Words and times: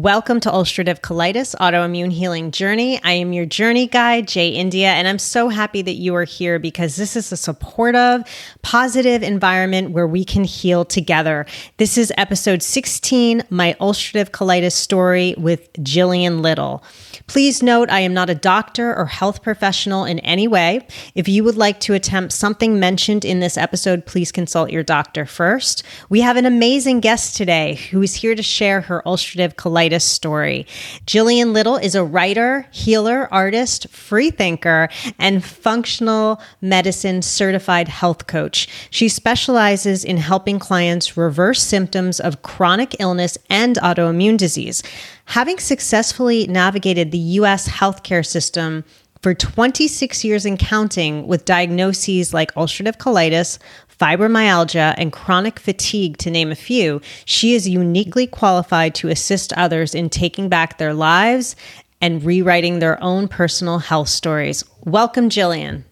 Welcome 0.00 0.40
to 0.40 0.48
Ulcerative 0.48 1.02
Colitis 1.02 1.54
Autoimmune 1.56 2.10
Healing 2.10 2.52
Journey. 2.52 2.98
I 3.04 3.12
am 3.12 3.34
your 3.34 3.44
journey 3.44 3.86
guide, 3.86 4.26
Jay 4.26 4.48
India, 4.48 4.88
and 4.88 5.06
I'm 5.06 5.18
so 5.18 5.50
happy 5.50 5.82
that 5.82 5.96
you 5.96 6.14
are 6.14 6.24
here 6.24 6.58
because 6.58 6.96
this 6.96 7.16
is 7.16 7.30
a 7.32 7.36
supportive, 7.36 8.22
positive 8.62 9.22
environment 9.22 9.90
where 9.90 10.06
we 10.06 10.24
can 10.24 10.44
heal 10.44 10.86
together. 10.86 11.44
This 11.76 11.98
is 11.98 12.14
episode 12.16 12.62
16, 12.62 13.42
my 13.50 13.76
ulcerative 13.78 14.30
colitis 14.30 14.72
story 14.72 15.34
with 15.36 15.70
Jillian 15.74 16.40
Little. 16.40 16.82
Please 17.26 17.62
note, 17.62 17.90
I 17.90 18.00
am 18.00 18.14
not 18.14 18.30
a 18.30 18.34
doctor 18.34 18.96
or 18.96 19.04
health 19.04 19.42
professional 19.42 20.06
in 20.06 20.18
any 20.20 20.48
way. 20.48 20.86
If 21.14 21.28
you 21.28 21.44
would 21.44 21.58
like 21.58 21.78
to 21.80 21.92
attempt 21.92 22.32
something 22.32 22.80
mentioned 22.80 23.26
in 23.26 23.40
this 23.40 23.58
episode, 23.58 24.06
please 24.06 24.32
consult 24.32 24.70
your 24.70 24.82
doctor 24.82 25.26
first. 25.26 25.82
We 26.08 26.22
have 26.22 26.38
an 26.38 26.46
amazing 26.46 27.00
guest 27.00 27.36
today 27.36 27.74
who 27.90 28.00
is 28.00 28.14
here 28.14 28.34
to 28.34 28.42
share 28.42 28.80
her 28.80 29.02
ulcerative 29.04 29.56
colitis 29.56 29.89
story. 29.98 30.66
Jillian 31.06 31.52
Little 31.52 31.76
is 31.76 31.96
a 31.96 32.04
writer, 32.04 32.66
healer, 32.70 33.26
artist, 33.32 33.88
free 33.88 34.30
thinker, 34.30 34.88
and 35.18 35.44
functional 35.44 36.40
medicine 36.60 37.22
certified 37.22 37.88
health 37.88 38.28
coach. 38.28 38.68
She 38.90 39.08
specializes 39.08 40.04
in 40.04 40.18
helping 40.18 40.60
clients 40.60 41.16
reverse 41.16 41.62
symptoms 41.62 42.20
of 42.20 42.42
chronic 42.42 42.94
illness 43.00 43.36
and 43.48 43.76
autoimmune 43.76 44.36
disease. 44.36 44.82
Having 45.24 45.58
successfully 45.58 46.46
navigated 46.46 47.10
the 47.10 47.18
US 47.18 47.68
healthcare 47.68 48.26
system 48.26 48.84
for 49.22 49.34
26 49.34 50.24
years 50.24 50.46
and 50.46 50.58
counting 50.58 51.26
with 51.26 51.44
diagnoses 51.44 52.32
like 52.32 52.54
ulcerative 52.54 52.96
colitis, 52.96 53.58
fibromyalgia, 54.00 54.94
and 54.96 55.12
chronic 55.12 55.58
fatigue, 55.58 56.16
to 56.18 56.30
name 56.30 56.50
a 56.50 56.56
few, 56.56 57.00
she 57.24 57.54
is 57.54 57.68
uniquely 57.68 58.26
qualified 58.26 58.94
to 58.96 59.08
assist 59.08 59.52
others 59.52 59.94
in 59.94 60.08
taking 60.08 60.48
back 60.48 60.78
their 60.78 60.94
lives 60.94 61.54
and 62.00 62.24
rewriting 62.24 62.78
their 62.78 63.02
own 63.02 63.28
personal 63.28 63.78
health 63.78 64.08
stories. 64.08 64.64
Welcome, 64.84 65.28
Jillian. 65.28 65.84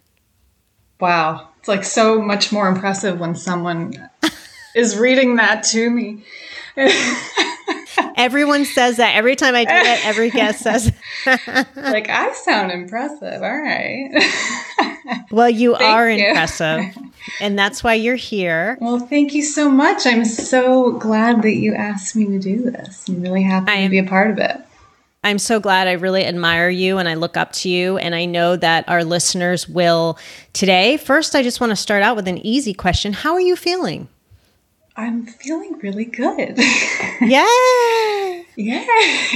Wow. 1.01 1.49
It's 1.59 1.69
like 1.69 1.85
so 1.85 2.21
much 2.23 2.51
more 2.51 2.69
impressive 2.69 3.21
when 3.21 3.35
someone 3.35 4.09
is 4.75 4.97
reading 4.97 5.37
that 5.37 5.63
to 5.65 5.91
me. 5.91 6.25
Everyone 8.17 8.65
says 8.65 8.97
that 8.97 9.15
every 9.17 9.37
time 9.37 9.55
I 9.55 9.65
do 9.65 9.75
it. 9.75 10.07
Every 10.07 10.31
guest 10.31 10.61
says, 10.61 10.93
like 11.27 12.09
I 12.09 12.33
sound 12.33 12.73
impressive. 12.73 13.43
All 13.43 13.59
right. 13.59 14.11
well, 15.31 15.51
you 15.51 15.77
thank 15.77 15.85
are 15.85 16.11
you. 16.11 16.27
impressive, 16.27 16.97
and 17.41 17.59
that's 17.59 17.83
why 17.83 17.95
you're 17.95 18.17
here. 18.17 18.79
Well, 18.81 18.99
thank 19.01 19.35
you 19.35 19.43
so 19.43 19.71
much. 19.71 20.07
I'm 20.07 20.25
so 20.25 20.93
glad 20.93 21.43
that 21.43 21.55
you 21.55 21.75
asked 21.75 22.17
me 22.17 22.27
to 22.27 22.39
do 22.39 22.71
this. 22.71 23.09
I'm 23.09 23.23
really 23.23 23.43
happy 23.43 23.73
am, 23.73 23.85
to 23.85 23.91
be 23.91 23.99
a 23.99 24.05
part 24.05 24.31
of 24.31 24.39
it. 24.39 24.61
I'm 25.25 25.39
so 25.39 25.61
glad. 25.61 25.89
I 25.89 25.93
really 25.93 26.25
admire 26.25 26.71
you 26.71 26.99
and 26.99 27.09
I 27.09 27.15
look 27.15 27.37
up 27.37 27.53
to 27.53 27.69
you. 27.69 27.99
And 27.99 28.15
I 28.15 28.25
know 28.25 28.57
that 28.57 28.89
our 28.89 29.05
listeners 29.05 29.69
will 29.69 30.17
today. 30.53 30.97
First, 30.97 31.35
I 31.35 31.43
just 31.43 31.61
want 31.61 31.71
to 31.71 31.77
start 31.77 32.03
out 32.03 32.17
with 32.17 32.29
an 32.29 32.39
easy 32.47 32.73
question 32.73 33.13
How 33.13 33.35
are 33.35 33.41
you 33.41 33.57
feeling? 33.57 34.09
I'm 34.99 35.27
feeling 35.27 35.79
really 35.81 36.07
good. 36.07 36.59
Yeah. 37.21 37.47
yeah. 38.57 39.27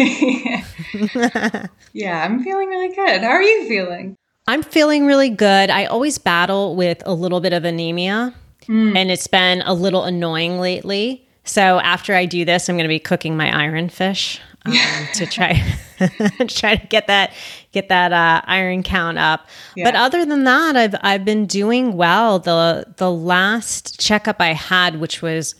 yeah, 1.93 2.25
I'm 2.25 2.43
feeling 2.43 2.69
really 2.69 2.93
good. 2.93 3.21
How 3.23 3.29
are 3.29 3.43
you 3.43 3.69
feeling? 3.69 4.17
I'm 4.49 4.65
feeling 4.65 5.07
really 5.07 5.31
good. 5.31 5.71
I 5.71 5.85
always 5.85 6.19
battle 6.19 6.75
with 6.75 7.01
a 7.07 7.15
little 7.15 7.41
bit 7.41 7.53
of 7.53 7.65
anemia, 7.65 8.35
mm. 8.63 8.97
and 8.97 9.13
it's 9.13 9.29
been 9.29 9.63
a 9.63 9.73
little 9.73 10.03
annoying 10.03 10.59
lately. 10.59 11.29
So 11.45 11.79
after 11.79 12.13
I 12.13 12.27
do 12.27 12.45
this, 12.45 12.69
I'm 12.69 12.75
going 12.75 12.83
to 12.83 12.89
be 12.89 12.99
cooking 12.99 13.37
my 13.37 13.57
iron 13.57 13.89
fish 13.89 14.41
um, 14.65 14.73
to 15.15 15.27
try 15.27 15.63
try 16.49 16.77
to 16.77 16.87
get 16.89 17.07
that 17.07 17.33
get 17.73 17.89
that 17.89 18.13
uh, 18.13 18.43
iron 18.45 18.83
count 18.83 19.19
up. 19.19 19.47
Yeah. 19.77 19.85
But 19.85 19.95
other 19.97 20.25
than 20.25 20.45
that, 20.45 20.77
I've 20.77 20.95
I've 21.03 21.25
been 21.25 21.47
doing 21.47 21.97
well. 21.97 22.39
the 22.39 22.87
The 22.97 23.11
last 23.11 24.01
checkup 24.01 24.37
I 24.41 24.53
had, 24.53 25.01
which 25.01 25.23
was 25.23 25.55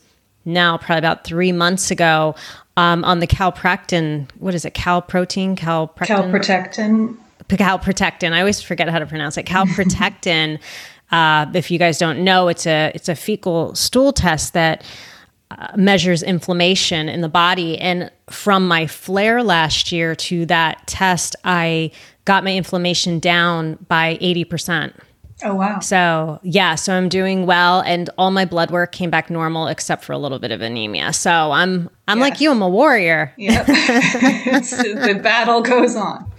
now 0.45 0.77
probably 0.77 0.99
about 0.99 1.23
three 1.23 1.51
months 1.51 1.89
ago, 1.91 2.35
um, 2.77 3.03
on 3.05 3.19
the 3.19 3.27
calprotectin. 3.27 4.29
What 4.39 4.53
is 4.55 4.65
it? 4.65 4.73
Calprotein? 4.73 5.55
Calprotectin. 5.55 6.31
Calprotectin. 6.31 7.17
Calprotectin. 7.49 8.33
I 8.33 8.39
always 8.39 8.61
forget 8.61 8.89
how 8.89 8.99
to 8.99 9.05
pronounce 9.05 9.37
it. 9.37 9.45
Calprotectin. 9.47 10.59
uh, 11.11 11.45
if 11.53 11.69
you 11.69 11.77
guys 11.77 11.97
don't 11.97 12.23
know, 12.23 12.47
it's 12.47 12.65
a 12.65 12.91
it's 12.95 13.09
a 13.09 13.15
fecal 13.15 13.75
stool 13.75 14.11
test 14.11 14.53
that 14.53 14.83
uh, 15.59 15.67
measures 15.75 16.23
inflammation 16.23 17.09
in 17.09 17.21
the 17.21 17.29
body. 17.29 17.77
And 17.77 18.11
from 18.29 18.67
my 18.67 18.87
flare 18.87 19.43
last 19.43 19.91
year 19.91 20.15
to 20.15 20.45
that 20.47 20.85
test, 20.87 21.35
I 21.43 21.91
got 22.25 22.43
my 22.43 22.55
inflammation 22.55 23.19
down 23.19 23.77
by 23.87 24.17
80%. 24.21 24.93
Oh, 25.43 25.55
wow. 25.55 25.79
So, 25.79 26.39
yeah, 26.43 26.75
so 26.75 26.93
I'm 26.93 27.09
doing 27.09 27.45
well 27.45 27.81
and 27.81 28.09
all 28.17 28.31
my 28.31 28.45
blood 28.45 28.71
work 28.71 28.93
came 28.93 29.09
back 29.09 29.29
normal 29.29 29.67
except 29.67 30.05
for 30.05 30.13
a 30.13 30.17
little 30.17 30.39
bit 30.39 30.51
of 30.51 30.61
anemia. 30.61 31.11
So, 31.11 31.51
I'm 31.51 31.89
I'm 32.07 32.19
like 32.19 32.39
you, 32.39 32.51
I'm 32.51 32.61
a 32.61 32.69
warrior. 32.69 33.33
Yep. 33.37 33.65
the 33.65 35.19
battle 35.21 35.61
goes 35.61 35.95
on 35.95 36.32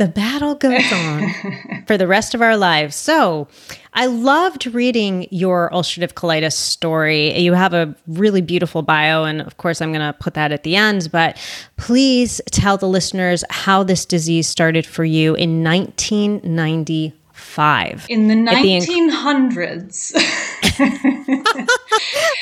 the 0.00 0.08
battle 0.08 0.54
goes 0.54 0.92
on 0.92 1.30
for 1.86 1.98
the 1.98 2.06
rest 2.06 2.34
of 2.34 2.40
our 2.40 2.56
lives. 2.56 2.96
So, 2.96 3.48
I 3.92 4.06
loved 4.06 4.64
reading 4.68 5.26
your 5.30 5.68
ulcerative 5.74 6.14
colitis 6.14 6.54
story. 6.54 7.38
You 7.38 7.52
have 7.52 7.74
a 7.74 7.94
really 8.06 8.40
beautiful 8.40 8.80
bio, 8.80 9.24
and 9.24 9.42
of 9.42 9.58
course, 9.58 9.82
I'm 9.82 9.92
going 9.92 10.10
to 10.10 10.14
put 10.18 10.32
that 10.34 10.52
at 10.52 10.62
the 10.62 10.74
end. 10.74 11.10
But 11.12 11.36
please 11.76 12.40
tell 12.50 12.78
the 12.78 12.88
listeners 12.88 13.44
how 13.50 13.82
this 13.82 14.06
disease 14.06 14.48
started 14.48 14.86
for 14.86 15.04
you 15.04 15.34
in 15.34 15.62
1995. 15.62 18.06
In 18.08 18.28
the 18.28 18.36
1900s. 18.36 20.12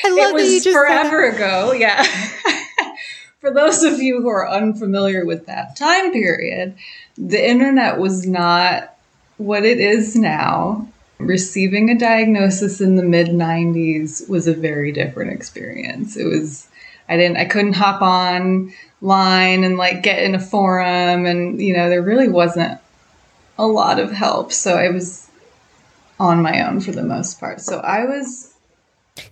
I 0.04 0.10
love 0.10 0.30
it 0.30 0.34
was 0.34 0.64
forever 0.64 1.28
ago. 1.28 1.72
Yeah. 1.72 2.04
for 3.40 3.52
those 3.52 3.82
of 3.82 4.00
you 4.00 4.20
who 4.20 4.28
are 4.28 4.48
unfamiliar 4.48 5.24
with 5.24 5.46
that 5.46 5.76
time 5.76 6.12
period, 6.12 6.76
the 7.18 7.48
internet 7.48 7.98
was 7.98 8.26
not 8.26 8.94
what 9.36 9.64
it 9.64 9.80
is 9.80 10.16
now. 10.16 10.88
Receiving 11.18 11.90
a 11.90 11.98
diagnosis 11.98 12.80
in 12.80 12.94
the 12.94 13.02
mid 13.02 13.28
90s 13.28 14.28
was 14.28 14.46
a 14.46 14.54
very 14.54 14.92
different 14.92 15.32
experience. 15.32 16.16
It 16.16 16.24
was, 16.24 16.68
I 17.08 17.16
didn't, 17.16 17.38
I 17.38 17.44
couldn't 17.44 17.72
hop 17.72 18.02
on 18.02 18.72
line 19.00 19.64
and 19.64 19.76
like 19.76 20.02
get 20.02 20.22
in 20.22 20.36
a 20.36 20.40
forum 20.40 21.26
and, 21.26 21.60
you 21.60 21.76
know, 21.76 21.88
there 21.88 22.02
really 22.02 22.28
wasn't 22.28 22.80
a 23.58 23.66
lot 23.66 23.98
of 23.98 24.12
help. 24.12 24.52
So 24.52 24.76
I 24.76 24.90
was 24.90 25.28
on 26.20 26.40
my 26.40 26.66
own 26.66 26.80
for 26.80 26.92
the 26.92 27.02
most 27.02 27.40
part. 27.40 27.60
So 27.60 27.80
I 27.80 28.04
was 28.04 28.54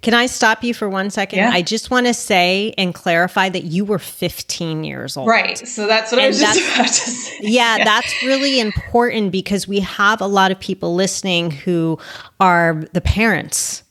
can 0.02 0.14
I 0.14 0.26
stop 0.26 0.64
you 0.64 0.74
for 0.74 0.88
one 0.88 1.10
second? 1.10 1.38
Yeah. 1.38 1.50
I 1.50 1.62
just 1.62 1.90
want 1.90 2.06
to 2.06 2.14
say 2.14 2.74
and 2.78 2.94
clarify 2.94 3.48
that 3.48 3.64
you 3.64 3.84
were 3.84 3.98
15 3.98 4.84
years 4.84 5.16
old. 5.16 5.28
Right. 5.28 5.58
So 5.58 5.86
that's 5.86 6.12
what 6.12 6.18
and 6.18 6.24
I 6.24 6.28
was 6.28 6.40
just 6.40 6.60
about 6.60 6.86
to 6.86 6.92
say. 6.92 7.36
Yeah, 7.46 7.76
yeah, 7.76 7.84
that's 7.84 8.22
really 8.22 8.60
important 8.60 9.30
because 9.30 9.68
we 9.68 9.80
have 9.80 10.20
a 10.20 10.26
lot 10.26 10.50
of 10.50 10.58
people 10.58 10.94
listening 10.94 11.50
who 11.50 11.98
are 12.40 12.82
the 12.92 13.00
parents 13.00 13.82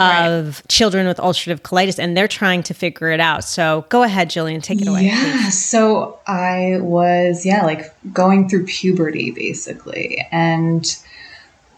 of 0.00 0.58
right. 0.58 0.68
children 0.68 1.06
with 1.06 1.18
ulcerative 1.18 1.60
colitis 1.60 1.98
and 1.98 2.16
they're 2.16 2.28
trying 2.28 2.62
to 2.64 2.74
figure 2.74 3.10
it 3.10 3.20
out. 3.20 3.44
So 3.44 3.86
go 3.88 4.02
ahead, 4.02 4.30
Jillian, 4.30 4.62
take 4.62 4.80
it 4.80 4.88
away. 4.88 5.06
Yeah. 5.06 5.20
Please. 5.20 5.64
So 5.64 6.18
I 6.26 6.78
was, 6.80 7.46
yeah, 7.46 7.64
like 7.64 7.94
going 8.12 8.48
through 8.48 8.66
puberty 8.66 9.30
basically. 9.30 10.26
And 10.32 10.84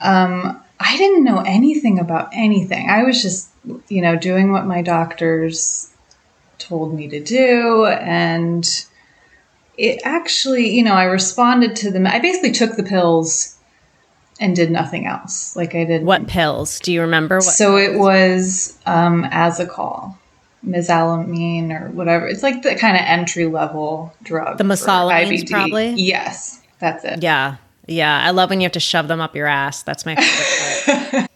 um, 0.00 0.62
I 0.80 0.96
didn't 0.96 1.24
know 1.24 1.42
anything 1.46 1.98
about 1.98 2.30
anything. 2.32 2.90
I 2.90 3.04
was 3.04 3.22
just 3.22 3.48
you 3.88 4.02
know, 4.02 4.16
doing 4.16 4.52
what 4.52 4.66
my 4.66 4.82
doctors 4.82 5.90
told 6.58 6.94
me 6.94 7.08
to 7.08 7.22
do. 7.22 7.86
And 7.86 8.68
it 9.76 10.00
actually, 10.04 10.70
you 10.70 10.82
know, 10.82 10.94
I 10.94 11.04
responded 11.04 11.76
to 11.76 11.90
them. 11.90 12.06
I 12.06 12.18
basically 12.18 12.52
took 12.52 12.76
the 12.76 12.82
pills 12.82 13.56
and 14.40 14.54
did 14.54 14.70
nothing 14.70 15.06
else. 15.06 15.56
Like 15.56 15.74
I 15.74 15.84
did. 15.84 16.04
What 16.04 16.26
pills? 16.26 16.80
Do 16.80 16.92
you 16.92 17.00
remember? 17.02 17.36
What 17.36 17.44
so 17.44 17.76
pills? 17.76 17.94
it 17.94 17.98
was 17.98 18.78
um, 18.86 19.24
Asacol, 19.24 20.16
mesalamine, 20.66 21.70
or 21.70 21.90
whatever. 21.90 22.26
It's 22.26 22.42
like 22.42 22.62
the 22.62 22.74
kind 22.76 22.96
of 22.96 23.02
entry 23.04 23.46
level 23.46 24.14
drug. 24.22 24.58
The 24.58 24.64
mesalamine, 24.64 25.48
probably. 25.50 25.94
Yes, 25.94 26.60
that's 26.80 27.04
it. 27.04 27.22
Yeah, 27.22 27.56
yeah. 27.86 28.20
I 28.22 28.30
love 28.30 28.50
when 28.50 28.60
you 28.60 28.64
have 28.64 28.72
to 28.72 28.80
shove 28.80 29.08
them 29.08 29.20
up 29.20 29.34
your 29.36 29.46
ass. 29.46 29.82
That's 29.82 30.06
my 30.06 30.16
favorite 30.16 31.28
part. 31.28 31.30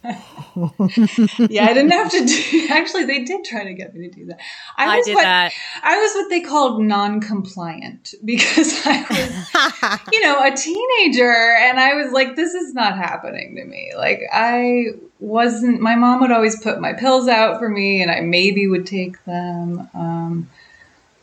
yeah, 1.51 1.67
I 1.67 1.73
didn't 1.73 1.91
have 1.91 2.11
to 2.11 2.27
do. 2.27 2.67
Actually, 2.71 3.05
they 3.05 3.25
did 3.25 3.45
try 3.45 3.65
to 3.65 3.75
get 3.75 3.95
me 3.95 4.09
to 4.09 4.15
do 4.15 4.27
that. 4.27 4.41
I, 4.77 4.97
was 4.97 5.07
I 5.07 5.11
did 5.11 5.15
what, 5.15 5.23
that. 5.23 5.53
I 5.83 5.99
was 5.99 6.15
what 6.15 6.31
they 6.31 6.41
called 6.41 6.83
non-compliant 6.83 8.15
because 8.25 8.81
I 8.85 9.07
was, 9.09 10.03
you 10.13 10.21
know, 10.23 10.43
a 10.43 10.57
teenager, 10.57 11.33
and 11.33 11.79
I 11.79 11.95
was 11.95 12.13
like, 12.13 12.37
"This 12.37 12.55
is 12.55 12.75
not 12.75 12.97
happening 12.97 13.57
to 13.57 13.65
me." 13.65 13.93
Like 13.97 14.23
I 14.33 14.87
wasn't. 15.21 15.81
My 15.81 15.95
mom 15.95 16.21
would 16.21 16.33
always 16.33 16.61
put 16.61 16.81
my 16.81 16.93
pills 16.93 17.29
out 17.29 17.59
for 17.59 17.69
me, 17.69 18.03
and 18.03 18.11
I 18.11 18.21
maybe 18.21 18.67
would 18.67 18.87
take 18.87 19.25
them. 19.25 19.89
Um, 19.95 20.49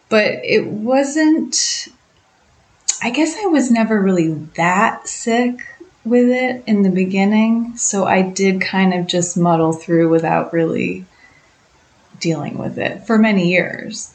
but 0.09 0.39
it 0.43 0.67
wasn't, 0.67 1.87
I 3.05 3.11
guess 3.11 3.37
I 3.37 3.45
was 3.45 3.69
never 3.69 4.01
really 4.01 4.33
that 4.55 5.07
sick 5.07 5.63
with 6.03 6.27
it 6.27 6.63
in 6.65 6.81
the 6.81 6.89
beginning. 6.89 7.77
So 7.77 8.05
I 8.05 8.23
did 8.23 8.61
kind 8.61 8.95
of 8.95 9.05
just 9.05 9.37
muddle 9.37 9.73
through 9.73 10.09
without 10.09 10.51
really 10.51 11.05
dealing 12.19 12.57
with 12.57 12.79
it 12.79 13.05
for 13.05 13.19
many 13.19 13.51
years. 13.51 14.11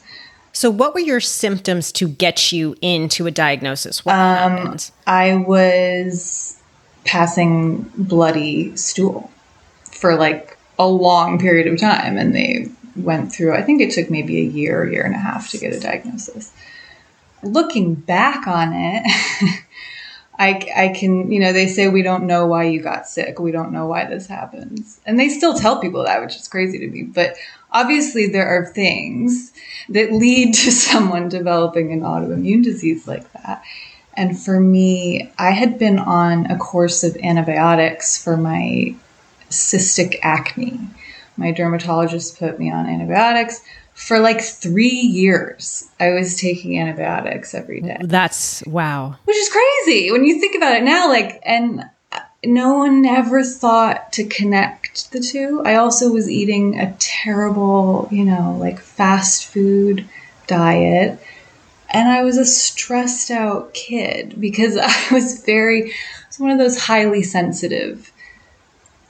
So, 0.51 0.69
what 0.69 0.93
were 0.93 0.99
your 0.99 1.21
symptoms 1.21 1.93
to 1.93 2.09
get 2.09 2.51
you 2.51 2.75
into 2.81 3.27
a 3.27 3.31
diagnosis? 3.31 4.03
What 4.03 4.15
um, 4.15 4.57
happened? 4.57 4.91
I 5.07 5.35
was 5.35 6.61
passing 7.05 7.89
bloody 7.95 8.75
stool 8.75 9.31
for 9.85 10.17
like 10.17 10.57
a 10.77 10.85
long 10.85 11.39
period 11.39 11.67
of 11.67 11.79
time, 11.79 12.17
and 12.17 12.35
they 12.35 12.69
went 12.97 13.31
through, 13.31 13.53
I 13.53 13.61
think 13.61 13.81
it 13.81 13.91
took 13.91 14.09
maybe 14.09 14.39
a 14.39 14.43
year, 14.43 14.85
year 14.85 15.03
and 15.03 15.15
a 15.15 15.19
half 15.19 15.49
to 15.51 15.57
get 15.57 15.71
a 15.71 15.79
diagnosis. 15.79 16.51
Looking 17.43 17.95
back 17.95 18.47
on 18.47 18.73
it, 18.73 19.03
I, 20.39 20.71
I 20.75 20.87
can, 20.89 21.31
you 21.31 21.39
know, 21.39 21.53
they 21.53 21.67
say 21.67 21.87
we 21.87 22.01
don't 22.01 22.25
know 22.25 22.47
why 22.47 22.63
you 22.63 22.81
got 22.81 23.07
sick. 23.07 23.39
We 23.39 23.51
don't 23.51 23.71
know 23.71 23.85
why 23.85 24.05
this 24.05 24.25
happens. 24.25 24.99
And 25.05 25.19
they 25.19 25.29
still 25.29 25.53
tell 25.53 25.79
people 25.79 26.03
that, 26.05 26.21
which 26.21 26.35
is 26.35 26.47
crazy 26.47 26.79
to 26.79 26.87
me. 26.87 27.03
But 27.03 27.35
obviously, 27.71 28.27
there 28.27 28.47
are 28.47 28.65
things 28.65 29.51
that 29.89 30.11
lead 30.11 30.55
to 30.55 30.71
someone 30.71 31.29
developing 31.29 31.91
an 31.93 32.01
autoimmune 32.01 32.63
disease 32.63 33.07
like 33.07 33.31
that. 33.33 33.63
And 34.15 34.37
for 34.37 34.59
me, 34.59 35.31
I 35.37 35.51
had 35.51 35.77
been 35.77 35.99
on 35.99 36.47
a 36.47 36.57
course 36.57 37.03
of 37.03 37.15
antibiotics 37.17 38.21
for 38.21 38.35
my 38.35 38.95
cystic 39.49 40.17
acne. 40.23 40.79
My 41.37 41.51
dermatologist 41.51 42.39
put 42.39 42.59
me 42.59 42.71
on 42.71 42.87
antibiotics 42.87 43.61
for 44.01 44.19
like 44.19 44.41
three 44.41 44.89
years. 44.89 45.87
I 45.99 46.09
was 46.09 46.35
taking 46.35 46.79
antibiotics 46.79 47.53
every 47.53 47.81
day. 47.81 47.97
That's 48.01 48.63
wow. 48.65 49.15
Which 49.25 49.37
is 49.37 49.49
crazy 49.49 50.11
when 50.11 50.25
you 50.25 50.39
think 50.39 50.55
about 50.55 50.75
it 50.75 50.83
now. 50.83 51.07
Like, 51.07 51.39
and 51.45 51.85
uh, 52.11 52.19
no 52.43 52.79
one 52.79 53.05
ever 53.05 53.43
thought 53.43 54.11
to 54.13 54.23
connect 54.25 55.11
the 55.11 55.19
two. 55.19 55.61
I 55.63 55.75
also 55.75 56.11
was 56.11 56.29
eating 56.29 56.79
a 56.79 56.95
terrible, 56.97 58.07
you 58.11 58.25
know, 58.25 58.57
like 58.59 58.79
fast 58.79 59.45
food 59.45 60.09
diet. 60.47 61.19
And 61.93 62.09
I 62.09 62.23
was 62.23 62.37
a 62.37 62.45
stressed 62.45 63.29
out 63.29 63.75
kid 63.75 64.41
because 64.41 64.77
I 64.81 65.13
was 65.13 65.45
very, 65.45 65.91
I 65.91 65.95
was 66.27 66.39
one 66.39 66.49
of 66.49 66.57
those 66.57 66.81
highly 66.81 67.21
sensitive 67.21 68.11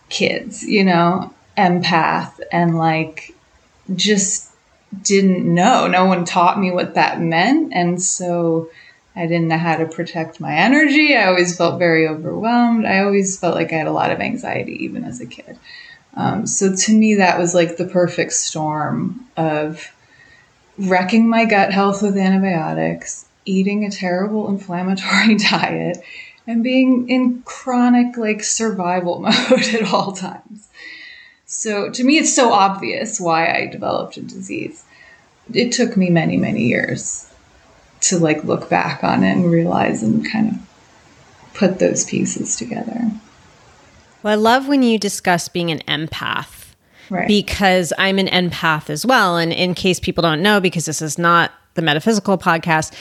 kids, 0.10 0.64
you 0.64 0.84
know, 0.84 1.34
empath 1.58 2.42
and 2.52 2.78
like 2.78 3.34
just 3.96 4.51
didn't 5.04 5.54
know. 5.54 5.88
No 5.88 6.06
one 6.06 6.26
taught 6.26 6.60
me 6.60 6.72
what 6.72 6.96
that 6.96 7.22
meant. 7.22 7.74
And 7.74 8.02
so 8.02 8.70
I 9.16 9.28
didn't 9.28 9.48
know 9.48 9.58
how 9.58 9.78
to 9.78 9.86
protect 9.86 10.40
my 10.40 10.56
energy. 10.56 11.16
I 11.16 11.28
always 11.28 11.56
felt 11.56 11.80
very 11.80 12.08
overwhelmed. 12.08 12.86
I 12.86 13.00
always 13.00 13.40
felt 13.40 13.56
like 13.56 13.74
I 13.74 13.78
had 13.78 13.88
a 13.88 13.92
lot 13.92 14.12
of 14.12 14.20
anxiety, 14.20 14.84
even 14.84 15.04
as 15.04 15.20
a 15.20 15.26
kid. 15.26 15.58
Um, 16.14 16.46
so 16.46 16.76
to 16.76 16.94
me, 16.94 17.16
that 17.16 17.40
was 17.40 17.54
like 17.56 17.78
the 17.78 17.88
perfect 17.88 18.34
storm 18.34 19.26
of 19.38 19.92
wrecking 20.78 21.30
my 21.30 21.46
gut 21.46 21.72
health 21.72 22.02
with 22.02 22.18
antibiotics, 22.18 23.26
eating 23.46 23.86
a 23.86 23.92
terrible 23.92 24.50
inflammatory 24.50 25.36
diet, 25.50 25.98
and 26.48 26.64
being 26.64 27.10
in 27.10 27.42
chronic 27.44 28.18
like 28.18 28.44
survival 28.44 29.20
mode 29.22 29.74
at 29.74 29.94
all 29.94 30.14
times. 30.14 30.61
So 31.62 31.92
to 31.92 32.04
me, 32.04 32.18
it's 32.18 32.36
so 32.36 32.52
obvious 32.54 33.20
why 33.20 33.54
I 33.54 33.68
developed 33.68 34.18
a 34.18 34.22
disease. 34.24 34.84
It 35.54 35.72
took 35.72 35.96
me 35.96 36.10
many, 36.10 36.36
many 36.36 36.64
years 36.64 37.32
to 38.00 38.18
like 38.18 38.44
look 38.44 38.68
back 38.68 39.04
on 39.04 39.24
it 39.24 39.34
and 39.34 39.52
realize 39.52 40.02
and 40.02 40.28
kind 40.28 40.50
of 40.50 41.54
put 41.54 41.78
those 41.78 42.04
pieces 42.04 42.56
together. 42.56 43.12
Well, 44.24 44.34
I 44.34 44.38
love 44.38 44.68
when 44.68 44.82
you 44.82 44.98
discuss 44.98 45.50
being 45.50 45.70
an 45.70 45.84
empath. 45.88 46.74
Right. 47.12 47.28
Because 47.28 47.94
I'm 48.00 48.18
an 48.18 48.26
empath 48.30 48.90
as 48.90 49.06
well. 49.06 49.38
And 49.38 49.54
in 49.54 49.76
case 49.76 50.00
people 50.00 50.24
don't 50.24 50.42
know, 50.42 50.60
because 50.62 50.86
this 50.86 51.00
is 51.00 51.20
not 51.20 51.52
the 51.76 51.84
metaphysical 51.84 52.40
podcast, 52.40 52.92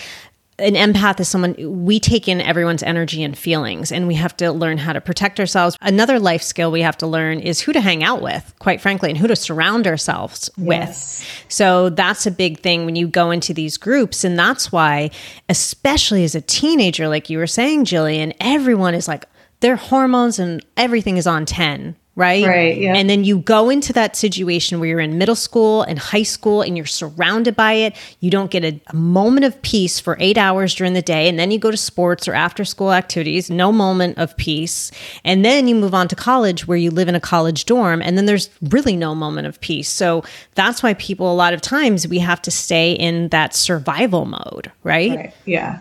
an 0.60 0.74
empath 0.74 1.20
is 1.20 1.28
someone 1.28 1.54
we 1.84 1.98
take 1.98 2.28
in 2.28 2.40
everyone's 2.40 2.82
energy 2.82 3.22
and 3.22 3.36
feelings 3.36 3.90
and 3.90 4.06
we 4.06 4.14
have 4.14 4.36
to 4.38 4.52
learn 4.52 4.78
how 4.78 4.92
to 4.92 5.00
protect 5.00 5.40
ourselves. 5.40 5.76
Another 5.80 6.18
life 6.18 6.42
skill 6.42 6.70
we 6.70 6.82
have 6.82 6.96
to 6.98 7.06
learn 7.06 7.40
is 7.40 7.60
who 7.60 7.72
to 7.72 7.80
hang 7.80 8.02
out 8.02 8.22
with 8.22 8.54
quite 8.58 8.80
frankly 8.80 9.10
and 9.10 9.18
who 9.18 9.26
to 9.26 9.36
surround 9.36 9.86
ourselves 9.86 10.50
yes. 10.56 11.20
with 11.20 11.44
so 11.52 11.90
that's 11.90 12.26
a 12.26 12.30
big 12.30 12.60
thing 12.60 12.84
when 12.84 12.96
you 12.96 13.08
go 13.08 13.30
into 13.30 13.52
these 13.54 13.76
groups 13.76 14.24
and 14.24 14.38
that's 14.38 14.70
why 14.70 15.10
especially 15.48 16.24
as 16.24 16.34
a 16.34 16.40
teenager 16.40 17.08
like 17.08 17.30
you 17.30 17.38
were 17.38 17.46
saying 17.46 17.84
Jillian 17.84 18.34
everyone 18.40 18.94
is 18.94 19.08
like 19.08 19.24
their 19.60 19.76
hormones 19.76 20.38
and 20.38 20.64
everything 20.76 21.16
is 21.16 21.26
on 21.26 21.44
10 21.44 21.96
right? 22.16 22.44
Right. 22.44 22.76
Yeah. 22.76 22.94
And 22.94 23.08
then 23.08 23.24
you 23.24 23.38
go 23.38 23.70
into 23.70 23.92
that 23.92 24.16
situation 24.16 24.80
where 24.80 24.88
you're 24.88 25.00
in 25.00 25.16
middle 25.16 25.36
school 25.36 25.82
and 25.82 25.98
high 25.98 26.24
school 26.24 26.60
and 26.60 26.76
you're 26.76 26.86
surrounded 26.86 27.56
by 27.56 27.72
it. 27.72 27.96
You 28.20 28.30
don't 28.30 28.50
get 28.50 28.64
a, 28.64 28.80
a, 28.88 28.96
moment 28.96 29.44
of 29.44 29.60
peace 29.62 29.98
for 30.00 30.16
eight 30.20 30.36
hours 30.36 30.74
during 30.74 30.92
the 30.92 31.02
day. 31.02 31.28
And 31.28 31.38
then 31.38 31.50
you 31.50 31.58
go 31.58 31.70
to 31.70 31.76
sports 31.76 32.28
or 32.28 32.34
after 32.34 32.64
school 32.64 32.92
activities, 32.92 33.48
no 33.48 33.72
moment 33.72 34.18
of 34.18 34.36
peace. 34.36 34.90
And 35.24 35.44
then 35.44 35.68
you 35.68 35.74
move 35.74 35.94
on 35.94 36.08
to 36.08 36.16
college 36.16 36.66
where 36.66 36.76
you 36.76 36.90
live 36.90 37.08
in 37.08 37.14
a 37.14 37.20
college 37.20 37.64
dorm 37.64 38.02
and 38.02 38.18
then 38.18 38.26
there's 38.26 38.50
really 38.62 38.96
no 38.96 39.14
moment 39.14 39.46
of 39.46 39.60
peace. 39.60 39.88
So 39.88 40.24
that's 40.54 40.82
why 40.82 40.94
people, 40.94 41.32
a 41.32 41.34
lot 41.34 41.54
of 41.54 41.60
times, 41.60 42.06
we 42.06 42.18
have 42.18 42.42
to 42.42 42.50
stay 42.50 42.92
in 42.92 43.28
that 43.28 43.54
survival 43.54 44.26
mode, 44.26 44.70
right? 44.82 45.16
Right. 45.16 45.34
Yeah. 45.46 45.80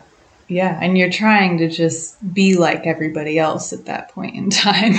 Yeah, 0.49 0.79
and 0.81 0.97
you're 0.97 1.11
trying 1.11 1.59
to 1.59 1.69
just 1.69 2.33
be 2.33 2.57
like 2.57 2.87
everybody 2.87 3.37
else 3.37 3.71
at 3.71 3.85
that 3.85 4.09
point 4.09 4.35
in 4.35 4.49
time. 4.49 4.93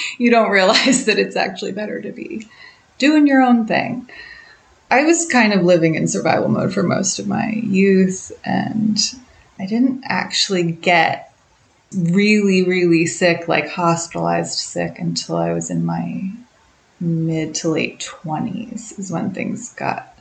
you 0.18 0.30
don't 0.30 0.50
realize 0.50 1.06
that 1.06 1.18
it's 1.18 1.34
actually 1.34 1.72
better 1.72 2.00
to 2.00 2.12
be 2.12 2.46
doing 2.98 3.26
your 3.26 3.42
own 3.42 3.66
thing. 3.66 4.08
I 4.92 5.02
was 5.02 5.26
kind 5.26 5.52
of 5.52 5.64
living 5.64 5.96
in 5.96 6.06
survival 6.06 6.48
mode 6.48 6.72
for 6.72 6.84
most 6.84 7.18
of 7.18 7.26
my 7.26 7.48
youth, 7.48 8.30
and 8.44 8.96
I 9.58 9.66
didn't 9.66 10.04
actually 10.06 10.70
get 10.70 11.34
really, 11.92 12.62
really 12.62 13.06
sick, 13.06 13.48
like 13.48 13.68
hospitalized 13.68 14.58
sick, 14.58 15.00
until 15.00 15.36
I 15.36 15.52
was 15.52 15.70
in 15.70 15.84
my 15.84 16.30
mid 17.00 17.56
to 17.56 17.70
late 17.70 18.08
20s, 18.22 18.96
is 18.96 19.10
when 19.10 19.34
things 19.34 19.74
got 19.74 20.16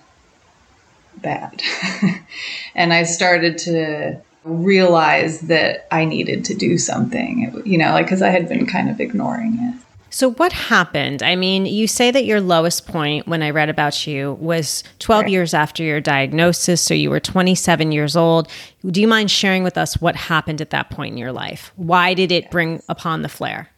bad. 1.18 1.62
and 2.76 2.92
I 2.92 3.04
started 3.04 3.60
to 3.60 4.20
realize 4.44 5.42
that 5.42 5.88
I 5.92 6.06
needed 6.06 6.46
to 6.46 6.54
do 6.54 6.78
something, 6.78 7.62
you 7.66 7.78
know, 7.78 7.92
like 7.92 8.06
because 8.06 8.22
I 8.22 8.30
had 8.30 8.50
been 8.50 8.66
kind 8.66 8.90
of 8.90 9.00
ignoring 9.00 9.58
it. 9.60 9.84
So, 10.14 10.30
what 10.34 10.54
happened? 10.54 11.24
I 11.24 11.36
mean, 11.36 11.66
you 11.66 11.88
say 11.88 12.12
that 12.12 12.26
your 12.26 12.40
lowest 12.40 12.86
point 12.86 13.28
when 13.28 13.42
I 13.42 13.50
read 13.50 13.70
about 13.70 14.06
you 14.06 14.34
was 14.34 14.84
12 15.00 15.24
right. 15.24 15.32
years 15.32 15.56
after 15.56 15.82
your 15.82 16.00
diagnosis. 16.00 16.82
So, 16.82 16.94
you 16.94 17.10
were 17.10 17.20
27 17.20 17.92
years 17.92 18.16
old. 18.16 18.48
Do 18.86 19.02
you 19.02 19.08
mind 19.08 19.32
sharing 19.32 19.64
with 19.64 19.76
us 19.76 20.00
what 20.00 20.16
happened 20.16 20.62
at 20.62 20.70
that 20.70 20.92
point 20.92 21.14
in 21.14 21.18
your 21.18 21.32
life? 21.32 21.74
Why 21.78 22.14
did 22.14 22.32
it 22.32 22.52
bring 22.52 22.84
upon 22.88 23.24
the 23.24 23.30
flare? 23.30 23.70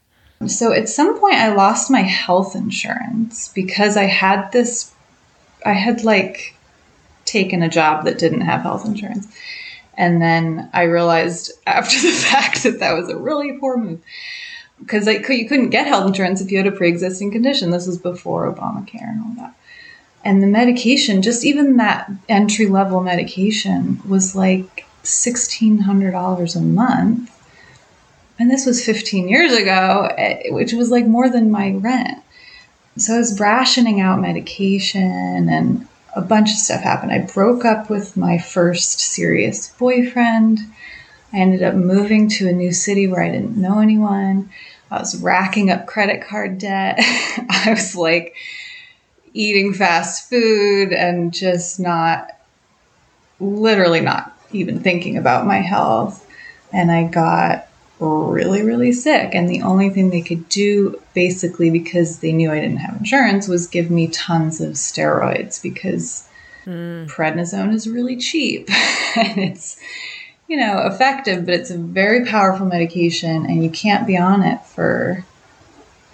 So, 0.45 0.73
at 0.73 0.89
some 0.89 1.17
point, 1.21 1.35
I 1.35 1.53
lost 1.53 1.89
my 1.89 2.01
health 2.01 2.53
insurance 2.53 3.47
because 3.55 3.95
I 3.95 4.03
had 4.03 4.51
this, 4.51 4.93
I 5.65 5.71
had 5.71 6.03
like 6.03 6.53
taken 7.23 7.63
a 7.63 7.69
job 7.69 8.03
that 8.03 8.19
didn't 8.19 8.41
have 8.41 8.61
health 8.61 8.85
insurance. 8.85 9.33
And 9.97 10.21
then 10.21 10.69
I 10.73 10.83
realized 10.83 11.51
after 11.65 11.99
the 12.01 12.11
fact 12.11 12.63
that 12.63 12.79
that 12.79 12.93
was 12.93 13.09
a 13.09 13.17
really 13.17 13.57
poor 13.57 13.77
move 13.77 14.01
because 14.79 15.07
you 15.07 15.47
couldn't 15.47 15.69
get 15.69 15.87
health 15.87 16.07
insurance 16.07 16.41
if 16.41 16.51
you 16.51 16.57
had 16.57 16.67
a 16.67 16.71
pre-existing 16.71 17.31
condition. 17.31 17.71
This 17.71 17.87
was 17.87 17.97
before 17.97 18.51
Obamacare 18.51 19.09
and 19.09 19.21
all 19.21 19.33
that. 19.37 19.55
And 20.23 20.41
the 20.41 20.47
medication, 20.47 21.21
just 21.21 21.45
even 21.45 21.77
that 21.77 22.09
entry 22.27 22.65
level 22.65 23.01
medication, 23.01 24.01
was 24.07 24.35
like 24.35 24.85
sixteen 25.03 25.79
hundred 25.79 26.11
dollars 26.11 26.55
a 26.55 26.61
month. 26.61 27.31
And 28.37 28.51
this 28.51 28.65
was 28.65 28.83
15 28.83 29.29
years 29.29 29.53
ago, 29.53 30.09
eh, 30.17 30.49
which 30.49 30.73
was 30.73 30.91
like 30.91 31.05
more 31.05 31.29
than 31.29 31.51
my 31.51 31.71
rent. 31.71 32.21
So 32.97 33.15
I 33.15 33.17
was 33.17 33.39
rationing 33.39 34.01
out 34.01 34.19
medication 34.19 35.47
and 35.47 35.87
a 36.15 36.21
bunch 36.21 36.51
of 36.51 36.57
stuff 36.57 36.81
happened. 36.81 37.11
I 37.11 37.19
broke 37.19 37.65
up 37.65 37.89
with 37.89 38.15
my 38.15 38.37
first 38.37 38.99
serious 38.99 39.69
boyfriend. 39.71 40.59
I 41.33 41.39
ended 41.39 41.61
up 41.61 41.75
moving 41.75 42.29
to 42.29 42.47
a 42.47 42.53
new 42.53 42.71
city 42.71 43.07
where 43.07 43.21
I 43.21 43.29
didn't 43.29 43.57
know 43.57 43.79
anyone. 43.79 44.49
I 44.89 44.99
was 44.99 45.21
racking 45.21 45.69
up 45.69 45.87
credit 45.87 46.25
card 46.25 46.57
debt. 46.57 46.95
I 46.99 47.65
was 47.67 47.95
like 47.95 48.35
eating 49.33 49.73
fast 49.73 50.29
food 50.29 50.93
and 50.93 51.33
just 51.33 51.79
not, 51.79 52.29
literally 53.41 53.99
not 53.99 54.31
even 54.53 54.79
thinking 54.79 55.17
about 55.17 55.45
my 55.45 55.57
health. 55.57 56.25
And 56.71 56.89
I 56.89 57.03
got 57.03 57.67
really, 57.99 58.61
really 58.61 58.91
sick. 58.91 59.33
And 59.33 59.47
the 59.47 59.61
only 59.61 59.89
thing 59.89 60.09
they 60.09 60.21
could 60.21 60.49
do, 60.49 61.01
basically, 61.13 61.69
because 61.69 62.19
they 62.19 62.33
knew 62.33 62.51
I 62.51 62.59
didn't 62.59 62.77
have 62.77 62.97
insurance, 62.97 63.47
was 63.47 63.67
give 63.67 63.89
me 63.89 64.07
tons 64.07 64.59
of 64.59 64.73
steroids 64.73 65.61
because 65.61 66.27
Mm. 66.65 67.07
Prednisone 67.07 67.73
is 67.73 67.87
really 67.87 68.17
cheap 68.17 68.67
and 69.15 69.37
it's, 69.37 69.77
you 70.47 70.57
know, 70.57 70.79
effective, 70.87 71.45
but 71.45 71.53
it's 71.53 71.69
a 71.69 71.77
very 71.77 72.25
powerful 72.25 72.65
medication 72.65 73.45
and 73.45 73.63
you 73.63 73.69
can't 73.69 74.07
be 74.07 74.17
on 74.17 74.43
it 74.43 74.63
for 74.65 75.23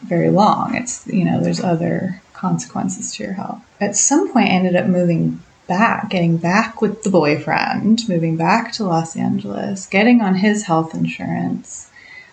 very 0.01 0.29
long. 0.29 0.75
It's, 0.75 1.07
you 1.07 1.23
know, 1.23 1.41
there's 1.41 1.63
other 1.63 2.21
consequences 2.33 3.15
to 3.15 3.23
your 3.23 3.33
health. 3.33 3.61
At 3.79 3.95
some 3.95 4.31
point, 4.31 4.49
I 4.49 4.51
ended 4.51 4.75
up 4.75 4.87
moving 4.87 5.41
back, 5.71 6.09
getting 6.09 6.35
back 6.35 6.81
with 6.81 7.03
the 7.03 7.09
boyfriend, 7.09 8.01
moving 8.09 8.35
back 8.35 8.73
to 8.73 8.83
Los 8.83 9.15
Angeles, 9.15 9.85
getting 9.85 10.19
on 10.19 10.35
his 10.35 10.63
health 10.63 10.93
insurance. 10.93 11.89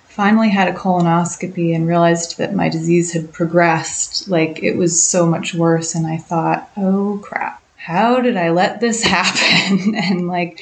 Finally 0.09 0.49
had 0.49 0.67
a 0.67 0.77
colonoscopy 0.77 1.73
and 1.73 1.87
realized 1.87 2.37
that 2.39 2.53
my 2.53 2.69
disease 2.69 3.13
had 3.13 3.33
progressed. 3.33 4.29
Like 4.29 4.61
it 4.65 4.77
was 4.77 5.01
so 5.01 5.25
much 5.25 5.55
worse. 5.55 5.95
And 5.95 6.05
I 6.05 6.17
thought, 6.17 6.69
oh 6.77 7.21
crap, 7.23 7.63
how 7.77 8.21
did 8.21 8.37
I 8.37 8.51
let 8.51 8.81
this 8.81 9.03
happen? 9.17 9.95
and 9.95 10.27
like, 10.27 10.61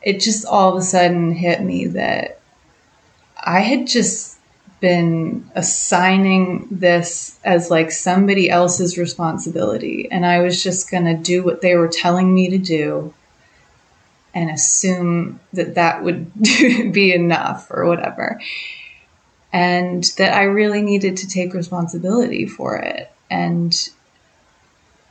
it 0.00 0.20
just 0.20 0.46
all 0.46 0.72
of 0.72 0.78
a 0.78 0.82
sudden 0.82 1.32
hit 1.32 1.60
me 1.60 1.88
that 1.88 2.40
I 3.36 3.60
had 3.60 3.86
just 3.86 4.29
been 4.80 5.50
assigning 5.54 6.66
this 6.70 7.38
as 7.44 7.70
like 7.70 7.90
somebody 7.90 8.48
else's 8.48 8.96
responsibility 8.96 10.08
and 10.10 10.24
I 10.24 10.40
was 10.40 10.62
just 10.62 10.90
going 10.90 11.04
to 11.04 11.14
do 11.14 11.44
what 11.44 11.60
they 11.60 11.76
were 11.76 11.88
telling 11.88 12.34
me 12.34 12.48
to 12.50 12.58
do 12.58 13.12
and 14.34 14.50
assume 14.50 15.40
that 15.52 15.74
that 15.74 16.02
would 16.02 16.32
be 16.92 17.12
enough 17.12 17.66
or 17.70 17.86
whatever. 17.86 18.40
And 19.52 20.04
that 20.16 20.32
I 20.34 20.44
really 20.44 20.82
needed 20.82 21.16
to 21.18 21.28
take 21.28 21.54
responsibility 21.54 22.46
for 22.46 22.76
it 22.76 23.10
and 23.30 23.76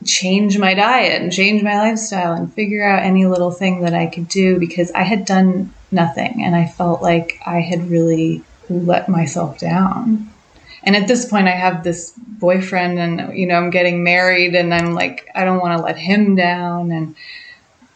change 0.06 0.56
my 0.56 0.72
diet 0.72 1.20
and 1.20 1.30
change 1.30 1.62
my 1.62 1.76
lifestyle 1.76 2.32
and 2.32 2.52
figure 2.52 2.82
out 2.82 3.02
any 3.02 3.26
little 3.26 3.50
thing 3.50 3.82
that 3.82 3.92
I 3.92 4.06
could 4.06 4.28
do 4.28 4.58
because 4.58 4.90
I 4.92 5.02
had 5.02 5.26
done 5.26 5.74
nothing 5.90 6.42
and 6.42 6.56
I 6.56 6.66
felt 6.66 7.02
like 7.02 7.38
I 7.44 7.60
had 7.60 7.90
really 7.90 8.42
let 8.74 9.08
myself 9.08 9.58
down. 9.58 10.30
And 10.82 10.96
at 10.96 11.08
this 11.08 11.26
point, 11.26 11.48
I 11.48 11.52
have 11.52 11.84
this 11.84 12.12
boyfriend, 12.16 12.98
and 12.98 13.36
you 13.36 13.46
know, 13.46 13.56
I'm 13.56 13.70
getting 13.70 14.02
married, 14.02 14.54
and 14.54 14.72
I'm 14.72 14.92
like, 14.92 15.28
I 15.34 15.44
don't 15.44 15.60
want 15.60 15.78
to 15.78 15.84
let 15.84 15.98
him 15.98 16.36
down. 16.36 16.90
And 16.90 17.14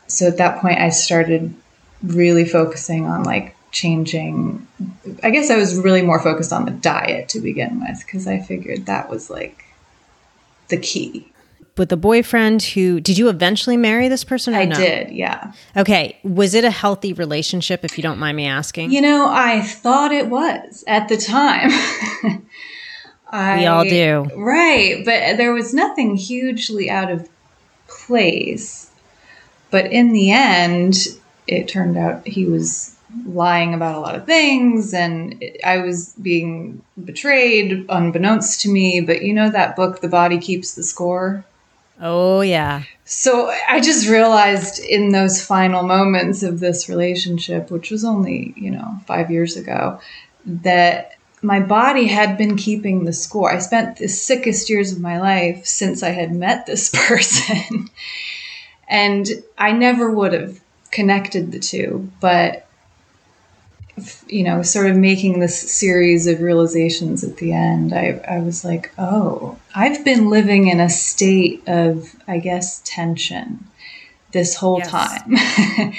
so 0.06 0.26
at 0.26 0.36
that 0.36 0.60
point, 0.60 0.78
I 0.78 0.90
started 0.90 1.54
really 2.02 2.44
focusing 2.44 3.06
on 3.06 3.24
like 3.24 3.56
changing. 3.70 4.66
I 5.22 5.30
guess 5.30 5.50
I 5.50 5.56
was 5.56 5.78
really 5.78 6.02
more 6.02 6.20
focused 6.20 6.52
on 6.52 6.66
the 6.66 6.70
diet 6.70 7.30
to 7.30 7.40
begin 7.40 7.80
with 7.80 8.00
because 8.04 8.26
I 8.26 8.40
figured 8.40 8.86
that 8.86 9.08
was 9.08 9.30
like 9.30 9.64
the 10.68 10.76
key 10.76 11.32
with 11.76 11.90
a 11.92 11.96
boyfriend 11.96 12.62
who 12.62 13.00
did 13.00 13.18
you 13.18 13.28
eventually 13.28 13.76
marry 13.76 14.08
this 14.08 14.24
person 14.24 14.54
I 14.54 14.64
no? 14.64 14.76
did, 14.76 15.10
yeah. 15.10 15.52
Okay, 15.76 16.18
was 16.22 16.54
it 16.54 16.64
a 16.64 16.70
healthy 16.70 17.12
relationship 17.12 17.84
if 17.84 17.98
you 17.98 18.02
don't 18.02 18.18
mind 18.18 18.36
me 18.36 18.46
asking? 18.46 18.92
You 18.92 19.00
know, 19.00 19.28
I 19.28 19.62
thought 19.62 20.12
it 20.12 20.28
was 20.28 20.84
at 20.86 21.08
the 21.08 21.16
time. 21.16 21.70
I, 23.30 23.56
we 23.58 23.66
all 23.66 23.84
do. 23.84 24.30
Right, 24.36 25.04
but 25.04 25.36
there 25.36 25.52
was 25.52 25.74
nothing 25.74 26.16
hugely 26.16 26.88
out 26.90 27.10
of 27.10 27.28
place. 27.88 28.90
But 29.70 29.86
in 29.86 30.12
the 30.12 30.30
end, 30.30 30.96
it 31.46 31.68
turned 31.68 31.96
out 31.96 32.26
he 32.26 32.46
was 32.46 32.94
lying 33.26 33.74
about 33.74 33.96
a 33.96 34.00
lot 34.00 34.14
of 34.14 34.26
things 34.26 34.92
and 34.92 35.42
I 35.64 35.78
was 35.78 36.14
being 36.20 36.82
betrayed 37.04 37.86
unbeknownst 37.88 38.60
to 38.62 38.68
me. 38.68 39.00
But 39.00 39.22
you 39.22 39.32
know 39.34 39.50
that 39.50 39.76
book, 39.76 40.00
The 40.00 40.08
Body 40.08 40.38
Keeps 40.38 40.74
the 40.74 40.82
Score? 40.82 41.44
Oh, 42.00 42.40
yeah. 42.40 42.84
So 43.04 43.52
I 43.68 43.80
just 43.80 44.08
realized 44.08 44.80
in 44.80 45.12
those 45.12 45.44
final 45.44 45.82
moments 45.82 46.42
of 46.42 46.60
this 46.60 46.88
relationship, 46.88 47.70
which 47.70 47.90
was 47.90 48.04
only, 48.04 48.54
you 48.56 48.70
know, 48.70 48.98
five 49.06 49.30
years 49.30 49.56
ago, 49.56 50.00
that 50.46 51.16
my 51.42 51.60
body 51.60 52.06
had 52.06 52.38
been 52.38 52.56
keeping 52.56 53.04
the 53.04 53.12
score. 53.12 53.52
I 53.52 53.58
spent 53.58 53.98
the 53.98 54.08
sickest 54.08 54.70
years 54.70 54.92
of 54.92 55.00
my 55.00 55.20
life 55.20 55.66
since 55.66 56.02
I 56.02 56.10
had 56.10 56.32
met 56.32 56.66
this 56.66 56.90
person. 57.08 57.90
and 58.88 59.28
I 59.58 59.72
never 59.72 60.10
would 60.10 60.32
have 60.32 60.60
connected 60.90 61.52
the 61.52 61.58
two, 61.58 62.10
but 62.20 62.66
you 64.28 64.42
know, 64.42 64.62
sort 64.62 64.88
of 64.88 64.96
making 64.96 65.40
this 65.40 65.72
series 65.72 66.26
of 66.26 66.40
realizations 66.40 67.22
at 67.22 67.36
the 67.36 67.52
end, 67.52 67.92
I, 67.92 68.20
I 68.28 68.40
was 68.40 68.64
like, 68.64 68.92
oh, 68.98 69.56
I've 69.74 70.04
been 70.04 70.30
living 70.30 70.68
in 70.68 70.80
a 70.80 70.90
state 70.90 71.62
of, 71.68 72.14
I 72.26 72.38
guess, 72.38 72.82
tension 72.84 73.64
this 74.32 74.56
whole 74.56 74.80
yes. 74.80 74.90
time. 74.90 75.22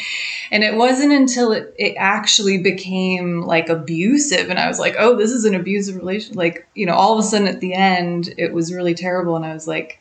and 0.51 0.63
it 0.63 0.75
wasn't 0.75 1.13
until 1.13 1.53
it, 1.53 1.73
it 1.79 1.95
actually 1.97 2.57
became 2.57 3.41
like 3.41 3.69
abusive 3.69 4.49
and 4.49 4.59
I 4.59 4.67
was 4.67 4.77
like, 4.77 4.95
oh, 4.99 5.15
this 5.15 5.31
is 5.31 5.45
an 5.45 5.55
abusive 5.55 5.95
relationship. 5.95 6.35
Like, 6.35 6.67
you 6.75 6.85
know, 6.85 6.93
all 6.93 7.13
of 7.13 7.19
a 7.19 7.27
sudden 7.27 7.47
at 7.47 7.61
the 7.61 7.73
end, 7.73 8.33
it 8.37 8.53
was 8.53 8.73
really 8.73 8.93
terrible. 8.93 9.37
And 9.37 9.45
I 9.45 9.53
was 9.53 9.67
like, 9.67 9.99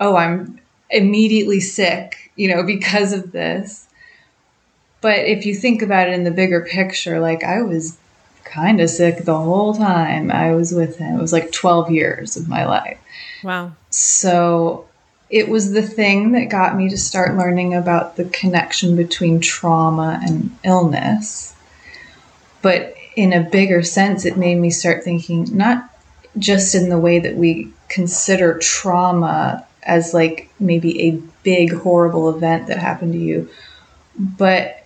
oh, 0.00 0.16
I'm 0.16 0.58
immediately 0.90 1.60
sick, 1.60 2.32
you 2.34 2.48
know, 2.48 2.62
because 2.62 3.12
of 3.12 3.30
this. 3.30 3.87
But 5.00 5.20
if 5.20 5.46
you 5.46 5.54
think 5.54 5.82
about 5.82 6.08
it 6.08 6.14
in 6.14 6.24
the 6.24 6.30
bigger 6.30 6.62
picture, 6.62 7.20
like 7.20 7.44
I 7.44 7.62
was 7.62 7.96
kind 8.44 8.80
of 8.80 8.90
sick 8.90 9.24
the 9.24 9.38
whole 9.38 9.74
time 9.74 10.30
I 10.30 10.54
was 10.54 10.72
with 10.72 10.96
him. 10.96 11.18
It 11.18 11.20
was 11.20 11.32
like 11.32 11.52
12 11.52 11.90
years 11.90 12.36
of 12.36 12.48
my 12.48 12.64
life. 12.64 12.98
Wow. 13.42 13.72
So 13.90 14.86
it 15.30 15.48
was 15.48 15.72
the 15.72 15.82
thing 15.82 16.32
that 16.32 16.48
got 16.48 16.76
me 16.76 16.88
to 16.88 16.96
start 16.96 17.36
learning 17.36 17.74
about 17.74 18.16
the 18.16 18.24
connection 18.26 18.96
between 18.96 19.40
trauma 19.40 20.20
and 20.22 20.56
illness. 20.64 21.54
But 22.62 22.94
in 23.14 23.32
a 23.32 23.48
bigger 23.48 23.82
sense, 23.82 24.24
it 24.24 24.36
made 24.36 24.56
me 24.56 24.70
start 24.70 25.04
thinking 25.04 25.46
not 25.56 25.88
just 26.38 26.74
in 26.74 26.88
the 26.88 26.98
way 26.98 27.18
that 27.18 27.36
we 27.36 27.72
consider 27.88 28.58
trauma 28.58 29.66
as 29.82 30.14
like 30.14 30.50
maybe 30.58 31.08
a 31.08 31.10
big 31.42 31.72
horrible 31.72 32.28
event 32.30 32.66
that 32.66 32.78
happened 32.78 33.12
to 33.12 33.18
you, 33.18 33.48
but 34.18 34.77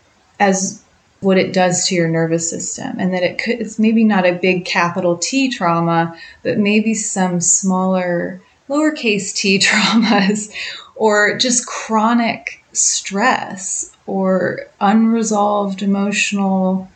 as 0.43 0.83
what 1.21 1.39
it 1.39 1.53
does 1.53 1.87
to 1.87 1.95
your 1.95 2.09
nervous 2.09 2.51
system 2.51 2.97
and 2.99 3.15
that 3.15 3.23
it 3.23 3.39
could 3.39 3.61
it's 3.61 3.79
maybe 3.79 4.03
not 4.03 4.27
a 4.27 4.33
big 4.33 4.65
capital 4.65 5.17
T 5.17 5.49
trauma 5.49 6.19
but 6.43 6.59
maybe 6.59 6.95
some 6.95 7.41
smaller 7.41 8.43
lowercase 8.69 9.33
t 9.33 9.59
traumas 9.67 10.53
or 10.97 11.39
just 11.39 11.67
chronic 11.67 12.65
stress 12.73 13.95
or 14.07 14.67
unresolved 14.81 15.81
emotional 15.81 16.89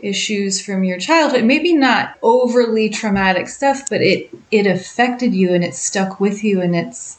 issues 0.00 0.64
from 0.64 0.84
your 0.84 0.98
childhood. 0.98 1.44
Maybe 1.44 1.72
not 1.74 2.16
overly 2.22 2.88
traumatic 2.88 3.48
stuff 3.48 3.88
but 3.90 4.00
it 4.00 4.30
it 4.50 4.66
affected 4.66 5.34
you 5.34 5.52
and 5.52 5.62
it 5.62 5.74
stuck 5.74 6.20
with 6.20 6.42
you 6.42 6.62
and 6.62 6.74
it's 6.74 7.18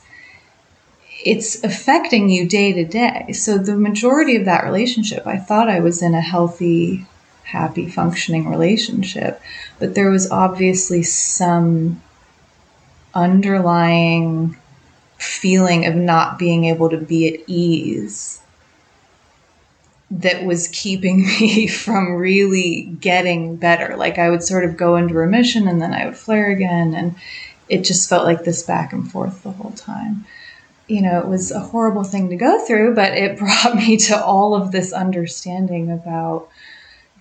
it's 1.24 1.62
affecting 1.64 2.30
you 2.30 2.48
day 2.48 2.72
to 2.74 2.86
day. 2.86 3.34
So 3.34 3.58
the 3.58 3.76
majority 3.76 4.36
of 4.36 4.46
that 4.46 4.64
relationship, 4.64 5.28
I 5.28 5.38
thought 5.38 5.70
I 5.70 5.80
was 5.80 6.02
in 6.02 6.14
a 6.14 6.22
healthy, 6.22 7.06
happy, 7.44 7.90
functioning 7.90 8.50
relationship, 8.50 9.42
but 9.80 9.96
there 9.96 10.10
was 10.10 10.32
obviously 10.32 11.04
some 11.04 12.02
underlying 13.14 14.56
feeling 15.18 15.86
of 15.86 15.96
not 15.96 16.40
being 16.40 16.66
able 16.66 16.90
to 16.90 16.98
be 16.98 17.34
at 17.34 17.42
ease 17.48 18.42
that 20.12 20.46
was 20.46 20.70
keeping 20.70 21.22
me 21.40 21.68
from 21.68 22.16
really 22.16 22.84
getting 23.02 23.58
better. 23.58 23.98
Like 23.98 24.18
I 24.18 24.30
would 24.30 24.44
sort 24.44 24.64
of 24.64 24.78
go 24.78 24.96
into 24.96 25.16
remission 25.16 25.68
and 25.68 25.82
then 25.82 25.94
I 25.94 26.06
would 26.06 26.18
flare 26.18 26.50
again 26.50 26.94
and 26.94 27.16
it 27.68 27.84
just 27.84 28.10
felt 28.10 28.24
like 28.24 28.46
this 28.46 28.64
back 28.64 28.94
and 28.94 29.12
forth 29.12 29.44
the 29.44 29.52
whole 29.52 29.72
time 29.72 30.26
you 30.90 31.02
know, 31.02 31.20
it 31.20 31.28
was 31.28 31.52
a 31.52 31.60
horrible 31.60 32.04
thing 32.04 32.30
to 32.30 32.36
go 32.36 32.66
through, 32.66 32.96
but 32.96 33.14
it 33.14 33.38
brought 33.40 33.76
me 33.76 33.98
to 33.98 34.22
all 34.22 34.56
of 34.56 34.72
this 34.72 34.92
understanding 34.92 35.92
about 35.92 36.50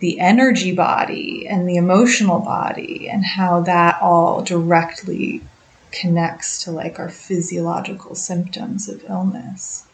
the 0.01 0.21
energy 0.21 0.73
body 0.73 1.47
and 1.49 1.69
the 1.69 1.77
emotional 1.77 2.39
body 2.39 3.09
and 3.09 3.25
how 3.25 3.61
that 3.61 4.01
all 4.01 4.43
directly 4.43 5.43
connects 5.91 6.63
to 6.65 6.71
like 6.71 6.99
our 6.99 7.09
physiological 7.09 8.15
symptoms 8.15 8.89
of 8.89 9.05
illness. 9.09 9.85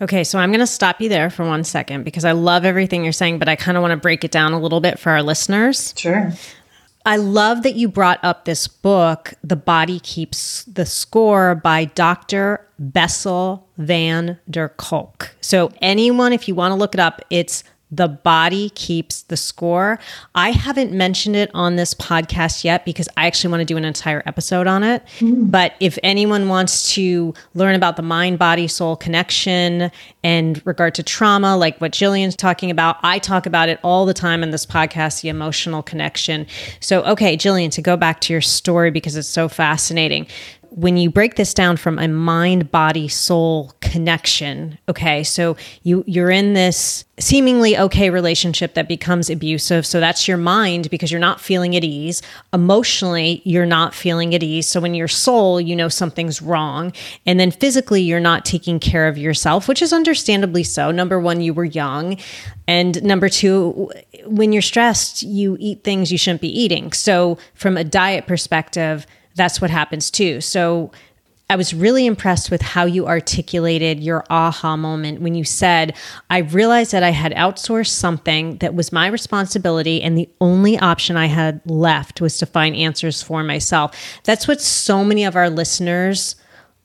Okay, 0.00 0.24
so 0.24 0.38
I'm 0.38 0.50
going 0.50 0.60
to 0.60 0.66
stop 0.66 1.00
you 1.00 1.08
there 1.08 1.30
for 1.30 1.44
one 1.44 1.64
second 1.64 2.04
because 2.04 2.24
I 2.24 2.32
love 2.32 2.64
everything 2.64 3.04
you're 3.04 3.12
saying, 3.12 3.38
but 3.38 3.48
I 3.48 3.56
kind 3.56 3.76
of 3.76 3.82
want 3.82 3.92
to 3.92 3.96
break 3.96 4.24
it 4.24 4.30
down 4.30 4.52
a 4.52 4.60
little 4.60 4.80
bit 4.80 4.98
for 4.98 5.10
our 5.10 5.22
listeners. 5.22 5.94
Sure. 5.96 6.32
I 7.04 7.16
love 7.16 7.62
that 7.64 7.74
you 7.74 7.88
brought 7.88 8.20
up 8.22 8.44
this 8.44 8.68
book, 8.68 9.34
The 9.42 9.56
Body 9.56 9.98
Keeps 10.00 10.64
the 10.64 10.86
Score 10.86 11.54
by 11.54 11.86
Dr. 11.86 12.66
Bessel 12.78 13.68
van 13.76 14.38
der 14.48 14.68
Kolk. 14.68 15.34
So, 15.40 15.72
anyone, 15.80 16.32
if 16.32 16.46
you 16.46 16.54
want 16.54 16.72
to 16.72 16.76
look 16.76 16.94
it 16.94 17.00
up, 17.00 17.20
it's 17.30 17.64
the 17.92 18.08
body 18.08 18.70
keeps 18.70 19.22
the 19.24 19.36
score. 19.36 19.98
I 20.34 20.50
haven't 20.50 20.92
mentioned 20.92 21.36
it 21.36 21.50
on 21.52 21.76
this 21.76 21.92
podcast 21.92 22.64
yet 22.64 22.86
because 22.86 23.06
I 23.18 23.26
actually 23.26 23.50
want 23.50 23.60
to 23.60 23.66
do 23.66 23.76
an 23.76 23.84
entire 23.84 24.22
episode 24.24 24.66
on 24.66 24.82
it. 24.82 25.04
Mm. 25.18 25.50
But 25.50 25.74
if 25.78 25.98
anyone 26.02 26.48
wants 26.48 26.94
to 26.94 27.34
learn 27.54 27.74
about 27.74 27.96
the 27.96 28.02
mind 28.02 28.38
body 28.38 28.66
soul 28.66 28.96
connection 28.96 29.92
and 30.24 30.64
regard 30.66 30.94
to 30.94 31.02
trauma, 31.02 31.54
like 31.54 31.78
what 31.82 31.92
Jillian's 31.92 32.34
talking 32.34 32.70
about, 32.70 32.96
I 33.02 33.18
talk 33.18 33.44
about 33.44 33.68
it 33.68 33.78
all 33.84 34.06
the 34.06 34.14
time 34.14 34.42
in 34.42 34.50
this 34.50 34.64
podcast, 34.64 35.20
the 35.20 35.28
emotional 35.28 35.82
connection. 35.82 36.46
So, 36.80 37.02
okay, 37.02 37.36
Jillian, 37.36 37.70
to 37.72 37.82
go 37.82 37.98
back 37.98 38.22
to 38.22 38.32
your 38.32 38.40
story 38.40 38.90
because 38.90 39.16
it's 39.16 39.28
so 39.28 39.48
fascinating 39.48 40.26
when 40.74 40.96
you 40.96 41.10
break 41.10 41.36
this 41.36 41.54
down 41.54 41.76
from 41.76 41.98
a 41.98 42.08
mind 42.08 42.70
body 42.70 43.08
soul 43.08 43.72
connection 43.80 44.78
okay 44.88 45.22
so 45.22 45.56
you 45.82 46.02
you're 46.06 46.30
in 46.30 46.54
this 46.54 47.04
seemingly 47.18 47.78
okay 47.78 48.10
relationship 48.10 48.74
that 48.74 48.88
becomes 48.88 49.30
abusive 49.30 49.86
so 49.86 50.00
that's 50.00 50.26
your 50.26 50.38
mind 50.38 50.90
because 50.90 51.10
you're 51.10 51.20
not 51.20 51.40
feeling 51.40 51.76
at 51.76 51.84
ease. 51.84 52.22
Emotionally 52.52 53.42
you're 53.44 53.66
not 53.66 53.94
feeling 53.94 54.34
at 54.34 54.42
ease 54.42 54.66
so 54.66 54.84
in 54.84 54.94
your 54.94 55.08
soul 55.08 55.60
you 55.60 55.76
know 55.76 55.88
something's 55.88 56.42
wrong. 56.42 56.92
And 57.26 57.38
then 57.38 57.50
physically 57.50 58.02
you're 58.02 58.20
not 58.20 58.44
taking 58.44 58.80
care 58.80 59.08
of 59.08 59.18
yourself 59.18 59.68
which 59.68 59.82
is 59.82 59.92
understandably 59.92 60.64
so. 60.64 60.90
Number 60.90 61.20
1 61.20 61.40
you 61.40 61.54
were 61.54 61.64
young. 61.64 62.16
And 62.66 63.02
number 63.02 63.28
2 63.28 63.90
when 64.26 64.52
you're 64.52 64.62
stressed 64.62 65.22
you 65.22 65.56
eat 65.60 65.84
things 65.84 66.10
you 66.10 66.18
shouldn't 66.18 66.40
be 66.40 66.60
eating. 66.60 66.92
So 66.92 67.38
from 67.54 67.76
a 67.76 67.84
diet 67.84 68.26
perspective 68.26 69.06
that's 69.34 69.60
what 69.60 69.70
happens 69.70 70.10
too. 70.10 70.40
So 70.40 70.92
I 71.50 71.56
was 71.56 71.74
really 71.74 72.06
impressed 72.06 72.50
with 72.50 72.62
how 72.62 72.86
you 72.86 73.06
articulated 73.06 74.00
your 74.00 74.24
aha 74.30 74.74
moment 74.74 75.20
when 75.20 75.34
you 75.34 75.44
said, 75.44 75.94
I 76.30 76.38
realized 76.38 76.92
that 76.92 77.02
I 77.02 77.10
had 77.10 77.32
outsourced 77.32 77.90
something 77.90 78.56
that 78.58 78.74
was 78.74 78.90
my 78.90 79.06
responsibility, 79.06 80.00
and 80.00 80.16
the 80.16 80.30
only 80.40 80.78
option 80.78 81.18
I 81.18 81.26
had 81.26 81.60
left 81.66 82.22
was 82.22 82.38
to 82.38 82.46
find 82.46 82.74
answers 82.74 83.20
for 83.20 83.44
myself. 83.44 83.94
That's 84.24 84.48
what 84.48 84.62
so 84.62 85.04
many 85.04 85.24
of 85.24 85.36
our 85.36 85.50
listeners 85.50 86.36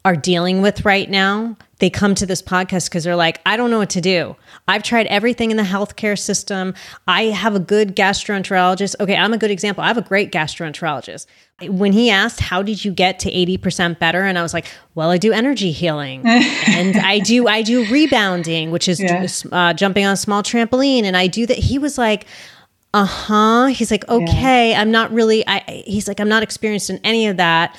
are 0.04 0.18
dealing 0.18 0.62
with 0.62 0.84
right 0.84 1.10
now. 1.10 1.56
They 1.80 1.90
come 1.90 2.16
to 2.16 2.26
this 2.26 2.42
podcast 2.42 2.90
because 2.90 3.06
they're 3.06 3.16
like, 3.16 3.40
I 3.46 3.56
don't 3.56 3.72
know 3.72 3.80
what 3.80 3.92
to 3.92 4.02
do. 4.02 4.36
I've 4.68 4.84
tried 4.84 5.08
everything 5.08 5.52
in 5.52 5.58
the 5.58 5.64
healthcare 5.64 6.18
system. 6.18 6.74
I 7.08 7.24
have 7.26 7.56
a 7.56 7.60
good 7.60 7.96
gastroenterologist. 7.96 8.96
Okay, 9.00 9.16
I'm 9.16 9.34
a 9.34 9.38
good 9.38 9.52
example. 9.52 9.84
I 9.84 9.88
have 9.88 9.98
a 9.98 10.02
great 10.02 10.32
gastroenterologist. 10.32 11.26
When 11.70 11.94
he 11.94 12.10
asked, 12.10 12.40
How 12.42 12.62
did 12.62 12.84
you 12.84 12.92
get 12.92 13.20
to 13.20 13.32
80% 13.32 13.98
better? 13.98 14.24
And 14.24 14.38
I 14.38 14.42
was 14.42 14.54
like, 14.54 14.66
Well, 14.94 15.10
I 15.10 15.18
do 15.18 15.32
energy 15.32 15.72
healing 15.72 16.22
and 16.26 16.98
I 16.98 17.20
do 17.20 17.48
I 17.48 17.62
do 17.62 17.86
rebounding, 17.92 18.72
which 18.72 18.88
is 18.90 19.00
yeah. 19.00 19.26
uh, 19.52 19.74
jumping 19.74 20.06
on 20.06 20.14
a 20.14 20.18
small 20.18 20.44
trampoline. 20.44 21.04
And 21.04 21.16
I 21.16 21.28
do 21.28 21.46
that. 21.46 21.58
He 21.58 21.80
was 21.80 21.98
like, 21.98 22.26
uh 22.94 23.06
huh. 23.06 23.66
He's 23.68 23.92
like, 23.92 24.08
okay, 24.08 24.72
yeah. 24.72 24.82
I'm 24.82 24.92
not 24.92 25.12
really. 25.12 25.48
I. 25.48 25.84
He's 25.86 26.08
like, 26.08 26.20
I'm 26.20 26.30
not 26.30 26.44
experienced 26.44 26.90
in 26.90 27.00
any 27.04 27.28
of 27.28 27.38
that 27.38 27.78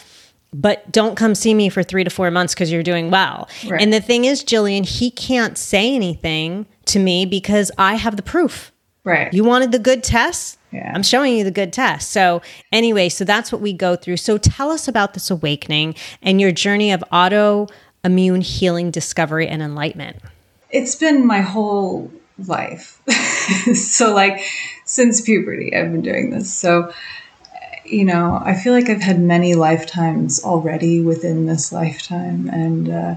but 0.53 0.91
don't 0.91 1.15
come 1.15 1.35
see 1.35 1.53
me 1.53 1.69
for 1.69 1.83
three 1.83 2.05
to 2.05 2.11
four 2.11 2.31
months 2.31 2.55
because 2.55 2.73
you're 2.73 2.83
doing 2.83 3.11
well. 3.11 3.49
Right. 3.67 3.83
And 3.83 3.93
the 3.93 4.01
thing 4.01 4.25
is, 4.25 4.43
Jillian, 4.43 4.87
he 4.87 5.11
can't 5.11 5.59
say 5.59 5.95
anything 5.95 6.67
to 6.89 6.99
me 6.99 7.27
because 7.27 7.71
I 7.79 7.95
have 7.95 8.17
the 8.17 8.23
proof. 8.23 8.73
Right. 9.05 9.33
You 9.33 9.45
wanted 9.45 9.73
the 9.73 9.79
good 9.79 10.05
tests? 10.05 10.59
Yeah. 10.73 10.93
I'm 10.95 11.03
showing 11.03 11.37
you 11.37 11.45
the 11.45 11.51
good 11.51 11.73
test. 11.73 12.11
So, 12.11 12.43
anyway, 12.73 13.09
so 13.09 13.25
that's 13.25 13.51
what 13.51 13.63
we 13.63 13.73
go 13.73 13.97
through. 13.97 14.19
So, 14.19 14.37
tell 14.37 14.71
us 14.71 14.87
about 14.87 15.15
this 15.15 15.31
awakening 15.31 15.95
and 16.21 16.41
your 16.41 16.53
journey 16.53 16.93
of 16.93 17.03
autoimmune 17.11 18.43
healing, 18.43 18.91
discovery, 18.91 19.49
and 19.49 19.63
enlightenment. 19.63 20.19
It's 20.71 20.95
been 20.95 21.27
my 21.27 21.41
whole 21.41 22.13
life. 22.47 23.01
so, 23.75 24.15
like, 24.15 24.45
since 24.85 25.23
puberty, 25.23 25.75
I've 25.75 25.91
been 25.91 26.03
doing 26.03 26.29
this. 26.31 26.53
So, 26.53 26.93
you 27.85 28.05
know, 28.05 28.41
I 28.45 28.55
feel 28.55 28.75
like 28.75 28.91
I've 28.91 29.01
had 29.01 29.19
many 29.21 29.55
lifetimes 29.55 30.45
already 30.45 31.01
within 31.01 31.47
this 31.47 31.73
lifetime, 31.73 32.51
and 32.53 32.91
uh, 32.91 33.15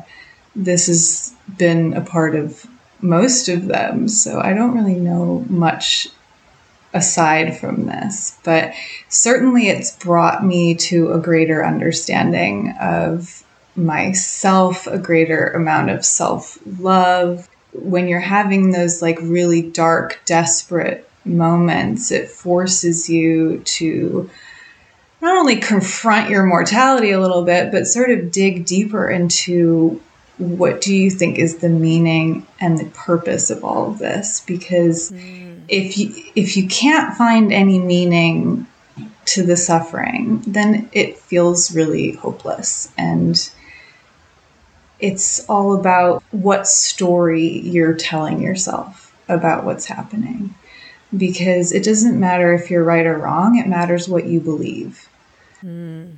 this 0.55 0.88
has 0.88 1.34
been 1.57 1.94
a 1.94 2.01
part 2.01 2.36
of 2.36 2.66
most 3.01 3.50
of 3.50 3.66
them. 3.66 4.07
So 4.07 4.40
I 4.40 4.53
don't 4.53 4.75
really 4.75 5.00
know 5.00 5.46
much 5.50 6.07
aside 6.94 7.57
from 7.57 7.85
this, 7.85 8.37
but 8.44 8.74
certainly 9.09 9.70
it's 9.70 9.96
brought 9.98 10.46
me 10.46 10.75
to 10.75 11.11
a 11.14 11.20
greater 11.20 11.66
understanding 11.66 12.75
of 12.81 13.44
myself, 13.75 14.87
a 14.87 14.98
greater 14.98 15.50
amount 15.50 15.90
of 15.90 16.05
self 16.05 16.57
love. 16.79 17.48
When 17.74 18.07
you're 18.07 18.20
having 18.20 18.72
those 18.72 19.01
like 19.01 19.18
really 19.22 19.61
dark, 19.61 20.22
desperate 20.25 21.09
moments, 21.24 22.11
it 22.11 22.29
forces 22.29 23.09
you 23.09 23.59
to 23.59 24.29
not 25.22 25.37
only 25.37 25.55
confront 25.57 26.29
your 26.29 26.46
mortality 26.46 27.11
a 27.11 27.22
little 27.22 27.44
bit, 27.44 27.72
but 27.72 27.87
sort 27.87 28.09
of 28.09 28.31
dig 28.31 28.66
deeper 28.66 29.09
into 29.09 30.01
what 30.37 30.81
do 30.81 30.96
you 30.96 31.09
think 31.09 31.37
is 31.37 31.57
the 31.57 31.70
meaning 31.70 32.46
and 32.59 32.77
the 32.77 32.89
purpose 32.91 33.50
of 33.50 33.63
all 33.63 33.91
of 33.91 34.00
this 34.00 34.39
because 34.41 35.11
mm. 35.11 35.61
if 35.67 35.98
you 35.98 36.13
if 36.35 36.57
you 36.57 36.67
can't 36.67 37.15
find 37.15 37.53
any 37.53 37.79
meaning 37.79 38.65
to 39.25 39.44
the 39.44 39.57
suffering 39.57 40.41
then 40.48 40.89
it 40.94 41.17
feels 41.17 41.75
really 41.75 42.13
hopeless 42.13 42.91
and 42.98 43.51
it's 45.00 45.48
all 45.50 45.79
about 45.79 46.24
what 46.31 46.67
story 46.67 47.59
you're 47.59 47.94
telling 47.94 48.41
yourself 48.41 49.15
about 49.27 49.63
what's 49.63 49.85
happening 49.85 50.53
because 51.15 51.72
it 51.72 51.83
doesn't 51.83 52.20
matter 52.20 52.53
if 52.53 52.72
you're 52.72 52.83
right 52.83 53.05
or 53.05 53.17
wrong 53.17 53.57
it 53.57 53.67
matters 53.67 54.09
what 54.09 54.25
you 54.25 54.39
believe 54.39 55.07
Mm. 55.63 56.17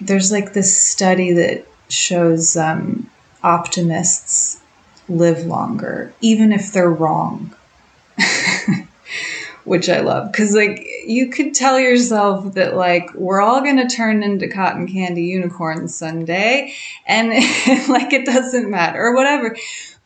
There's 0.00 0.32
like 0.32 0.52
this 0.52 0.76
study 0.76 1.32
that 1.32 1.66
shows 1.88 2.56
um, 2.56 3.10
optimists 3.44 4.60
live 5.08 5.44
longer, 5.46 6.12
even 6.20 6.52
if 6.52 6.72
they're 6.72 6.90
wrong. 6.90 7.54
Which 9.64 9.88
I 9.88 10.00
love 10.00 10.30
because, 10.30 10.54
like, 10.54 10.86
you 11.06 11.30
could 11.30 11.54
tell 11.54 11.80
yourself 11.80 12.52
that, 12.52 12.76
like, 12.76 13.12
we're 13.14 13.40
all 13.40 13.62
going 13.62 13.78
to 13.78 13.88
turn 13.88 14.22
into 14.22 14.46
cotton 14.46 14.86
candy 14.86 15.22
unicorns 15.22 15.94
someday, 15.94 16.74
and 17.06 17.28
like, 17.88 18.12
it 18.12 18.26
doesn't 18.26 18.70
matter 18.70 19.00
or 19.00 19.14
whatever. 19.14 19.56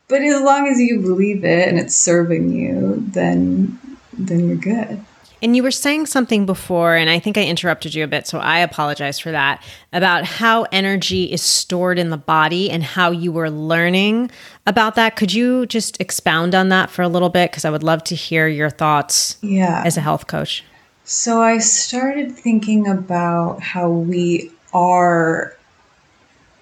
But 0.07 0.22
as 0.22 0.40
long 0.40 0.68
as 0.68 0.81
you 0.81 1.01
believe 1.01 1.44
it 1.44 1.68
and 1.68 1.79
it's 1.79 1.96
serving 1.96 2.53
you, 2.53 3.05
then 3.09 3.79
then 4.16 4.48
you're 4.48 4.57
good. 4.57 5.05
And 5.40 5.55
you 5.55 5.62
were 5.62 5.70
saying 5.70 6.07
something 6.07 6.46
before, 6.46 6.96
and 6.96 7.09
I 7.09 7.18
think 7.18 7.38
I 7.38 7.44
interrupted 7.44 7.94
you 7.94 8.03
a 8.03 8.09
bit, 8.09 8.27
so 8.27 8.38
I 8.38 8.59
apologize 8.59 9.18
for 9.18 9.31
that, 9.31 9.62
about 9.92 10.24
how 10.24 10.64
energy 10.72 11.31
is 11.31 11.42
stored 11.42 11.98
in 11.98 12.11
the 12.11 12.16
body 12.16 12.70
and 12.70 12.83
how 12.83 13.11
you 13.11 13.31
were 13.31 13.51
learning 13.51 14.31
about 14.66 14.96
that. 14.96 15.16
Could 15.16 15.33
you 15.33 15.66
just 15.66 16.01
expound 16.01 16.55
on 16.55 16.70
that 16.70 16.90
for 16.90 17.03
a 17.03 17.09
little 17.09 17.29
bit? 17.29 17.51
Because 17.51 17.64
I 17.64 17.70
would 17.70 17.85
love 17.85 18.03
to 18.05 18.14
hear 18.14 18.48
your 18.48 18.70
thoughts 18.70 19.37
yeah. 19.40 19.83
as 19.85 19.96
a 19.96 20.01
health 20.01 20.27
coach. 20.27 20.64
So 21.05 21.40
I 21.40 21.59
started 21.59 22.33
thinking 22.33 22.87
about 22.87 23.62
how 23.62 23.88
we 23.88 24.51
are 24.74 25.57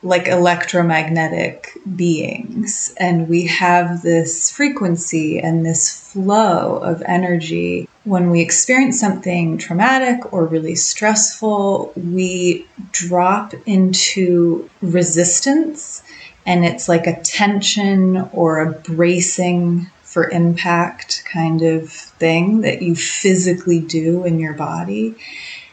like 0.03 0.29
electromagnetic 0.29 1.77
beings 1.97 2.95
and 3.01 3.29
we 3.29 3.47
have 3.47 4.03
this 4.03 4.51
frequency 4.53 5.41
and 5.41 5.67
this 5.67 6.13
flow 6.13 6.77
of 6.77 7.03
energy 7.07 7.89
when 8.07 8.31
we 8.31 8.41
experience 8.41 9.01
something 9.01 9.59
traumatic 9.59 10.33
or 10.33 10.47
really 10.47 10.77
stressful, 10.77 11.93
we 11.97 12.65
drop 12.93 13.53
into 13.67 14.71
resistance 14.81 16.05
and 16.47 16.65
it's 16.65 16.89
like 16.89 17.09
a 17.09 17.21
tension 17.23 18.19
or 18.33 18.61
a 18.61 18.71
bracing 18.71 19.91
for 20.05 20.31
impact 20.31 21.25
kind 21.25 21.63
of 21.63 21.91
thing 21.91 22.61
that 22.61 22.81
you 22.81 22.95
physically 22.95 23.81
do 23.81 24.25
in 24.25 24.39
your 24.39 24.55
body. 24.55 25.17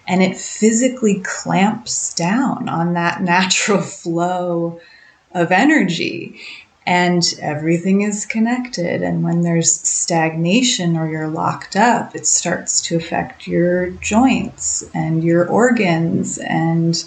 And 0.07 0.23
it 0.23 0.35
physically 0.35 1.21
clamps 1.23 2.15
down 2.15 2.67
on 2.67 2.93
that 2.93 3.21
natural 3.33 3.83
flow 3.83 4.81
of 5.35 5.51
energy 5.51 6.41
and 6.85 7.23
everything 7.39 8.01
is 8.01 8.25
connected. 8.25 9.01
And 9.01 9.23
when 9.23 9.41
there's 9.41 9.73
stagnation 9.73 10.97
or 10.97 11.09
you're 11.09 11.29
locked 11.29 11.75
up, 11.75 12.15
it 12.15 12.27
starts 12.27 12.81
to 12.81 12.97
affect 12.97 13.47
your 13.47 13.91
joints 13.91 14.83
and 14.93 15.23
your 15.23 15.47
organs. 15.47 16.37
And 16.37 17.01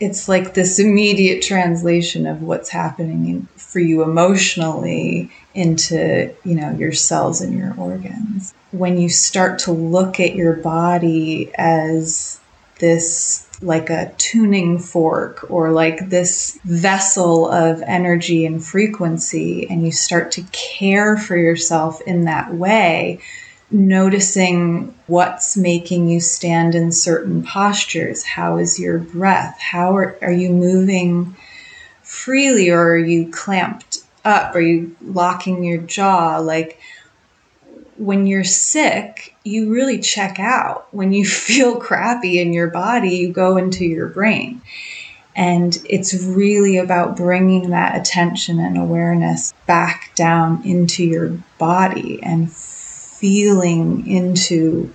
it's 0.00 0.28
like 0.28 0.54
this 0.54 0.78
immediate 0.78 1.42
translation 1.42 2.26
of 2.26 2.42
what's 2.42 2.70
happening 2.70 3.46
for 3.56 3.78
you 3.78 4.02
emotionally 4.02 5.30
into 5.54 6.34
you 6.44 6.54
know 6.54 6.70
your 6.72 6.92
cells 6.92 7.40
and 7.40 7.56
your 7.56 7.74
organs 7.78 8.54
when 8.72 8.98
you 8.98 9.08
start 9.08 9.58
to 9.58 9.70
look 9.70 10.18
at 10.18 10.34
your 10.34 10.54
body 10.54 11.52
as 11.56 12.40
this 12.78 13.46
like 13.62 13.90
a 13.90 14.12
tuning 14.18 14.78
fork 14.78 15.48
or 15.48 15.70
like 15.70 16.08
this 16.08 16.58
vessel 16.64 17.48
of 17.48 17.80
energy 17.82 18.44
and 18.44 18.64
frequency, 18.64 19.68
and 19.70 19.84
you 19.84 19.92
start 19.92 20.32
to 20.32 20.42
care 20.52 21.16
for 21.16 21.36
yourself 21.36 22.00
in 22.02 22.24
that 22.24 22.52
way, 22.52 23.20
noticing 23.70 24.94
what's 25.06 25.56
making 25.56 26.08
you 26.08 26.20
stand 26.20 26.74
in 26.74 26.90
certain 26.90 27.44
postures. 27.44 28.24
How 28.24 28.58
is 28.58 28.80
your 28.80 28.98
breath? 28.98 29.58
How 29.60 29.96
are, 29.96 30.18
are 30.20 30.32
you 30.32 30.50
moving 30.50 31.36
freely 32.02 32.70
or 32.70 32.94
are 32.94 32.98
you 32.98 33.30
clamped 33.30 33.98
up? 34.24 34.54
Are 34.54 34.60
you 34.60 34.94
locking 35.00 35.64
your 35.64 35.78
jaw? 35.78 36.38
Like, 36.38 36.80
when 38.02 38.26
you're 38.26 38.42
sick, 38.42 39.36
you 39.44 39.72
really 39.72 40.00
check 40.00 40.40
out. 40.40 40.88
When 40.92 41.12
you 41.12 41.24
feel 41.48 41.76
crappy 41.76 42.40
in 42.40 42.52
your 42.52 42.68
body, 42.68 43.10
you 43.10 43.32
go 43.32 43.56
into 43.56 43.84
your 43.84 44.08
brain. 44.08 44.60
And 45.34 45.78
it's 45.88 46.12
really 46.12 46.76
about 46.76 47.16
bringing 47.16 47.70
that 47.70 47.96
attention 47.98 48.58
and 48.58 48.76
awareness 48.76 49.54
back 49.66 50.14
down 50.14 50.66
into 50.66 51.04
your 51.04 51.38
body 51.58 52.22
and 52.22 52.52
feeling 52.52 54.06
into 54.06 54.92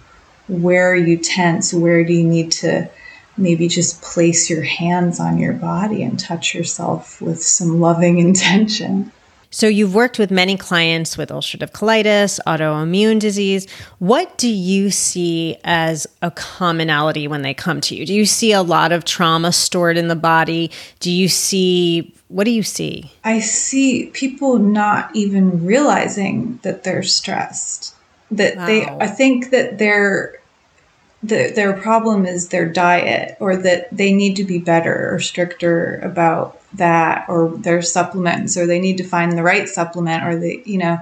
where 0.48 0.96
you 0.96 1.18
tense, 1.18 1.74
where 1.74 2.04
do 2.04 2.14
you 2.14 2.28
need 2.28 2.52
to 2.52 2.88
maybe 3.36 3.68
just 3.68 4.02
place 4.02 4.50
your 4.50 4.64
hands 4.64 5.20
on 5.20 5.40
your 5.40 5.54
body 5.54 6.04
and 6.04 6.20
touch 6.20 6.54
yourself 6.54 7.22
with 7.22 7.42
some 7.42 7.80
loving 7.80 8.20
intention. 8.28 9.12
So, 9.58 9.68
you've 9.68 9.96
worked 9.96 10.20
with 10.20 10.30
many 10.30 10.56
clients 10.56 11.18
with 11.18 11.30
ulcerative 11.30 11.72
colitis, 11.72 12.40
autoimmune 12.46 13.20
disease. 13.20 13.68
What 13.98 14.38
do 14.38 14.48
you 14.48 14.92
see 14.92 15.58
as 15.64 16.06
a 16.22 16.30
commonality 16.30 17.28
when 17.28 17.42
they 17.42 17.56
come 17.56 17.82
to 17.82 17.96
you? 17.96 18.06
Do 18.06 18.14
you 18.14 18.28
see 18.28 18.52
a 18.52 18.62
lot 18.62 18.92
of 18.92 19.04
trauma 19.04 19.52
stored 19.52 19.98
in 19.98 20.10
the 20.10 20.16
body? 20.16 20.70
Do 21.00 21.10
you 21.10 21.28
see, 21.28 22.14
what 22.28 22.44
do 22.44 22.52
you 22.52 22.62
see? 22.62 23.12
I 23.24 23.40
see 23.40 24.12
people 24.14 24.60
not 24.60 25.10
even 25.16 25.66
realizing 25.66 26.60
that 26.62 26.84
they're 26.84 27.02
stressed. 27.02 27.96
That 28.30 28.58
wow. 28.58 28.66
they, 28.68 28.86
I 28.86 29.08
think 29.08 29.50
that 29.50 29.80
they're, 29.80 30.37
the, 31.28 31.52
their 31.56 31.74
problem 31.74 32.26
is 32.26 32.50
their 32.50 32.68
diet 32.68 33.38
or 33.40 33.56
that 33.58 33.96
they 33.96 34.14
need 34.14 34.36
to 34.38 34.44
be 34.44 34.60
better 34.60 35.14
or 35.14 35.20
stricter 35.20 36.00
about 36.00 36.62
that 36.74 37.26
or 37.28 37.50
their 37.58 37.82
supplements 37.82 38.58
or 38.58 38.66
they 38.66 38.80
need 38.80 38.98
to 38.98 39.04
find 39.04 39.32
the 39.32 39.44
right 39.44 39.68
supplement 39.70 40.24
or 40.24 40.38
the 40.38 40.62
you 40.66 40.78
know 40.78 40.98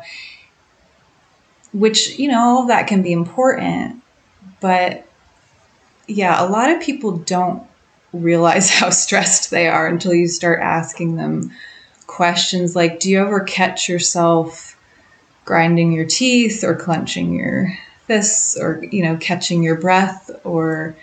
which 1.74 2.18
you 2.18 2.28
know 2.28 2.40
all 2.40 2.62
of 2.64 2.68
that 2.70 2.88
can 2.88 3.02
be 3.02 3.12
important. 3.12 4.02
But 4.62 5.06
yeah 6.08 6.44
a 6.44 6.48
lot 6.48 6.72
of 6.72 6.82
people 6.82 7.18
don't 7.18 7.64
realize 8.14 8.70
how 8.80 8.90
stressed 8.90 9.52
they 9.52 9.68
are 9.68 9.88
until 9.88 10.14
you 10.14 10.28
start 10.28 10.60
asking 10.62 11.16
them 11.16 11.52
questions 12.08 12.76
like 12.76 13.00
do 13.00 13.10
you 13.10 13.20
ever 13.20 13.40
catch 13.42 13.90
yourself 13.90 14.78
grinding 15.44 15.92
your 15.92 16.06
teeth 16.06 16.64
or 16.64 16.76
clenching 16.76 17.34
your 17.34 17.76
fists 18.08 18.58
or 18.58 18.84
you 18.91 19.04
know 19.04 19.18
catching 19.18 19.63
your 19.63 19.80
breath 19.80 20.30
or 20.44 20.96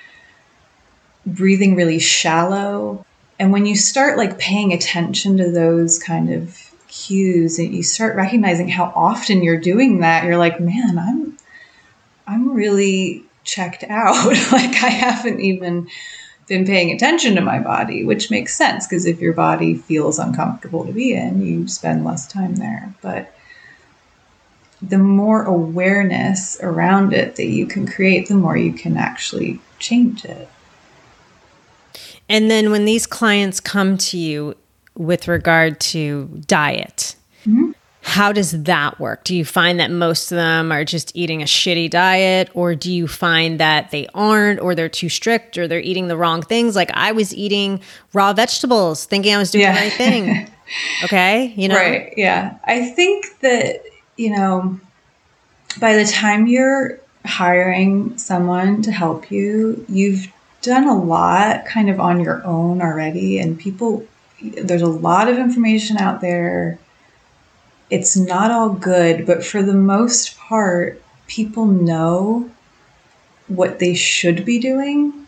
breathing 1.26 1.76
really 1.76 1.98
shallow 1.98 3.04
and 3.38 3.52
when 3.52 3.66
you 3.66 3.76
start 3.76 4.18
like 4.18 4.38
paying 4.38 4.72
attention 4.72 5.36
to 5.38 5.50
those 5.50 5.98
kind 5.98 6.32
of 6.32 6.72
cues 6.92 7.58
and 7.58 7.74
you 7.74 7.82
start 7.82 8.14
recognizing 8.14 8.68
how 8.68 8.92
often 8.94 9.42
you're 9.42 9.58
doing 9.58 10.00
that, 10.00 10.24
you're 10.24 10.36
like, 10.36 10.60
man, 10.60 10.98
I'm 10.98 11.38
I'm 12.26 12.54
really 12.54 13.24
checked 13.44 13.82
out. 13.84 14.26
like 14.52 14.82
I 14.82 14.90
haven't 14.90 15.40
even 15.40 15.88
been 16.46 16.66
paying 16.66 16.92
attention 16.92 17.34
to 17.34 17.40
my 17.40 17.58
body, 17.58 18.04
which 18.04 18.30
makes 18.30 18.54
sense 18.54 18.86
because 18.86 19.06
if 19.06 19.20
your 19.20 19.32
body 19.32 19.74
feels 19.74 20.18
uncomfortable 20.18 20.84
to 20.84 20.92
be 20.92 21.14
in, 21.14 21.44
you 21.44 21.66
spend 21.66 22.04
less 22.04 22.26
time 22.26 22.56
there. 22.56 22.94
But 23.00 23.34
the 24.82 24.98
more 24.98 25.44
awareness 25.44 26.58
around 26.60 27.12
it 27.12 27.36
that 27.36 27.46
you 27.46 27.66
can 27.66 27.86
create, 27.86 28.28
the 28.28 28.34
more 28.34 28.56
you 28.56 28.72
can 28.72 28.96
actually 28.96 29.60
change 29.78 30.24
it. 30.24 30.48
And 32.28 32.50
then 32.50 32.70
when 32.70 32.84
these 32.84 33.06
clients 33.06 33.60
come 33.60 33.96
to 33.98 34.18
you 34.18 34.56
with 34.96 35.28
regard 35.28 35.80
to 35.80 36.42
diet, 36.46 37.14
mm-hmm. 37.46 37.72
how 38.02 38.32
does 38.32 38.62
that 38.64 38.98
work? 38.98 39.22
Do 39.22 39.36
you 39.36 39.44
find 39.44 39.78
that 39.78 39.90
most 39.90 40.32
of 40.32 40.36
them 40.36 40.72
are 40.72 40.84
just 40.84 41.14
eating 41.14 41.42
a 41.42 41.46
shitty 41.46 41.90
diet, 41.90 42.50
or 42.54 42.74
do 42.74 42.92
you 42.92 43.06
find 43.06 43.60
that 43.60 43.90
they 43.90 44.08
aren't, 44.14 44.60
or 44.60 44.74
they're 44.74 44.88
too 44.88 45.08
strict, 45.08 45.58
or 45.58 45.68
they're 45.68 45.80
eating 45.80 46.08
the 46.08 46.16
wrong 46.16 46.42
things? 46.42 46.74
Like 46.74 46.90
I 46.94 47.12
was 47.12 47.34
eating 47.34 47.80
raw 48.12 48.32
vegetables, 48.32 49.04
thinking 49.04 49.34
I 49.34 49.38
was 49.38 49.50
doing 49.50 49.62
yeah. 49.62 49.74
the 49.74 49.80
right 49.80 49.92
thing. 49.92 50.50
okay, 51.04 51.52
you 51.56 51.68
know, 51.68 51.76
right? 51.76 52.14
Yeah, 52.16 52.56
I 52.64 52.88
think 52.90 53.26
that 53.40 53.82
you 54.16 54.30
know, 54.30 54.78
by 55.80 55.96
the 55.96 56.04
time 56.04 56.46
you're 56.46 56.98
hiring 57.24 58.18
someone 58.18 58.82
to 58.82 58.92
help 58.92 59.30
you, 59.30 59.84
you've 59.88 60.32
done 60.60 60.86
a 60.86 61.02
lot 61.02 61.64
kind 61.66 61.90
of 61.90 62.00
on 62.00 62.20
your 62.20 62.44
own 62.44 62.80
already, 62.82 63.38
and 63.38 63.58
people, 63.58 64.06
there's 64.40 64.82
a 64.82 64.86
lot 64.86 65.28
of 65.28 65.38
information 65.38 65.96
out 65.96 66.20
there. 66.20 66.78
It's 67.90 68.16
not 68.16 68.50
all 68.50 68.70
good, 68.70 69.26
but 69.26 69.44
for 69.44 69.62
the 69.62 69.74
most 69.74 70.36
part, 70.38 71.02
people 71.26 71.66
know 71.66 72.50
what 73.48 73.78
they 73.78 73.94
should 73.94 74.44
be 74.44 74.58
doing 74.58 75.21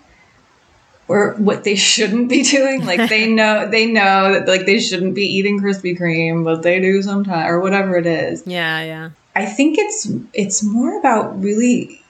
or 1.08 1.34
what 1.34 1.64
they 1.64 1.74
shouldn't 1.74 2.28
be 2.28 2.42
doing. 2.42 2.84
Like 2.84 3.08
they 3.08 3.26
know 3.32 3.68
they 3.68 3.86
know 3.86 4.32
that 4.32 4.48
like 4.48 4.66
they 4.66 4.80
shouldn't 4.80 5.14
be 5.14 5.26
eating 5.26 5.60
Krispy 5.60 5.98
Kreme, 5.98 6.44
but 6.44 6.62
they 6.62 6.80
do 6.80 7.02
sometimes 7.02 7.48
or 7.48 7.60
whatever 7.60 7.96
it 7.96 8.06
is. 8.06 8.46
Yeah, 8.46 8.82
yeah. 8.82 9.10
I 9.36 9.46
think 9.46 9.78
it's 9.78 10.10
it's 10.32 10.62
more 10.62 10.98
about 10.98 11.40
really 11.40 12.00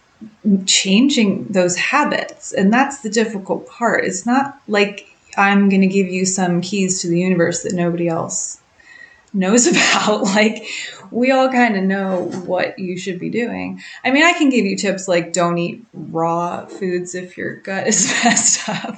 changing 0.66 1.46
those 1.46 1.76
habits. 1.76 2.52
And 2.52 2.72
that's 2.72 3.00
the 3.00 3.10
difficult 3.10 3.68
part. 3.68 4.04
It's 4.04 4.26
not 4.26 4.60
like 4.68 5.06
I'm 5.36 5.68
going 5.68 5.80
to 5.80 5.86
give 5.86 6.08
you 6.08 6.24
some 6.26 6.60
keys 6.60 7.00
to 7.02 7.08
the 7.08 7.18
universe 7.18 7.62
that 7.62 7.72
nobody 7.72 8.08
else 8.08 8.60
knows 9.34 9.66
about. 10.06 10.22
like, 10.22 10.66
we 11.10 11.30
all 11.30 11.50
kind 11.50 11.76
of 11.76 11.84
know 11.84 12.30
what 12.46 12.78
you 12.78 12.96
should 12.96 13.18
be 13.18 13.30
doing. 13.30 13.82
I 14.04 14.10
mean, 14.10 14.24
I 14.24 14.32
can 14.32 14.48
give 14.48 14.64
you 14.64 14.76
tips 14.76 15.08
like 15.08 15.32
don't 15.32 15.58
eat 15.58 15.84
raw 15.92 16.66
foods 16.66 17.14
if 17.14 17.36
your 17.36 17.56
gut 17.56 17.86
is 17.86 18.06
messed 18.24 18.68
up. 18.68 18.96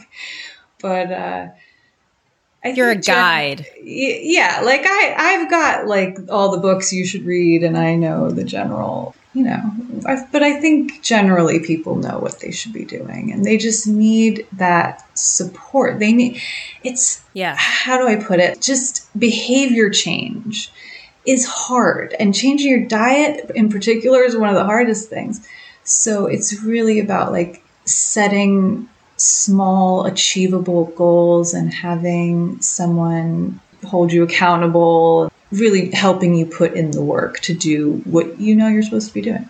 But, 0.80 1.10
uh, 1.10 1.48
I 2.64 2.68
You're 2.70 2.90
a 2.90 2.96
guide. 2.96 3.66
yeah, 3.80 4.60
like 4.64 4.82
I, 4.84 5.14
I've 5.16 5.50
got 5.50 5.86
like 5.86 6.18
all 6.28 6.50
the 6.50 6.58
books 6.58 6.92
you 6.92 7.06
should 7.06 7.24
read, 7.24 7.62
and 7.62 7.78
I 7.78 7.94
know 7.94 8.30
the 8.30 8.42
general 8.42 9.14
you 9.36 9.44
know, 9.44 9.62
but 10.02 10.42
I 10.42 10.60
think 10.60 11.02
generally 11.02 11.60
people 11.60 11.96
know 11.96 12.18
what 12.18 12.40
they 12.40 12.50
should 12.50 12.72
be 12.72 12.84
doing 12.84 13.32
and 13.32 13.44
they 13.44 13.56
just 13.56 13.86
need 13.86 14.46
that 14.52 15.06
support. 15.16 15.98
They 15.98 16.12
need, 16.12 16.40
it's, 16.82 17.22
yeah. 17.34 17.54
How 17.56 17.98
do 17.98 18.06
I 18.06 18.16
put 18.16 18.40
it? 18.40 18.60
Just 18.60 19.08
behavior 19.18 19.90
change 19.90 20.70
is 21.26 21.46
hard 21.46 22.14
and 22.20 22.34
changing 22.34 22.70
your 22.70 22.86
diet 22.86 23.50
in 23.54 23.68
particular 23.68 24.22
is 24.22 24.36
one 24.36 24.48
of 24.48 24.54
the 24.54 24.64
hardest 24.64 25.08
things. 25.10 25.46
So 25.84 26.26
it's 26.26 26.62
really 26.62 27.00
about 27.00 27.32
like 27.32 27.62
setting 27.84 28.88
small 29.16 30.04
achievable 30.04 30.86
goals 30.96 31.54
and 31.54 31.72
having 31.72 32.60
someone 32.60 33.60
hold 33.84 34.12
you 34.12 34.22
accountable 34.22 35.30
really 35.52 35.90
helping 35.90 36.34
you 36.34 36.46
put 36.46 36.74
in 36.74 36.90
the 36.90 37.02
work 37.02 37.40
to 37.40 37.54
do 37.54 38.00
what 38.04 38.40
you 38.40 38.54
know 38.54 38.68
you're 38.68 38.82
supposed 38.82 39.08
to 39.08 39.14
be 39.14 39.22
doing. 39.22 39.48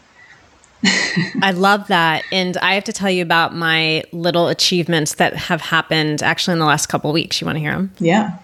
I 1.43 1.53
love 1.55 1.89
that. 1.89 2.25
And 2.33 2.57
I 2.59 2.75
have 2.75 2.85
to 2.85 2.93
tell 2.93 3.11
you 3.11 3.23
about 3.23 3.55
my 3.55 4.05
little 4.13 4.49
achievements 4.49 5.15
that 5.15 5.35
have 5.35 5.61
happened 5.61 6.23
actually 6.23 6.53
in 6.55 6.59
the 6.59 6.67
last 6.67 6.87
couple 6.87 7.13
weeks. 7.13 7.41
You 7.41 7.47
want 7.47 7.57
to 7.57 7.61
hear 7.61 7.73
them? 7.73 7.93
Yeah. 7.99 8.39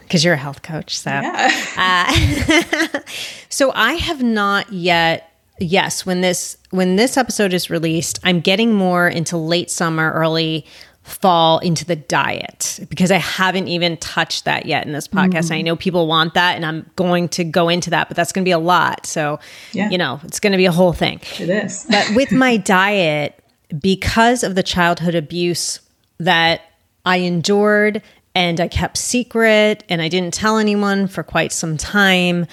Because 0.00 0.24
you're 0.24 0.34
a 0.34 0.38
health 0.38 0.62
coach. 0.62 0.96
So, 0.96 1.10
yeah. 1.10 1.50
uh, 1.76 3.00
so 3.48 3.72
I 3.72 3.94
have 3.94 4.22
not 4.22 4.72
yet 4.72 5.32
yes 5.58 6.04
when 6.04 6.20
this 6.20 6.58
when 6.70 6.96
this 6.96 7.16
episode 7.16 7.54
is 7.54 7.70
released 7.70 8.18
i'm 8.24 8.40
getting 8.40 8.74
more 8.74 9.08
into 9.08 9.36
late 9.38 9.70
summer 9.70 10.12
early 10.12 10.66
fall 11.06 11.60
into 11.60 11.84
the 11.84 11.94
diet 11.94 12.80
because 12.90 13.12
I 13.12 13.18
haven't 13.18 13.68
even 13.68 13.96
touched 13.98 14.44
that 14.44 14.66
yet 14.66 14.84
in 14.84 14.92
this 14.92 15.06
podcast. 15.06 15.50
Mm. 15.50 15.54
I 15.54 15.62
know 15.62 15.76
people 15.76 16.08
want 16.08 16.34
that 16.34 16.56
and 16.56 16.66
I'm 16.66 16.90
going 16.96 17.28
to 17.30 17.44
go 17.44 17.68
into 17.68 17.90
that, 17.90 18.08
but 18.08 18.16
that's 18.16 18.32
going 18.32 18.44
to 18.44 18.48
be 18.48 18.52
a 18.52 18.58
lot. 18.58 19.06
So, 19.06 19.38
yeah. 19.72 19.88
you 19.88 19.98
know, 19.98 20.20
it's 20.24 20.40
going 20.40 20.50
to 20.50 20.56
be 20.56 20.66
a 20.66 20.72
whole 20.72 20.92
thing. 20.92 21.20
It 21.38 21.48
is. 21.48 21.86
but 21.88 22.10
with 22.16 22.32
my 22.32 22.56
diet, 22.56 23.40
because 23.80 24.42
of 24.42 24.56
the 24.56 24.64
childhood 24.64 25.14
abuse 25.14 25.78
that 26.18 26.62
I 27.04 27.18
endured 27.18 28.02
and 28.34 28.60
I 28.60 28.66
kept 28.66 28.98
secret 28.98 29.84
and 29.88 30.02
I 30.02 30.08
didn't 30.08 30.34
tell 30.34 30.58
anyone 30.58 31.06
for 31.06 31.22
quite 31.22 31.52
some 31.52 31.76
time, 31.76 32.46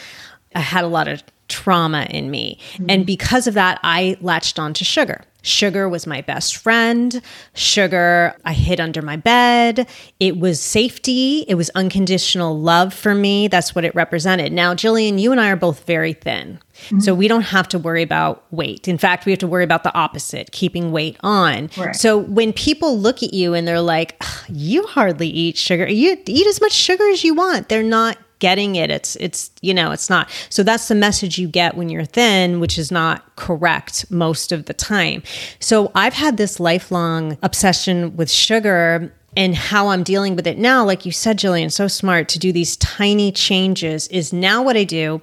I 0.54 0.60
had 0.60 0.84
a 0.84 0.88
lot 0.88 1.08
of 1.08 1.24
trauma 1.48 2.06
in 2.08 2.30
me. 2.30 2.60
Mm. 2.74 2.86
And 2.90 3.06
because 3.06 3.48
of 3.48 3.56
that, 3.56 3.80
I 3.82 4.16
latched 4.22 4.60
on 4.60 4.76
to 4.76 4.86
sugar. 4.86 5.24
Sugar 5.44 5.88
was 5.88 6.08
my 6.08 6.22
best 6.22 6.56
friend. 6.56 7.22
Sugar, 7.54 8.34
I 8.46 8.54
hid 8.54 8.80
under 8.80 9.02
my 9.02 9.18
bed. 9.18 9.88
It 10.20 10.40
was 10.40 10.60
safety. 10.60 11.46
It 11.48 11.56
was 11.56 11.70
unconditional 11.76 12.60
love 12.60 12.94
for 12.94 13.14
me. 13.14 13.50
That's 13.50 13.76
what 13.76 13.86
it 13.86 13.94
represented. 13.94 14.52
Now, 14.52 14.74
Jillian, 14.74 15.20
you 15.20 15.32
and 15.32 15.40
I 15.40 15.50
are 15.50 15.56
both 15.58 15.86
very 15.86 16.14
thin. 16.14 16.60
Mm-hmm. 16.86 17.02
So 17.02 17.14
we 17.14 17.28
don't 17.28 17.42
have 17.42 17.68
to 17.70 17.78
worry 17.78 18.02
about 18.02 18.46
weight. 18.52 18.88
In 18.88 18.98
fact, 18.98 19.26
we 19.26 19.32
have 19.32 19.40
to 19.40 19.48
worry 19.48 19.64
about 19.64 19.84
the 19.84 19.94
opposite, 19.94 20.52
keeping 20.52 20.92
weight 20.92 21.18
on. 21.22 21.70
Right. 21.78 21.96
So 21.96 22.18
when 22.18 22.54
people 22.54 22.98
look 22.98 23.22
at 23.22 23.34
you 23.34 23.54
and 23.54 23.68
they're 23.68 23.82
like, 23.82 24.22
you 24.50 24.88
hardly 24.88 25.28
eat 25.28 25.58
sugar, 25.58 25.88
you 25.88 26.18
eat 26.26 26.48
as 26.48 26.62
much 26.62 26.72
sugar 26.72 27.08
as 27.10 27.24
you 27.24 27.36
want, 27.36 27.70
they're 27.70 27.84
not 27.84 28.18
getting 28.44 28.76
it. 28.76 28.92
It's 28.92 29.16
it's 29.16 29.50
you 29.62 29.74
know, 29.74 29.92
it's 29.92 30.10
not. 30.10 30.30
So 30.50 30.64
that's 30.64 30.90
the 30.90 30.96
message 30.96 31.38
you 31.38 31.48
get 31.48 31.78
when 31.78 31.88
you're 31.88 32.04
thin, 32.04 32.60
which 32.60 32.78
is 32.78 32.92
not 32.92 33.34
correct 33.38 34.12
most 34.12 34.52
of 34.52 34.66
the 34.66 34.74
time. 34.74 35.24
So 35.62 35.94
I've 35.96 36.14
had 36.14 36.36
this 36.36 36.60
lifelong 36.60 37.38
obsession 37.42 38.18
with 38.18 38.30
sugar 38.30 39.14
and 39.38 39.56
how 39.56 39.88
I'm 39.88 40.04
dealing 40.04 40.36
with 40.36 40.46
it 40.46 40.58
now, 40.58 40.84
like 40.84 41.06
you 41.06 41.12
said, 41.14 41.40
Jillian, 41.40 41.72
so 41.72 41.88
smart 41.88 42.28
to 42.30 42.38
do 42.38 42.52
these 42.52 42.76
tiny 42.78 43.32
changes 43.32 44.10
is 44.10 44.34
now 44.34 44.62
what 44.62 44.76
I 44.76 44.84
do 44.84 45.22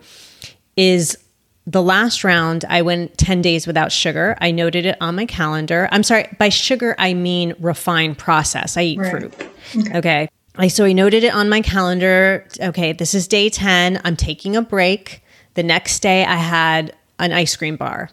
is 0.79 1.19
the 1.67 1.83
last 1.83 2.25
round, 2.25 2.65
I 2.71 2.81
went 2.81 3.19
10 3.19 3.43
days 3.43 3.67
without 3.67 3.93
sugar. 3.93 4.35
I 4.41 4.51
noted 4.51 4.87
it 4.87 4.97
on 5.01 5.15
my 5.15 5.27
calendar. 5.27 5.91
I'm 5.93 6.03
sorry, 6.03 6.27
by 6.39 6.49
sugar, 6.49 6.97
I 6.99 7.13
mean 7.13 7.55
refined 7.61 8.17
process. 8.17 8.79
I 8.79 8.83
eat 8.83 8.99
right. 8.99 9.11
fruit. 9.11 9.35
Okay. 9.77 9.99
okay. 9.99 10.29
I 10.57 10.69
so 10.69 10.85
I 10.85 10.93
noted 10.93 11.25
it 11.25 11.35
on 11.35 11.49
my 11.49 11.61
calendar. 11.61 12.47
Okay, 12.61 12.93
this 12.93 13.15
is 13.15 13.29
day 13.29 13.49
10. 13.51 14.01
I'm 14.05 14.17
taking 14.17 14.57
a 14.57 14.63
break. 14.63 15.23
The 15.55 15.63
next 15.63 16.01
day 16.01 16.25
I 16.25 16.37
had 16.37 16.95
an 17.19 17.33
ice 17.33 17.57
cream 17.57 17.77
bar. 17.77 18.11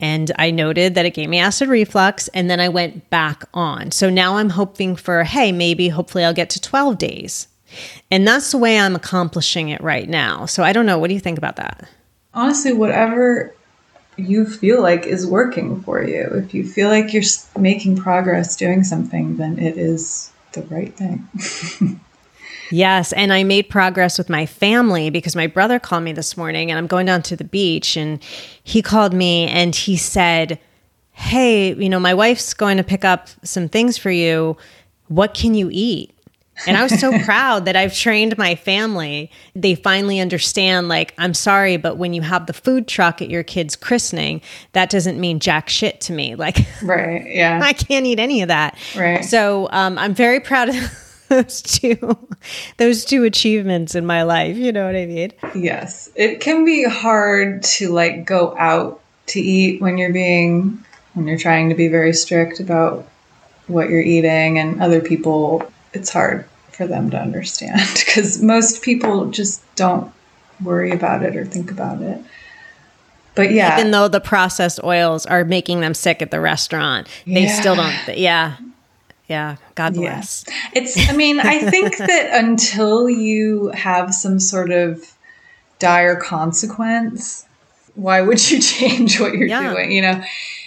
And 0.00 0.32
I 0.36 0.50
noted 0.50 0.96
that 0.96 1.06
it 1.06 1.14
gave 1.14 1.28
me 1.28 1.38
acid 1.38 1.68
reflux 1.68 2.26
and 2.28 2.50
then 2.50 2.58
I 2.58 2.68
went 2.68 3.08
back 3.08 3.44
on. 3.54 3.92
So 3.92 4.10
now 4.10 4.36
I'm 4.38 4.50
hoping 4.50 4.96
for 4.96 5.22
hey, 5.22 5.52
maybe 5.52 5.88
hopefully 5.88 6.24
I'll 6.24 6.34
get 6.34 6.50
to 6.50 6.60
12 6.60 6.98
days. 6.98 7.46
And 8.10 8.26
that's 8.26 8.50
the 8.50 8.58
way 8.58 8.78
I'm 8.78 8.96
accomplishing 8.96 9.68
it 9.68 9.80
right 9.80 10.08
now. 10.08 10.44
So 10.46 10.64
I 10.64 10.72
don't 10.72 10.86
know, 10.86 10.98
what 10.98 11.08
do 11.08 11.14
you 11.14 11.20
think 11.20 11.38
about 11.38 11.56
that? 11.56 11.88
Honestly, 12.34 12.72
whatever 12.72 13.54
you 14.16 14.44
feel 14.44 14.82
like 14.82 15.06
is 15.06 15.26
working 15.26 15.80
for 15.82 16.02
you. 16.02 16.24
If 16.34 16.52
you 16.52 16.66
feel 16.66 16.88
like 16.88 17.12
you're 17.12 17.22
making 17.56 17.96
progress 17.96 18.56
doing 18.56 18.84
something, 18.84 19.36
then 19.36 19.58
it 19.58 19.78
is 19.78 20.31
the 20.52 20.62
right 20.62 20.94
thing. 20.94 21.28
yes. 22.70 23.12
And 23.12 23.32
I 23.32 23.44
made 23.44 23.68
progress 23.68 24.18
with 24.18 24.28
my 24.28 24.46
family 24.46 25.10
because 25.10 25.36
my 25.36 25.46
brother 25.46 25.78
called 25.78 26.04
me 26.04 26.12
this 26.12 26.36
morning 26.36 26.70
and 26.70 26.78
I'm 26.78 26.86
going 26.86 27.06
down 27.06 27.22
to 27.22 27.36
the 27.36 27.44
beach 27.44 27.96
and 27.96 28.22
he 28.62 28.82
called 28.82 29.12
me 29.12 29.46
and 29.48 29.74
he 29.74 29.96
said, 29.96 30.58
Hey, 31.12 31.74
you 31.74 31.88
know, 31.88 32.00
my 32.00 32.14
wife's 32.14 32.54
going 32.54 32.78
to 32.78 32.84
pick 32.84 33.04
up 33.04 33.28
some 33.42 33.68
things 33.68 33.98
for 33.98 34.10
you. 34.10 34.56
What 35.08 35.34
can 35.34 35.54
you 35.54 35.68
eat? 35.70 36.14
And 36.66 36.76
I 36.76 36.82
was 36.82 36.98
so 36.98 37.18
proud 37.24 37.64
that 37.64 37.76
I've 37.76 37.94
trained 37.94 38.36
my 38.38 38.54
family. 38.54 39.30
They 39.54 39.74
finally 39.74 40.20
understand, 40.20 40.88
like, 40.88 41.14
I'm 41.18 41.34
sorry, 41.34 41.76
but 41.76 41.96
when 41.96 42.12
you 42.12 42.22
have 42.22 42.46
the 42.46 42.52
food 42.52 42.86
truck 42.88 43.22
at 43.22 43.30
your 43.30 43.42
kid's 43.42 43.76
christening, 43.76 44.42
that 44.72 44.90
doesn't 44.90 45.18
mean 45.20 45.40
jack 45.40 45.68
shit 45.68 46.00
to 46.02 46.12
me. 46.12 46.34
Like, 46.34 46.58
right. 46.82 47.24
Yeah. 47.26 47.60
I 47.64 47.72
can't 47.72 48.06
eat 48.06 48.18
any 48.18 48.42
of 48.42 48.48
that. 48.48 48.76
Right. 48.96 49.24
So 49.24 49.68
um, 49.72 49.98
I'm 49.98 50.14
very 50.14 50.40
proud 50.40 50.68
of 50.68 50.74
those 51.28 51.62
two 51.62 52.28
those 52.76 53.06
two 53.06 53.24
achievements 53.24 53.94
in 53.94 54.04
my 54.04 54.22
life 54.22 54.54
you 54.54 54.70
know 54.70 54.84
what 54.84 54.94
i 54.94 55.06
mean 55.06 55.32
yes 55.54 56.10
it 56.14 56.40
can 56.40 56.62
be 56.66 56.84
hard 56.84 57.62
to 57.62 57.88
like 57.88 58.26
go 58.26 58.54
out 58.58 59.00
to 59.26 59.40
eat 59.40 59.80
when 59.80 59.96
you're 59.96 60.12
being 60.12 60.84
when 61.14 61.26
you're 61.26 61.38
trying 61.38 61.70
to 61.70 61.74
be 61.74 61.88
very 61.88 62.12
strict 62.12 62.60
about 62.60 63.08
what 63.66 63.88
you're 63.88 64.02
eating 64.02 64.58
and 64.58 64.82
other 64.82 65.00
people 65.00 65.66
it's 65.94 66.10
hard 66.10 66.46
for 66.72 66.86
them 66.86 67.10
to 67.10 67.18
understand 67.18 67.80
because 67.94 68.42
most 68.42 68.82
people 68.82 69.30
just 69.30 69.62
don't 69.74 70.12
worry 70.62 70.90
about 70.90 71.22
it 71.22 71.36
or 71.36 71.44
think 71.44 71.70
about 71.70 72.02
it. 72.02 72.22
But 73.34 73.50
yeah, 73.50 73.78
even 73.78 73.92
though 73.92 74.08
the 74.08 74.20
processed 74.20 74.82
oils 74.84 75.24
are 75.24 75.44
making 75.44 75.80
them 75.80 75.94
sick 75.94 76.20
at 76.20 76.30
the 76.30 76.40
restaurant, 76.40 77.08
they 77.26 77.44
yeah. 77.44 77.60
still 77.60 77.76
don't. 77.76 77.94
Th- 78.04 78.18
yeah, 78.18 78.56
yeah. 79.26 79.56
God 79.74 79.94
bless. 79.94 80.44
Yeah. 80.46 80.54
It's. 80.74 81.08
I 81.08 81.14
mean, 81.14 81.40
I 81.40 81.70
think 81.70 81.96
that 81.98 82.44
until 82.44 83.08
you 83.08 83.68
have 83.68 84.12
some 84.12 84.38
sort 84.38 84.70
of 84.70 85.14
dire 85.78 86.16
consequence, 86.16 87.46
why 87.94 88.20
would 88.20 88.50
you 88.50 88.60
change 88.60 89.18
what 89.18 89.34
you're 89.34 89.48
yeah. 89.48 89.72
doing? 89.72 89.92
You 89.92 90.02
know, 90.02 90.22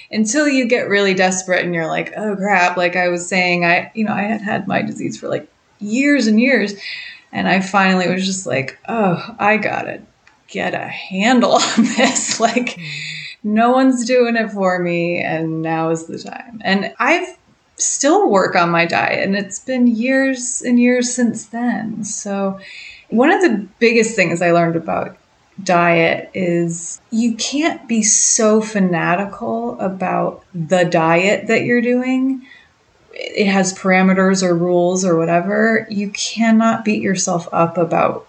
until 0.09 0.47
you 0.47 0.67
get 0.67 0.89
really 0.89 1.13
desperate 1.13 1.63
and 1.63 1.75
you're 1.75 1.87
like, 1.87 2.13
oh 2.17 2.35
crap. 2.35 2.77
Like 2.77 2.95
I 2.95 3.09
was 3.09 3.27
saying, 3.27 3.63
I 3.63 3.91
you 3.93 4.05
know 4.05 4.13
I 4.13 4.23
had 4.23 4.41
had 4.41 4.67
my 4.67 4.81
disease 4.81 5.19
for 5.19 5.27
like 5.27 5.47
years 5.85 6.27
and 6.27 6.39
years. 6.39 6.75
And 7.31 7.47
I 7.47 7.59
finally 7.59 8.07
was 8.07 8.25
just 8.25 8.45
like, 8.45 8.79
oh, 8.87 9.35
I 9.39 9.57
gotta 9.57 10.01
get 10.47 10.73
a 10.73 10.87
handle 10.87 11.53
on 11.77 11.83
this. 11.83 12.39
like, 12.39 12.79
no 13.43 13.71
one's 13.71 14.05
doing 14.05 14.35
it 14.35 14.51
for 14.51 14.79
me, 14.79 15.21
and 15.21 15.61
now 15.61 15.89
is 15.89 16.07
the 16.07 16.17
time. 16.17 16.61
And 16.63 16.93
I've 16.99 17.37
still 17.77 18.29
work 18.29 18.55
on 18.55 18.69
my 18.69 18.85
diet, 18.85 19.23
and 19.23 19.35
it's 19.35 19.59
been 19.59 19.87
years 19.87 20.61
and 20.61 20.79
years 20.79 21.13
since 21.13 21.47
then. 21.47 22.03
So, 22.03 22.59
one 23.09 23.31
of 23.31 23.41
the 23.41 23.67
biggest 23.79 24.15
things 24.15 24.41
I 24.41 24.51
learned 24.51 24.75
about 24.75 25.17
diet 25.63 26.29
is 26.33 26.99
you 27.11 27.35
can't 27.35 27.87
be 27.87 28.01
so 28.03 28.61
fanatical 28.61 29.79
about 29.79 30.43
the 30.53 30.83
diet 30.83 31.47
that 31.47 31.63
you're 31.63 31.81
doing 31.81 32.45
it 33.25 33.47
has 33.47 33.77
parameters 33.77 34.43
or 34.43 34.55
rules 34.55 35.03
or 35.03 35.17
whatever, 35.17 35.87
you 35.89 36.09
cannot 36.11 36.85
beat 36.85 37.01
yourself 37.01 37.47
up 37.51 37.77
about 37.77 38.27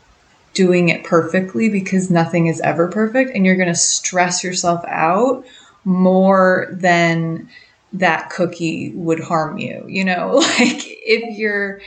doing 0.55 0.89
it 0.89 1.05
perfectly 1.05 1.69
because 1.69 2.11
nothing 2.11 2.47
is 2.47 2.61
ever 2.63 2.89
perfect 2.89 3.31
and 3.35 3.45
you're 3.45 3.57
going 3.57 3.69
to 3.69 3.75
stress 3.75 4.43
yourself 4.43 4.83
out 4.89 5.45
more 5.85 6.67
than 6.73 7.49
that 7.93 8.31
cookie 8.31 8.91
would 8.95 9.21
harm 9.21 9.59
you. 9.59 9.85
You 9.87 10.05
know, 10.05 10.37
like 10.59 10.83
if 10.87 11.39
you're 11.39 11.81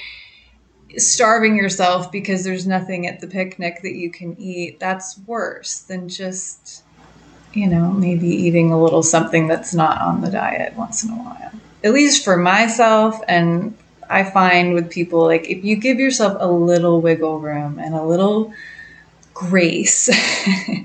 starving 0.98 1.56
yourself 1.56 2.12
because 2.12 2.43
there's 2.43 2.67
nothing 2.67 3.08
at 3.08 3.22
the 3.22 3.28
picnic 3.28 3.82
that 3.82 3.95
you 3.95 4.12
can 4.12 4.39
eat, 4.39 4.80
that's 4.80 5.17
worse 5.26 5.82
than 5.82 6.08
just, 6.08 6.84
you 7.54 7.67
know, 7.67 7.91
maybe 7.91 8.28
eating 8.28 8.72
a 8.72 8.82
little 8.82 9.04
something 9.04 9.48
that's 9.48 9.74
not 9.74 10.00
on 10.00 10.22
the 10.22 10.30
diet 10.30 10.76
once 10.76 11.04
in 11.04 11.10
a 11.10 11.15
while 11.15 11.52
at 11.84 11.94
least 11.94 12.24
for 12.24 12.38
myself 12.38 13.22
and 13.28 13.76
I 14.10 14.24
find 14.24 14.74
with 14.74 14.89
people 14.89 15.22
like 15.26 15.50
if 15.50 15.63
you 15.63 15.76
give 15.76 16.00
yourself 16.00 16.38
a 16.39 16.48
little 16.48 17.00
wiggle 17.02 17.39
room 17.39 17.78
and 17.80 17.94
a 17.94 18.04
little 18.04 18.54
grace, 19.34 20.10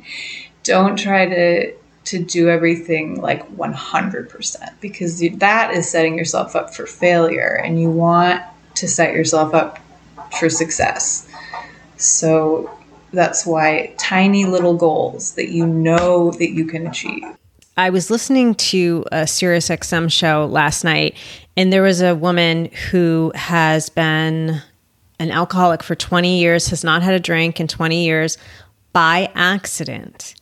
don't 0.63 0.99
try 0.99 1.27
to 1.27 1.75
to 2.05 2.23
do 2.23 2.51
everything 2.51 3.19
like 3.21 3.49
100% 3.57 4.81
because 4.81 5.21
that 5.39 5.73
is 5.73 5.91
setting 5.91 6.19
yourself 6.19 6.55
up 6.55 6.75
for 6.75 6.87
failure 6.87 7.59
and 7.65 7.81
you 7.81 7.89
want 7.91 8.43
to 8.75 8.87
set 8.87 9.15
yourself 9.15 9.55
up 9.55 9.79
for 10.39 10.51
success. 10.51 11.27
So 11.97 12.71
that's 13.13 13.47
why 13.47 13.95
tiny 13.97 14.45
little 14.45 14.77
goals 14.77 15.33
that 15.37 15.49
you 15.49 15.67
know 15.67 16.31
that 16.33 16.51
you 16.51 16.67
can 16.67 16.87
achieve. 16.87 17.25
I 17.77 17.91
was 17.91 18.11
listening 18.11 18.55
to 18.55 19.05
a 19.11 19.27
Sirius 19.27 19.69
XM 19.69 20.11
show 20.11 20.47
last 20.47 20.85
night, 20.85 21.17
and 21.57 21.73
there 21.73 21.83
was 21.83 22.01
a 22.01 22.15
woman 22.15 22.67
who 22.91 23.33
has 23.35 23.89
been 23.89 24.63
an 25.19 25.31
alcoholic 25.31 25.83
for 25.83 25.95
20 25.95 26.39
years, 26.39 26.69
has 26.69 26.85
not 26.85 27.03
had 27.03 27.15
a 27.15 27.21
drink 27.21 27.59
in 27.61 27.67
20 27.67 28.05
years 28.05 28.39
by 28.93 29.31
accident. 29.35 30.35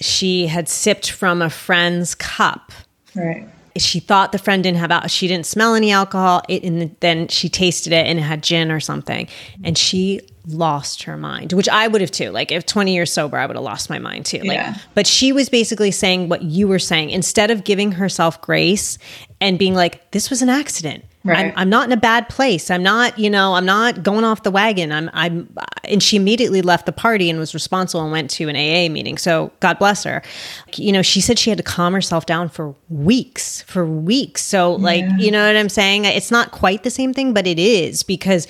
She 0.00 0.46
had 0.46 0.68
sipped 0.68 1.10
from 1.10 1.42
a 1.42 1.50
friend's 1.50 2.14
cup. 2.14 2.72
Right. 3.14 3.46
She 3.76 4.00
thought 4.00 4.32
the 4.32 4.38
friend 4.38 4.62
didn't 4.62 4.78
have 4.78 4.90
out. 4.90 5.10
she 5.10 5.28
didn't 5.28 5.46
smell 5.46 5.74
any 5.74 5.92
alcohol. 5.92 6.42
It, 6.48 6.64
and 6.64 6.96
then 7.00 7.28
she 7.28 7.48
tasted 7.48 7.92
it 7.92 8.06
and 8.06 8.18
it 8.18 8.22
had 8.22 8.42
gin 8.42 8.72
or 8.72 8.80
something, 8.80 9.28
and 9.62 9.76
she 9.76 10.20
lost 10.48 11.02
her 11.04 11.16
mind, 11.16 11.52
which 11.52 11.68
I 11.68 11.88
would 11.88 12.00
have 12.00 12.10
too. 12.10 12.30
Like 12.30 12.50
if 12.50 12.66
20 12.66 12.94
years 12.94 13.12
sober, 13.12 13.36
I 13.36 13.46
would 13.46 13.56
have 13.56 13.64
lost 13.64 13.90
my 13.90 13.98
mind 13.98 14.26
too. 14.26 14.38
Like, 14.38 14.56
yeah. 14.56 14.76
but 14.94 15.06
she 15.06 15.32
was 15.32 15.48
basically 15.48 15.90
saying 15.90 16.28
what 16.28 16.42
you 16.42 16.68
were 16.68 16.78
saying. 16.78 17.10
Instead 17.10 17.50
of 17.50 17.64
giving 17.64 17.92
herself 17.92 18.40
grace 18.40 18.98
and 19.40 19.58
being 19.58 19.74
like, 19.74 20.10
this 20.10 20.30
was 20.30 20.42
an 20.42 20.48
accident. 20.48 21.04
Right. 21.24 21.46
I'm, 21.46 21.52
I'm, 21.56 21.68
not 21.68 21.86
in 21.86 21.92
a 21.92 22.00
bad 22.00 22.28
place. 22.28 22.70
I'm 22.70 22.82
not, 22.82 23.18
you 23.18 23.28
know, 23.28 23.54
I'm 23.54 23.66
not 23.66 24.02
going 24.02 24.24
off 24.24 24.44
the 24.44 24.50
wagon. 24.50 24.92
I'm, 24.92 25.10
I'm, 25.12 25.54
and 25.84 26.02
she 26.02 26.16
immediately 26.16 26.62
left 26.62 26.86
the 26.86 26.92
party 26.92 27.28
and 27.28 27.38
was 27.38 27.54
responsible 27.54 28.02
and 28.02 28.12
went 28.12 28.30
to 28.30 28.48
an 28.48 28.56
AA 28.56 28.90
meeting. 28.90 29.18
So 29.18 29.52
God 29.60 29.78
bless 29.78 30.04
her. 30.04 30.22
You 30.76 30.92
know, 30.92 31.02
she 31.02 31.20
said 31.20 31.38
she 31.38 31.50
had 31.50 31.58
to 31.58 31.64
calm 31.64 31.92
herself 31.92 32.24
down 32.24 32.48
for 32.48 32.74
weeks, 32.88 33.62
for 33.62 33.84
weeks. 33.84 34.42
So, 34.42 34.74
like, 34.74 35.02
yeah. 35.02 35.16
you 35.18 35.30
know 35.30 35.44
what 35.46 35.56
I'm 35.56 35.68
saying? 35.68 36.04
It's 36.04 36.30
not 36.30 36.52
quite 36.52 36.84
the 36.84 36.90
same 36.90 37.12
thing, 37.12 37.34
but 37.34 37.46
it 37.46 37.58
is 37.58 38.02
because 38.02 38.46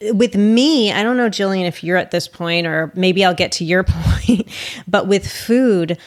with 0.00 0.34
me, 0.34 0.92
I 0.92 1.02
don't 1.02 1.16
know, 1.16 1.28
Jillian, 1.28 1.66
if 1.66 1.82
you're 1.82 1.96
at 1.96 2.10
this 2.10 2.28
point, 2.28 2.66
or 2.66 2.92
maybe 2.94 3.24
I'll 3.24 3.34
get 3.34 3.52
to 3.52 3.64
your 3.64 3.84
point, 3.88 4.48
but 4.86 5.06
with 5.06 5.30
food, 5.30 5.98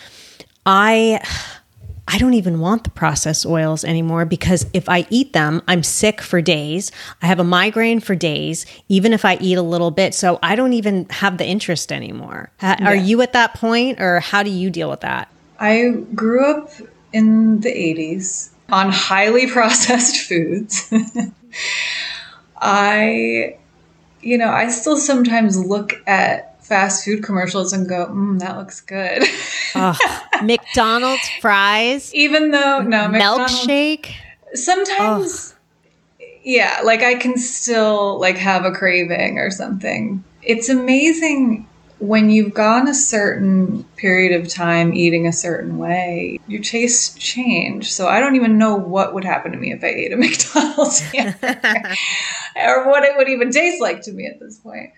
I. 0.66 1.22
I 2.12 2.18
don't 2.18 2.34
even 2.34 2.60
want 2.60 2.86
the 2.86 2.90
processed 2.90 3.46
oils 3.46 3.84
anymore 3.84 4.26
because 4.26 4.66
if 4.74 4.90
I 4.90 5.06
eat 5.12 5.34
them, 5.34 5.62
I'm 5.68 5.84
sick 5.84 6.22
for 6.22 6.42
days. 6.42 6.92
I 7.22 7.28
have 7.28 7.38
a 7.38 7.44
migraine 7.44 8.00
for 8.00 8.16
days, 8.16 8.66
even 8.88 9.14
if 9.14 9.26
I 9.26 9.38
eat 9.40 9.60
a 9.60 9.62
little 9.62 9.92
bit. 9.92 10.16
So 10.16 10.40
I 10.42 10.56
don't 10.56 10.74
even 10.74 11.06
have 11.12 11.38
the 11.38 11.46
interest 11.46 11.92
anymore. 11.92 12.50
Yeah. 12.64 12.84
Are 12.84 12.96
you 12.96 13.22
at 13.22 13.34
that 13.34 13.54
point 13.54 14.02
or 14.02 14.22
how 14.22 14.42
do 14.42 14.50
you 14.50 14.72
deal 14.72 14.90
with 14.90 15.02
that? 15.02 15.32
I 15.60 16.04
grew 16.16 16.44
up 16.44 16.72
in 17.14 17.60
the 17.60 17.70
80s 17.70 18.50
on 18.72 18.90
highly 18.90 19.46
processed 19.52 20.18
foods. 20.28 20.92
I, 22.60 23.59
you 24.22 24.38
know, 24.38 24.50
I 24.50 24.70
still 24.70 24.98
sometimes 24.98 25.58
look 25.58 26.02
at 26.08 26.64
fast 26.64 27.06
food 27.06 27.24
commercials 27.24 27.74
and 27.74 27.88
go, 27.88 28.08
mm, 28.08 28.40
that 28.40 28.58
looks 28.58 28.82
good. 28.82 29.24
McDonald's 30.44 31.30
fries. 31.42 32.14
Even 32.14 32.52
though, 32.52 32.82
no, 32.82 33.08
milkshake. 33.08 34.12
Sometimes, 34.54 35.56
yeah, 36.44 36.82
like 36.84 37.02
I 37.02 37.16
can 37.16 37.38
still 37.38 38.20
like 38.20 38.38
have 38.38 38.66
a 38.66 38.72
craving 38.72 39.38
or 39.38 39.52
something. 39.52 40.24
It's 40.42 40.70
amazing 40.70 41.68
when 42.00 42.30
you've 42.30 42.54
gone 42.54 42.88
a 42.88 42.94
certain 42.94 43.84
period 43.96 44.40
of 44.40 44.48
time 44.48 44.94
eating 44.94 45.28
a 45.28 45.34
certain 45.34 45.78
way, 45.78 46.40
your 46.48 46.62
tastes 46.62 47.14
change. 47.16 47.92
So 47.92 48.08
I 48.08 48.20
don't 48.20 48.36
even 48.36 48.58
know 48.58 48.76
what 48.76 49.14
would 49.14 49.26
happen 49.26 49.52
to 49.52 49.58
me 49.58 49.72
if 49.72 49.84
I 49.84 49.88
ate 49.88 50.14
a 50.14 50.18
McDonald's 50.18 51.00
hamburger 51.00 51.96
or 52.56 52.90
what 52.90 53.04
it 53.04 53.18
would 53.18 53.30
even 53.30 53.52
taste 53.52 53.82
like 53.82 54.02
to 54.04 54.12
me 54.12 54.26
at 54.26 54.40
this 54.40 54.58
point 54.58 54.92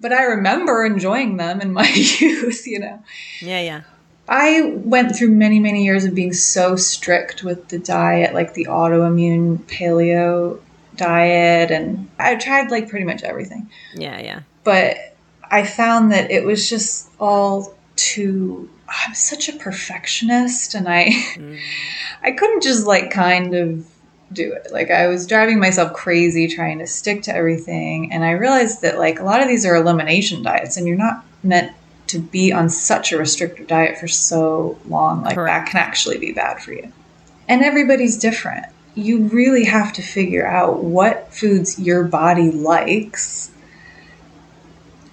but 0.00 0.12
I 0.12 0.24
remember 0.24 0.84
enjoying 0.84 1.36
them 1.36 1.60
in 1.60 1.72
my 1.72 1.88
youth, 1.94 2.66
you 2.66 2.80
know. 2.80 3.02
Yeah, 3.40 3.60
yeah. 3.60 3.82
I 4.28 4.72
went 4.74 5.16
through 5.16 5.30
many, 5.30 5.58
many 5.58 5.84
years 5.84 6.04
of 6.04 6.14
being 6.14 6.34
so 6.34 6.76
strict 6.76 7.42
with 7.42 7.68
the 7.68 7.78
diet, 7.78 8.34
like 8.34 8.54
the 8.54 8.66
autoimmune 8.66 9.58
paleo 9.64 10.60
diet, 10.96 11.70
and 11.70 12.10
I 12.18 12.36
tried 12.36 12.70
like 12.70 12.90
pretty 12.90 13.06
much 13.06 13.22
everything. 13.22 13.70
Yeah, 13.94 14.20
yeah. 14.20 14.40
But 14.64 15.07
I 15.50 15.64
found 15.64 16.12
that 16.12 16.30
it 16.30 16.44
was 16.44 16.68
just 16.68 17.10
all 17.18 17.74
too. 17.96 18.68
I'm 18.88 19.14
such 19.14 19.48
a 19.48 19.52
perfectionist, 19.52 20.74
and 20.74 20.88
I, 20.88 21.10
mm. 21.10 21.58
I 22.22 22.32
couldn't 22.32 22.62
just 22.62 22.86
like 22.86 23.10
kind 23.10 23.54
of 23.54 23.86
do 24.32 24.52
it. 24.52 24.72
Like 24.72 24.90
I 24.90 25.06
was 25.08 25.26
driving 25.26 25.58
myself 25.58 25.92
crazy 25.92 26.48
trying 26.48 26.78
to 26.78 26.86
stick 26.86 27.22
to 27.22 27.34
everything. 27.34 28.12
And 28.12 28.24
I 28.24 28.32
realized 28.32 28.82
that 28.82 28.98
like 28.98 29.20
a 29.20 29.24
lot 29.24 29.40
of 29.40 29.48
these 29.48 29.64
are 29.64 29.76
elimination 29.76 30.42
diets 30.42 30.76
and 30.76 30.86
you're 30.86 30.96
not 30.96 31.24
meant 31.42 31.72
to 32.08 32.18
be 32.18 32.52
on 32.52 32.68
such 32.68 33.12
a 33.12 33.18
restrictive 33.18 33.66
diet 33.66 33.98
for 33.98 34.08
so 34.08 34.78
long. 34.86 35.22
Like 35.22 35.34
Correct. 35.34 35.66
that 35.66 35.70
can 35.70 35.80
actually 35.80 36.18
be 36.18 36.32
bad 36.32 36.60
for 36.60 36.72
you. 36.72 36.92
And 37.48 37.62
everybody's 37.62 38.18
different. 38.18 38.66
You 38.94 39.24
really 39.24 39.64
have 39.64 39.92
to 39.94 40.02
figure 40.02 40.46
out 40.46 40.82
what 40.82 41.32
foods 41.32 41.78
your 41.78 42.04
body 42.04 42.50
likes 42.50 43.50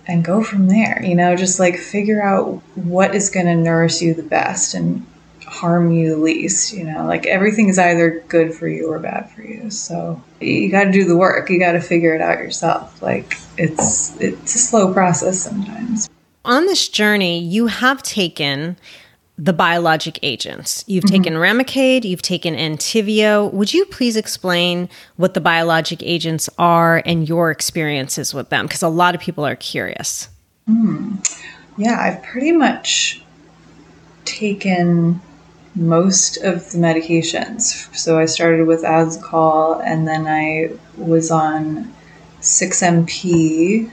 and 0.08 0.24
go 0.24 0.44
from 0.44 0.68
there. 0.68 1.04
You 1.04 1.16
know, 1.16 1.36
just 1.36 1.60
like 1.60 1.78
figure 1.78 2.22
out 2.22 2.62
what 2.76 3.16
is 3.16 3.30
going 3.30 3.48
to 3.48 3.56
nourish 3.56 4.02
you 4.02 4.14
the 4.14 4.24
best 4.24 4.74
and 4.74 5.06
harm 5.46 5.92
you 5.92 6.10
the 6.10 6.18
least 6.18 6.74
you 6.74 6.84
know 6.84 7.06
like 7.06 7.28
everything 7.28 7.70
is 7.70 7.78
either 7.78 8.24
good 8.28 8.52
for 8.54 8.68
you 8.68 8.92
or 8.92 9.00
bad 9.00 9.30
for 9.32 9.42
you. 9.42 9.70
So 9.70 10.22
you 10.42 10.70
got 10.70 10.86
to 10.86 10.92
do 10.92 11.06
the 11.06 11.16
work. 11.16 11.50
You 11.50 11.60
got 11.60 11.74
to 11.74 11.82
figure 11.82 12.16
it 12.16 12.22
out 12.22 12.40
yourself. 12.40 13.02
Like 13.02 13.38
it's 13.58 14.20
it's 14.20 14.56
a 14.56 14.60
slow 14.60 14.94
process 14.94 15.42
sometimes. 15.42 16.10
On 16.44 16.66
this 16.66 16.88
journey 16.88 17.40
you 17.40 17.68
have 17.68 18.04
taken 18.04 18.78
the 19.38 19.54
biologic 19.54 20.18
agents 20.24 20.84
you've 20.88 21.04
mm-hmm. 21.04 21.24
taken 21.24 21.34
remicade 21.34 22.06
you've 22.06 22.22
taken 22.22 22.56
entyvio 22.56 23.52
would 23.52 23.74
you 23.74 23.86
please 23.86 24.16
explain 24.16 24.88
what 25.18 25.34
the 25.34 25.42
biologic 25.42 26.02
agents 26.04 26.50
are 26.58 27.02
and 27.06 27.28
your 27.28 27.52
experiences 27.52 28.34
with 28.34 28.50
them 28.50 28.66
because 28.66 28.82
a 28.82 28.88
lot 28.88 29.14
of 29.14 29.20
people 29.20 29.46
are 29.46 29.58
curious 29.58 30.30
mm. 30.70 31.18
yeah 31.78 32.00
i've 32.00 32.24
pretty 32.24 32.54
much 32.54 33.22
taken 34.24 35.22
most 35.76 36.38
of 36.38 36.72
the 36.72 36.78
medications. 36.78 37.94
So 37.96 38.18
I 38.18 38.26
started 38.26 38.66
with 38.66 38.84
Asacol 38.84 39.84
and 39.86 40.08
then 40.08 40.26
I 40.26 40.72
was 40.98 41.32
on 41.32 41.94
6MP, 42.42 43.90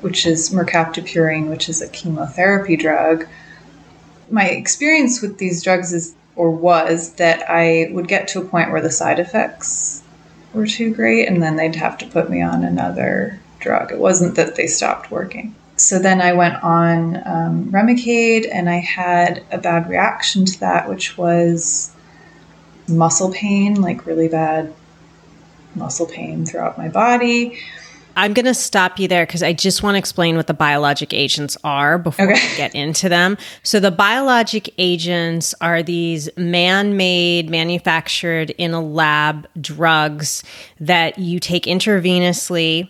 which 0.00 0.26
is 0.26 0.50
mercaptopurine, 0.50 1.50
which 1.50 1.68
is 1.68 1.82
a 1.82 1.88
chemotherapy 1.88 2.76
drug. 2.76 3.26
My 4.32 4.46
experience 4.46 5.22
with 5.22 5.38
these 5.38 5.62
drugs 5.62 5.92
is 5.92 6.14
or 6.34 6.50
was 6.50 7.12
that 7.14 7.48
I 7.48 7.90
would 7.92 8.08
get 8.08 8.26
to 8.28 8.40
a 8.40 8.44
point 8.44 8.72
where 8.72 8.80
the 8.80 8.90
side 8.90 9.20
effects 9.20 10.02
were 10.52 10.66
too 10.66 10.92
great 10.92 11.28
and 11.28 11.42
then 11.42 11.56
they'd 11.56 11.76
have 11.76 11.98
to 11.98 12.06
put 12.06 12.30
me 12.30 12.42
on 12.42 12.64
another 12.64 13.38
drug. 13.60 13.92
It 13.92 13.98
wasn't 13.98 14.34
that 14.36 14.56
they 14.56 14.66
stopped 14.66 15.10
working 15.10 15.54
so 15.82 15.98
then 15.98 16.20
I 16.20 16.32
went 16.32 16.62
on 16.62 17.16
um, 17.26 17.64
Remicade 17.72 18.48
and 18.50 18.68
I 18.68 18.78
had 18.78 19.42
a 19.50 19.58
bad 19.58 19.88
reaction 19.88 20.44
to 20.44 20.60
that, 20.60 20.88
which 20.88 21.18
was 21.18 21.90
muscle 22.88 23.32
pain, 23.32 23.80
like 23.80 24.06
really 24.06 24.28
bad 24.28 24.72
muscle 25.74 26.06
pain 26.06 26.44
throughout 26.44 26.78
my 26.78 26.88
body. 26.88 27.58
I'm 28.16 28.32
going 28.32 28.46
to 28.46 28.54
stop 28.54 28.98
you 28.98 29.08
there 29.08 29.26
because 29.26 29.42
I 29.42 29.52
just 29.52 29.82
want 29.82 29.94
to 29.94 29.98
explain 29.98 30.36
what 30.36 30.46
the 30.46 30.54
biologic 30.54 31.12
agents 31.12 31.56
are 31.64 31.98
before 31.98 32.30
okay. 32.30 32.48
we 32.50 32.56
get 32.56 32.74
into 32.74 33.08
them. 33.08 33.38
So, 33.62 33.80
the 33.80 33.90
biologic 33.90 34.72
agents 34.78 35.54
are 35.60 35.82
these 35.82 36.28
man 36.36 36.96
made, 36.96 37.50
manufactured 37.50 38.50
in 38.50 38.72
a 38.72 38.80
lab 38.80 39.46
drugs 39.60 40.42
that 40.80 41.18
you 41.18 41.40
take 41.40 41.64
intravenously 41.64 42.88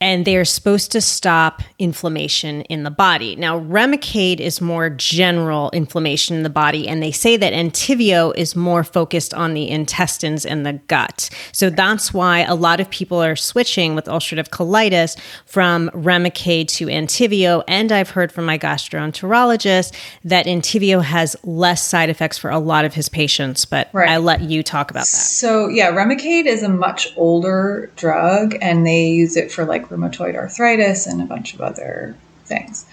and 0.00 0.24
they're 0.24 0.46
supposed 0.46 0.90
to 0.92 1.00
stop 1.00 1.62
inflammation 1.78 2.62
in 2.62 2.84
the 2.84 2.90
body. 2.90 3.36
Now, 3.36 3.60
Remicade 3.60 4.40
is 4.40 4.58
more 4.58 4.88
general 4.88 5.70
inflammation 5.72 6.36
in 6.36 6.42
the 6.42 6.48
body, 6.48 6.88
and 6.88 7.02
they 7.02 7.12
say 7.12 7.36
that 7.36 7.52
Entyvio 7.52 8.34
is 8.34 8.56
more 8.56 8.82
focused 8.82 9.34
on 9.34 9.52
the 9.52 9.68
intestines 9.68 10.46
and 10.46 10.64
the 10.64 10.74
gut. 10.88 11.28
So 11.52 11.68
that's 11.68 12.14
why 12.14 12.40
a 12.40 12.54
lot 12.54 12.80
of 12.80 12.88
people 12.88 13.22
are 13.22 13.36
switching 13.36 13.94
with 13.94 14.06
ulcerative 14.06 14.48
colitis 14.48 15.18
from 15.44 15.90
Remicade 15.90 16.68
to 16.68 16.86
Entyvio. 16.86 17.62
And 17.68 17.92
I've 17.92 18.10
heard 18.10 18.32
from 18.32 18.46
my 18.46 18.58
gastroenterologist 18.58 19.94
that 20.24 20.46
Entyvio 20.46 21.02
has 21.02 21.36
less 21.44 21.86
side 21.86 22.08
effects 22.08 22.38
for 22.38 22.50
a 22.50 22.58
lot 22.58 22.86
of 22.86 22.94
his 22.94 23.10
patients, 23.10 23.66
but 23.66 23.90
right. 23.92 24.08
I 24.08 24.16
let 24.16 24.40
you 24.40 24.62
talk 24.62 24.90
about 24.90 25.00
that. 25.00 25.06
So, 25.06 25.68
yeah, 25.68 25.90
Remicade 25.90 26.46
is 26.46 26.62
a 26.62 26.70
much 26.70 27.08
older 27.16 27.92
drug, 27.96 28.56
and 28.62 28.86
they 28.86 29.08
use 29.08 29.36
it 29.36 29.52
for 29.52 29.66
like 29.66 29.89
rheumatoid 29.90 30.36
arthritis 30.36 31.06
and 31.06 31.20
a 31.20 31.26
bunch 31.26 31.54
of 31.54 31.60
other 31.60 32.16
things. 32.44 32.86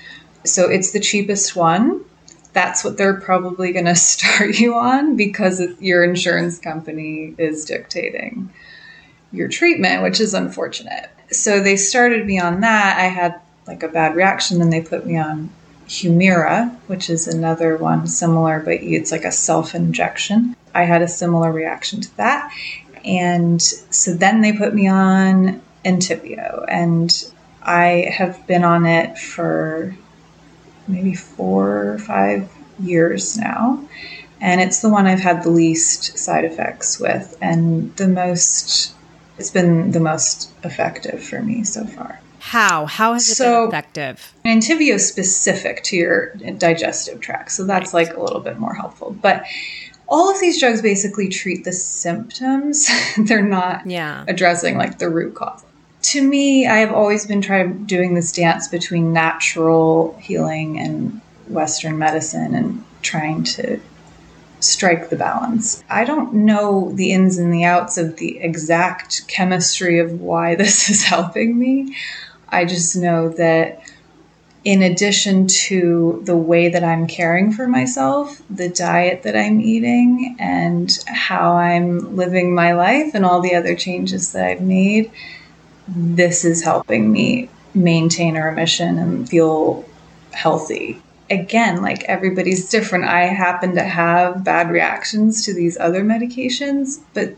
So 0.46 0.70
it's 0.70 0.92
the 0.92 1.00
cheapest 1.00 1.56
one. 1.56 2.04
That's 2.54 2.84
what 2.84 2.98
they're 2.98 3.20
probably 3.20 3.72
going 3.74 3.86
to 3.94 3.96
start 3.96 4.60
you 4.60 4.76
on 4.76 5.16
because 5.16 5.62
your 5.80 6.04
insurance 6.04 6.60
company 6.60 7.36
is 7.38 7.66
dictating 7.66 8.52
your 9.32 9.48
treatment, 9.48 10.04
which 10.04 10.20
is 10.20 10.34
unfortunate. 10.34 11.10
So 11.32 11.62
they 11.62 11.76
started 11.76 12.26
me 12.26 12.40
on 12.40 12.62
that. 12.62 12.98
I 12.98 13.08
had 13.08 13.40
like 13.68 13.84
a 13.84 13.90
bad 13.90 14.16
reaction, 14.16 14.60
then 14.60 14.70
they 14.70 14.82
put 14.82 15.06
me 15.06 15.18
on 15.18 15.50
Humira, 15.88 16.74
which 16.88 17.10
is 17.10 17.28
another 17.28 17.78
one 17.78 18.08
similar, 18.08 18.60
but 18.60 18.76
it's 18.76 19.12
like 19.12 19.26
a 19.26 19.32
self 19.32 19.76
injection. 19.76 20.56
I 20.74 20.84
had 20.84 21.02
a 21.02 21.08
similar 21.08 21.52
reaction 21.52 22.02
to 22.02 22.18
that. 22.18 22.52
And 23.04 23.62
so 23.62 24.14
then 24.14 24.42
they 24.42 24.52
put 24.52 24.74
me 24.74 24.88
on 24.88 25.62
Entyvio, 25.86 26.66
and 26.68 27.32
I 27.62 28.12
have 28.16 28.46
been 28.48 28.64
on 28.64 28.86
it 28.86 29.18
for 29.18 29.96
maybe 30.88 31.14
four 31.14 31.94
or 31.94 32.00
five 32.00 32.50
years 32.80 33.38
now. 33.38 33.84
And 34.40 34.62
it's 34.62 34.82
the 34.82 34.90
one 34.90 35.08
I've 35.08 35.20
had 35.20 35.44
the 35.44 35.50
least 35.50 36.18
side 36.18 36.46
effects 36.46 37.00
with, 37.00 37.36
and 37.42 37.96
the 37.96 38.08
most, 38.08 38.94
it's 39.38 39.50
been 39.50 39.92
the 39.92 40.00
most 40.00 40.52
effective 40.64 41.24
for 41.24 41.42
me 41.42 41.64
so 41.64 41.86
far. 41.86 42.22
How? 42.40 42.86
How 42.86 43.14
has 43.14 43.28
it 43.30 43.36
so, 43.36 43.66
been 43.66 43.70
effective? 43.70 44.34
Entyvio 44.46 44.94
is 44.94 45.08
specific 45.08 45.84
to 45.86 45.98
your 45.98 46.36
digestive 46.58 47.20
tract, 47.20 47.52
so 47.52 47.66
that's 47.66 47.94
right. 47.94 48.08
like 48.08 48.16
a 48.16 48.22
little 48.22 48.40
bit 48.40 48.60
more 48.60 48.76
helpful. 48.76 49.18
But 49.22 49.44
all 50.08 50.32
of 50.32 50.40
these 50.40 50.60
drugs 50.60 50.82
basically 50.82 51.30
treat 51.30 51.66
the 51.66 51.74
symptoms. 51.74 52.90
They're 53.18 53.42
not 53.42 53.88
yeah. 53.88 54.24
addressing 54.28 54.78
like 54.78 55.00
the 55.00 55.10
root 55.10 55.36
cause 55.36 55.64
to 56.08 56.22
me, 56.22 56.66
I 56.66 56.78
have 56.78 56.94
always 56.94 57.26
been 57.26 57.42
trying 57.42 57.84
doing 57.84 58.14
this 58.14 58.32
dance 58.32 58.70
between 58.70 59.12
natural 59.12 60.18
healing 60.22 60.80
and 60.80 61.20
Western 61.50 61.98
medicine 61.98 62.56
and 62.56 62.82
trying 63.02 63.44
to 63.44 63.78
strike 64.62 65.10
the 65.10 65.18
balance. 65.18 65.84
I 65.90 66.06
don't 66.06 66.34
know 66.34 66.94
the 66.94 67.12
ins 67.12 67.38
and 67.38 67.54
the 67.54 67.66
outs 67.66 67.98
of 67.98 68.16
the 68.16 68.40
exact 68.40 69.28
chemistry 69.28 70.00
of 70.00 70.22
why 70.22 70.56
this 70.62 70.90
is 70.90 71.04
helping 71.04 71.60
me. 71.60 71.98
I 72.48 72.64
just 72.64 72.96
know 72.96 73.28
that 73.32 73.82
in 74.64 74.82
addition 74.82 75.48
to 75.48 76.22
the 76.24 76.38
way 76.38 76.70
that 76.70 76.86
I'm 76.86 77.06
caring 77.06 77.52
for 77.52 77.68
myself, 77.68 78.42
the 78.50 78.70
diet 78.70 79.24
that 79.24 79.36
I'm 79.36 79.60
eating, 79.60 80.38
and 80.40 80.90
how 81.06 81.54
I'm 81.58 82.16
living 82.16 82.56
my 82.56 82.74
life, 82.74 83.14
and 83.14 83.26
all 83.26 83.42
the 83.42 83.56
other 83.56 83.76
changes 83.76 84.32
that 84.32 84.46
I've 84.46 84.62
made, 84.62 85.12
this 85.88 86.44
is 86.46 86.64
helping 86.64 87.12
me 87.12 87.50
maintain 87.74 88.36
a 88.36 88.44
remission 88.44 88.98
and 88.98 89.30
feel 89.30 89.86
healthy. 90.32 91.02
Again, 91.30 91.82
like 91.82 92.04
everybody's 92.06 92.70
different. 92.70 93.06
I 93.06 93.26
happen 93.26 93.76
to 93.76 93.84
have 93.84 94.44
bad 94.44 94.70
reactions 94.70 95.46
to 95.46 95.54
these 95.54 95.78
other 95.78 96.04
medications, 96.04 97.00
but 97.14 97.36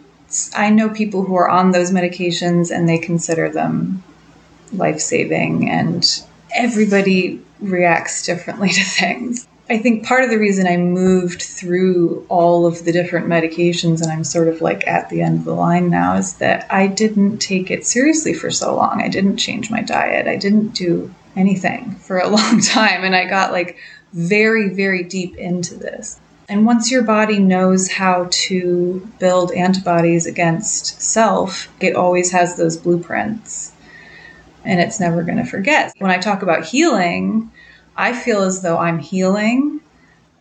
I 0.55 0.69
know 0.69 0.89
people 0.89 1.23
who 1.23 1.35
are 1.35 1.49
on 1.49 1.71
those 1.71 1.91
medications 1.91 2.75
and 2.75 2.87
they 2.87 2.99
consider 2.99 3.49
them 3.49 4.03
life 4.73 4.99
saving 4.99 5.69
and 5.69 6.05
everybody 6.55 7.41
reacts 7.59 8.25
differently 8.25 8.69
to 8.73 8.83
things. 8.83 9.47
I 9.69 9.77
think 9.77 10.03
part 10.03 10.23
of 10.23 10.31
the 10.31 10.39
reason 10.39 10.65
I 10.65 10.77
moved 10.77 11.43
through 11.43 12.25
all 12.27 12.65
of 12.65 12.85
the 12.85 12.91
different 12.91 13.27
medications 13.27 14.01
and 14.01 14.11
I'm 14.11 14.23
sort 14.23 14.47
of 14.47 14.61
like 14.61 14.87
at 14.87 15.09
the 15.09 15.21
end 15.21 15.39
of 15.39 15.45
the 15.45 15.53
line 15.53 15.89
now 15.89 16.15
is 16.15 16.37
that 16.37 16.65
I 16.71 16.87
didn't 16.87 17.37
take 17.37 17.69
it 17.69 17.85
seriously 17.85 18.33
for 18.33 18.49
so 18.49 18.75
long. 18.75 19.01
I 19.01 19.09
didn't 19.09 19.37
change 19.37 19.69
my 19.69 19.81
diet. 19.81 20.27
I 20.27 20.37
didn't 20.37 20.69
do 20.69 21.13
anything 21.35 21.91
for 21.95 22.17
a 22.17 22.27
long 22.35 22.61
time. 22.61 23.03
And 23.03 23.15
I 23.15 23.25
got 23.25 23.51
like 23.51 23.77
very, 24.13 24.69
very 24.69 25.03
deep 25.03 25.35
into 25.37 25.75
this. 25.75 26.19
And 26.47 26.65
once 26.65 26.89
your 26.89 27.03
body 27.03 27.37
knows 27.37 27.91
how 27.91 28.27
to 28.31 29.07
build 29.19 29.51
antibodies 29.51 30.25
against 30.25 30.99
self, 30.99 31.71
it 31.79 31.95
always 31.95 32.31
has 32.31 32.57
those 32.57 32.75
blueprints 32.75 33.71
and 34.65 34.79
it's 34.79 34.99
never 34.99 35.21
going 35.21 35.37
to 35.37 35.45
forget. 35.45 35.93
When 35.99 36.09
I 36.09 36.17
talk 36.17 36.41
about 36.41 36.65
healing, 36.65 37.51
I 37.99 38.13
feel 38.13 38.43
as 38.43 38.61
though 38.61 38.77
I'm 38.77 38.97
healing 38.97 39.81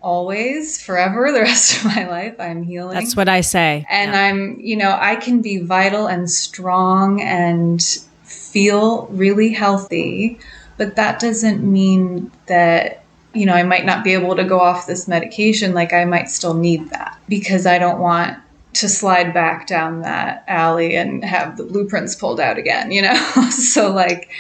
always, 0.00 0.80
forever, 0.80 1.32
the 1.32 1.40
rest 1.42 1.78
of 1.78 1.96
my 1.96 2.08
life. 2.08 2.36
I'm 2.38 2.62
healing. 2.62 2.94
That's 2.94 3.16
what 3.16 3.28
I 3.28 3.40
say. 3.40 3.84
And 3.90 4.12
yeah. 4.12 4.22
I'm, 4.22 4.60
you 4.60 4.76
know, 4.76 4.96
I 4.98 5.16
can 5.16 5.42
be 5.42 5.58
vital 5.58 6.06
and 6.06 6.30
strong 6.30 7.20
and 7.20 7.82
feel 8.22 9.06
really 9.06 9.52
healthy, 9.52 10.38
but 10.76 10.94
that 10.96 11.18
doesn't 11.18 11.62
mean 11.62 12.30
that 12.46 13.04
you 13.34 13.44
know, 13.44 13.52
I 13.52 13.62
might 13.62 13.84
not 13.84 14.04
be 14.04 14.14
able 14.14 14.34
to 14.36 14.42
go 14.42 14.58
off 14.58 14.86
this 14.86 15.06
medication, 15.06 15.74
like 15.74 15.92
I 15.92 16.04
might 16.04 16.30
still 16.30 16.54
need 16.54 16.88
that 16.90 17.18
because 17.28 17.66
I 17.66 17.78
don't 17.78 18.00
want 18.00 18.38
to 18.74 18.88
slide 18.88 19.34
back 19.34 19.66
down 19.66 20.02
that 20.02 20.44
alley 20.48 20.96
and 20.96 21.22
have 21.24 21.56
the 21.56 21.64
blueprints 21.64 22.14
pulled 22.14 22.40
out 22.40 22.58
again, 22.58 22.90
you 22.90 23.02
know? 23.02 23.14
so, 23.50 23.92
like, 23.92 24.30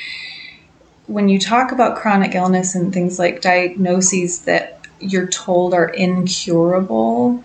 when 1.08 1.28
you 1.28 1.40
talk 1.40 1.72
about 1.72 1.96
chronic 1.96 2.34
illness 2.34 2.74
and 2.74 2.92
things 2.92 3.18
like 3.18 3.40
diagnoses 3.40 4.42
that 4.42 4.86
you're 5.00 5.26
told 5.26 5.74
are 5.74 5.88
incurable, 5.88 7.42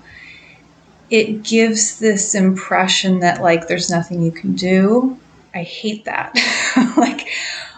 it 1.10 1.44
gives 1.44 2.00
this 2.00 2.36
impression 2.36 3.20
that, 3.20 3.42
like, 3.42 3.68
there's 3.68 3.90
nothing 3.90 4.22
you 4.22 4.32
can 4.32 4.54
do. 4.54 5.18
I 5.56 5.64
hate 5.64 6.06
that. 6.06 6.36
like, 6.98 7.28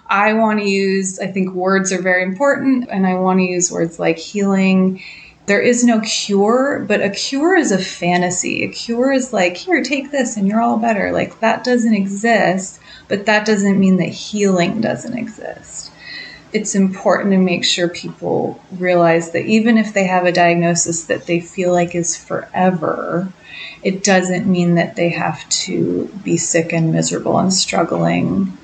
I 0.07 0.33
want 0.33 0.59
to 0.59 0.65
use, 0.65 1.19
I 1.19 1.27
think 1.27 1.53
words 1.53 1.91
are 1.91 2.01
very 2.01 2.23
important, 2.23 2.87
and 2.89 3.05
I 3.05 3.15
want 3.15 3.39
to 3.39 3.43
use 3.43 3.71
words 3.71 3.99
like 3.99 4.17
healing 4.17 5.01
there 5.45 5.61
is 5.61 5.83
no 5.83 5.99
cure, 6.01 6.83
but 6.87 7.01
a 7.01 7.09
cure 7.09 7.55
is 7.55 7.71
a 7.71 7.77
fantasy. 7.77 8.63
A 8.63 8.69
cure 8.69 9.11
is 9.11 9.31
like, 9.31 9.55
here, 9.55 9.83
take 9.83 10.11
this 10.11 10.37
and 10.37 10.47
you're 10.47 10.61
all 10.61 10.77
better. 10.77 11.11
Like 11.11 11.39
that 11.39 11.63
doesn't 11.63 11.93
exist, 11.93 12.79
but 13.07 13.25
that 13.25 13.45
doesn't 13.45 13.79
mean 13.79 13.97
that 13.97 14.09
healing 14.09 14.81
doesn't 14.81 15.17
exist. 15.17 15.91
It's 16.53 16.75
important 16.75 17.31
to 17.31 17.37
make 17.37 17.65
sure 17.65 17.89
people 17.89 18.61
realize 18.71 19.31
that 19.31 19.45
even 19.45 19.77
if 19.77 19.93
they 19.93 20.05
have 20.05 20.25
a 20.25 20.31
diagnosis 20.31 21.05
that 21.05 21.25
they 21.27 21.39
feel 21.39 21.71
like 21.71 21.95
is 21.95 22.15
forever, 22.15 23.31
it 23.83 24.03
doesn't 24.03 24.47
mean 24.47 24.75
that 24.75 24.95
they 24.95 25.09
have 25.09 25.47
to 25.49 26.07
be 26.23 26.37
sick 26.37 26.71
and 26.71 26.91
miserable 26.91 27.37
and 27.37 27.53
struggling 27.53 28.57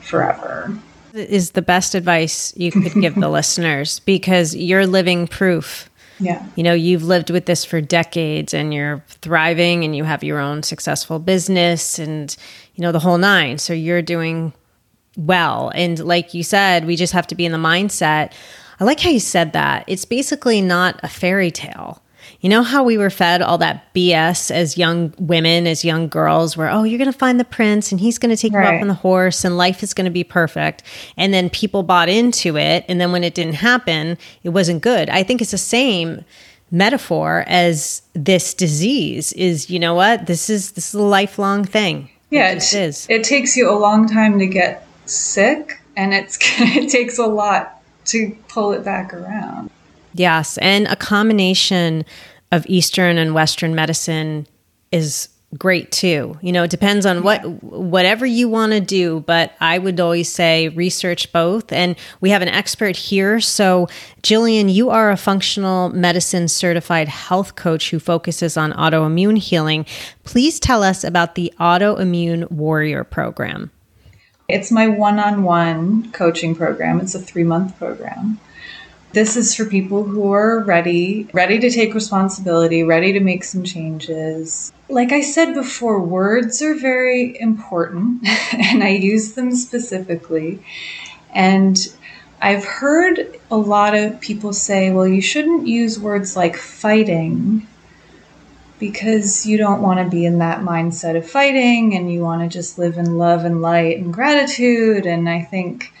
forever. 0.00 0.76
Is 1.12 1.52
the 1.52 1.62
best 1.62 1.94
advice 1.94 2.52
you 2.56 2.72
could 2.72 2.94
give 2.94 3.14
the 3.14 3.28
listeners 3.30 4.00
because 4.00 4.54
you're 4.56 4.86
living 4.86 5.28
proof 5.28 5.90
yeah. 6.20 6.46
You 6.54 6.62
know, 6.62 6.74
you've 6.74 7.02
lived 7.02 7.30
with 7.30 7.46
this 7.46 7.64
for 7.64 7.80
decades 7.80 8.54
and 8.54 8.72
you're 8.72 9.02
thriving 9.08 9.84
and 9.84 9.96
you 9.96 10.04
have 10.04 10.22
your 10.22 10.38
own 10.38 10.62
successful 10.62 11.18
business 11.18 11.98
and, 11.98 12.36
you 12.74 12.82
know, 12.82 12.92
the 12.92 12.98
whole 12.98 13.18
nine. 13.18 13.58
So 13.58 13.72
you're 13.72 14.02
doing 14.02 14.52
well. 15.16 15.70
And 15.74 15.98
like 15.98 16.34
you 16.34 16.42
said, 16.42 16.86
we 16.86 16.96
just 16.96 17.12
have 17.12 17.26
to 17.28 17.34
be 17.34 17.46
in 17.46 17.52
the 17.52 17.58
mindset. 17.58 18.32
I 18.80 18.84
like 18.84 19.00
how 19.00 19.10
you 19.10 19.20
said 19.20 19.52
that. 19.52 19.84
It's 19.86 20.04
basically 20.04 20.60
not 20.60 20.98
a 21.02 21.08
fairy 21.08 21.50
tale. 21.50 22.02
You 22.40 22.48
know 22.48 22.62
how 22.62 22.82
we 22.84 22.98
were 22.98 23.10
fed 23.10 23.42
all 23.42 23.58
that 23.58 23.92
BS 23.94 24.50
as 24.50 24.76
young 24.76 25.14
women, 25.18 25.66
as 25.66 25.84
young 25.84 26.08
girls, 26.08 26.56
where, 26.56 26.70
oh, 26.70 26.82
you're 26.82 26.98
going 26.98 27.10
to 27.10 27.18
find 27.18 27.38
the 27.38 27.44
prince 27.44 27.92
and 27.92 28.00
he's 28.00 28.18
going 28.18 28.34
to 28.34 28.40
take 28.40 28.52
right. 28.52 28.70
you 28.70 28.76
up 28.76 28.82
on 28.82 28.88
the 28.88 28.94
horse 28.94 29.44
and 29.44 29.56
life 29.56 29.82
is 29.82 29.94
going 29.94 30.04
to 30.06 30.10
be 30.10 30.24
perfect. 30.24 30.82
And 31.16 31.32
then 31.32 31.48
people 31.50 31.82
bought 31.82 32.08
into 32.08 32.56
it. 32.56 32.84
And 32.88 33.00
then 33.00 33.12
when 33.12 33.24
it 33.24 33.34
didn't 33.34 33.54
happen, 33.54 34.18
it 34.42 34.50
wasn't 34.50 34.82
good. 34.82 35.08
I 35.10 35.22
think 35.22 35.40
it's 35.40 35.52
the 35.52 35.58
same 35.58 36.24
metaphor 36.70 37.44
as 37.46 38.02
this 38.14 38.52
disease 38.52 39.32
is, 39.34 39.70
you 39.70 39.78
know 39.78 39.94
what? 39.94 40.26
This 40.26 40.50
is, 40.50 40.72
this 40.72 40.88
is 40.88 40.94
a 40.94 41.02
lifelong 41.02 41.64
thing. 41.64 42.10
Yeah, 42.34 42.50
it, 42.50 42.56
it 42.56 42.74
is. 42.74 43.06
It 43.08 43.24
takes 43.24 43.56
you 43.56 43.70
a 43.70 43.78
long 43.78 44.08
time 44.08 44.38
to 44.38 44.46
get 44.46 44.86
sick 45.06 45.80
and 45.96 46.12
it's, 46.12 46.38
it 46.42 46.90
takes 46.90 47.18
a 47.18 47.26
lot 47.26 47.80
to 48.06 48.36
pull 48.48 48.72
it 48.72 48.84
back 48.84 49.14
around. 49.14 49.70
Yes. 50.14 50.58
And 50.58 50.86
a 50.88 50.96
combination 50.96 52.04
of 52.52 52.64
Eastern 52.66 53.18
and 53.18 53.34
Western 53.34 53.74
medicine 53.74 54.46
is 54.92 55.28
great 55.58 55.92
too. 55.92 56.38
You 56.42 56.52
know, 56.52 56.64
it 56.64 56.70
depends 56.70 57.06
on 57.06 57.22
what 57.22 57.42
whatever 57.62 58.26
you 58.26 58.48
want 58.48 58.72
to 58.72 58.80
do, 58.80 59.20
but 59.26 59.52
I 59.60 59.78
would 59.78 60.00
always 60.00 60.30
say 60.30 60.68
research 60.68 61.32
both. 61.32 61.72
And 61.72 61.96
we 62.20 62.30
have 62.30 62.42
an 62.42 62.48
expert 62.48 62.96
here. 62.96 63.40
So, 63.40 63.88
Jillian, 64.22 64.72
you 64.72 64.90
are 64.90 65.10
a 65.10 65.16
functional 65.16 65.90
medicine 65.90 66.48
certified 66.48 67.08
health 67.08 67.56
coach 67.56 67.90
who 67.90 67.98
focuses 67.98 68.56
on 68.56 68.72
autoimmune 68.72 69.38
healing. 69.38 69.86
Please 70.24 70.58
tell 70.58 70.82
us 70.82 71.04
about 71.04 71.34
the 71.34 71.52
Autoimmune 71.60 72.50
Warrior 72.50 73.04
program. 73.04 73.70
It's 74.48 74.70
my 74.70 74.88
one-on-one 74.88 76.12
coaching 76.12 76.54
program. 76.54 77.00
It's 77.00 77.14
a 77.14 77.18
3-month 77.18 77.78
program. 77.78 78.38
This 79.12 79.36
is 79.36 79.54
for 79.54 79.64
people 79.64 80.02
who 80.02 80.32
are 80.32 80.64
ready, 80.64 81.28
ready 81.32 81.60
to 81.60 81.70
take 81.70 81.94
responsibility, 81.94 82.82
ready 82.82 83.12
to 83.12 83.20
make 83.20 83.44
some 83.44 83.62
changes. 83.62 84.72
Like 84.88 85.12
I 85.12 85.22
said 85.22 85.54
before, 85.54 86.00
words 86.00 86.60
are 86.62 86.74
very 86.74 87.38
important 87.40 88.26
and 88.52 88.84
I 88.84 88.90
use 88.90 89.32
them 89.34 89.54
specifically. 89.54 90.62
And 91.34 91.78
I've 92.40 92.64
heard 92.64 93.40
a 93.50 93.56
lot 93.56 93.94
of 93.94 94.20
people 94.20 94.52
say, 94.52 94.90
well, 94.90 95.08
you 95.08 95.22
shouldn't 95.22 95.66
use 95.66 95.98
words 95.98 96.36
like 96.36 96.56
fighting 96.56 97.66
because 98.78 99.46
you 99.46 99.56
don't 99.56 99.80
want 99.80 99.98
to 100.00 100.10
be 100.10 100.26
in 100.26 100.38
that 100.38 100.60
mindset 100.60 101.16
of 101.16 101.28
fighting 101.28 101.94
and 101.94 102.12
you 102.12 102.20
want 102.20 102.42
to 102.42 102.48
just 102.48 102.78
live 102.78 102.98
in 102.98 103.16
love 103.16 103.44
and 103.44 103.62
light 103.62 103.96
and 103.98 104.12
gratitude. 104.12 105.06
And 105.06 105.28
I 105.28 105.42
think 105.42 105.92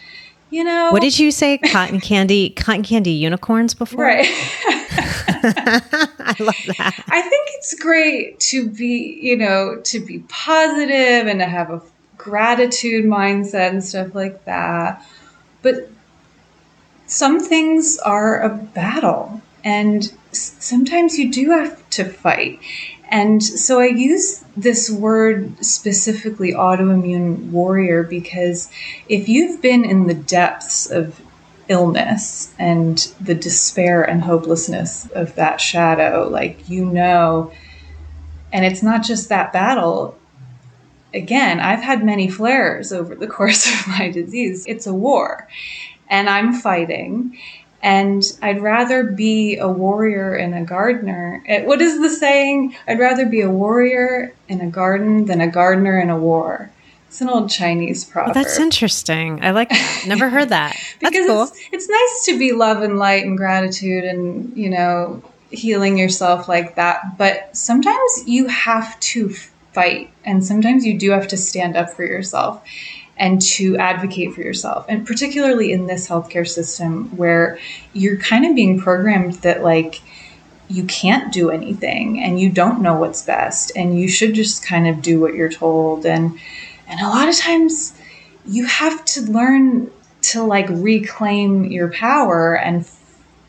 you 0.50 0.62
know. 0.62 0.90
What 0.92 1.02
did 1.02 1.18
you 1.18 1.32
say? 1.32 1.58
Cotton 1.58 2.00
candy, 2.00 2.50
cotton 2.50 2.84
candy 2.84 3.10
unicorns 3.10 3.74
before? 3.74 4.04
Right. 4.04 4.28
I 4.96 6.36
love 6.38 6.54
that. 6.78 7.04
I 7.08 7.22
think 7.22 7.48
it's 7.54 7.74
great 7.74 8.40
to 8.40 8.68
be, 8.68 9.18
you 9.20 9.36
know, 9.36 9.80
to 9.84 10.00
be 10.00 10.20
positive 10.20 11.26
and 11.26 11.40
to 11.40 11.46
have 11.46 11.70
a 11.70 11.82
gratitude 12.16 13.04
mindset 13.04 13.70
and 13.70 13.84
stuff 13.84 14.14
like 14.14 14.44
that. 14.44 15.06
But 15.62 15.90
some 17.06 17.40
things 17.40 17.98
are 17.98 18.40
a 18.40 18.48
battle 18.48 19.42
and 19.62 20.12
sometimes 20.32 21.18
you 21.18 21.30
do 21.30 21.50
have 21.50 21.88
to 21.90 22.04
fight. 22.04 22.60
And 23.08 23.42
so 23.42 23.80
I 23.80 23.86
use 23.86 24.44
this 24.56 24.90
word 24.90 25.64
specifically 25.64 26.52
autoimmune 26.52 27.50
warrior 27.50 28.02
because 28.02 28.70
if 29.08 29.28
you've 29.28 29.62
been 29.62 29.84
in 29.84 30.06
the 30.06 30.14
depths 30.14 30.90
of 30.90 31.20
illness 31.68 32.52
and 32.58 32.98
the 33.20 33.34
despair 33.34 34.02
and 34.02 34.22
hopelessness 34.22 35.06
of 35.10 35.34
that 35.36 35.60
shadow, 35.60 36.28
like 36.28 36.68
you 36.68 36.84
know, 36.84 37.52
and 38.52 38.64
it's 38.64 38.82
not 38.82 39.02
just 39.02 39.28
that 39.28 39.52
battle. 39.52 40.16
Again, 41.12 41.60
I've 41.60 41.82
had 41.82 42.04
many 42.04 42.28
flares 42.28 42.92
over 42.92 43.14
the 43.14 43.26
course 43.38 43.66
of 43.66 43.88
my 43.88 44.10
disease. 44.10 44.64
It's 44.66 44.86
a 44.86 44.94
war, 44.94 45.48
and 46.08 46.28
I'm 46.28 46.52
fighting. 46.52 47.38
And 47.82 48.24
I'd 48.40 48.62
rather 48.62 49.04
be 49.04 49.58
a 49.58 49.68
warrior 49.68 50.34
in 50.34 50.54
a 50.54 50.64
gardener. 50.64 51.44
Eh, 51.46 51.66
what 51.66 51.82
is 51.82 52.00
the 52.00 52.08
saying? 52.08 52.74
I'd 52.88 52.98
rather 52.98 53.26
be 53.26 53.42
a 53.42 53.50
warrior 53.50 54.32
in 54.48 54.62
a 54.62 54.70
garden 54.70 55.26
than 55.26 55.42
a 55.42 55.48
gardener 55.50 56.00
in 56.00 56.08
a 56.08 56.16
war. 56.16 56.70
It's 57.14 57.20
an 57.20 57.28
old 57.28 57.48
Chinese 57.48 58.04
proverb. 58.04 58.36
Oh, 58.36 58.42
that's 58.42 58.58
interesting. 58.58 59.38
I 59.40 59.52
like 59.52 59.68
that. 59.68 60.04
Never 60.08 60.28
heard 60.28 60.48
that. 60.48 60.76
because 60.98 61.12
that's 61.12 61.26
cool. 61.28 61.42
it's, 61.44 61.60
it's 61.70 61.88
nice 61.88 62.26
to 62.26 62.36
be 62.36 62.50
love 62.50 62.82
and 62.82 62.98
light 62.98 63.24
and 63.24 63.38
gratitude 63.38 64.02
and, 64.02 64.52
you 64.56 64.68
know, 64.68 65.22
healing 65.50 65.96
yourself 65.96 66.48
like 66.48 66.74
that. 66.74 67.16
But 67.16 67.56
sometimes 67.56 68.24
you 68.26 68.48
have 68.48 68.98
to 68.98 69.28
fight 69.28 70.10
and 70.24 70.44
sometimes 70.44 70.84
you 70.84 70.98
do 70.98 71.12
have 71.12 71.28
to 71.28 71.36
stand 71.36 71.76
up 71.76 71.90
for 71.90 72.04
yourself 72.04 72.64
and 73.16 73.40
to 73.42 73.76
advocate 73.76 74.34
for 74.34 74.40
yourself. 74.40 74.84
And 74.88 75.06
particularly 75.06 75.70
in 75.70 75.86
this 75.86 76.08
healthcare 76.08 76.48
system 76.48 77.16
where 77.16 77.60
you're 77.92 78.18
kind 78.18 78.44
of 78.44 78.56
being 78.56 78.80
programmed 78.80 79.34
that, 79.34 79.62
like, 79.62 80.00
you 80.66 80.82
can't 80.82 81.32
do 81.32 81.50
anything 81.50 82.18
and 82.18 82.40
you 82.40 82.50
don't 82.50 82.82
know 82.82 82.96
what's 82.96 83.22
best 83.22 83.70
and 83.76 84.00
you 84.00 84.08
should 84.08 84.34
just 84.34 84.66
kind 84.66 84.88
of 84.88 85.00
do 85.00 85.20
what 85.20 85.34
you're 85.34 85.52
told 85.52 86.04
and 86.04 86.40
and 86.86 87.00
a 87.00 87.08
lot 87.08 87.28
of 87.28 87.36
times 87.36 87.94
you 88.46 88.66
have 88.66 89.04
to 89.04 89.22
learn 89.22 89.90
to 90.22 90.42
like 90.42 90.66
reclaim 90.70 91.64
your 91.64 91.90
power 91.90 92.56
and 92.56 92.88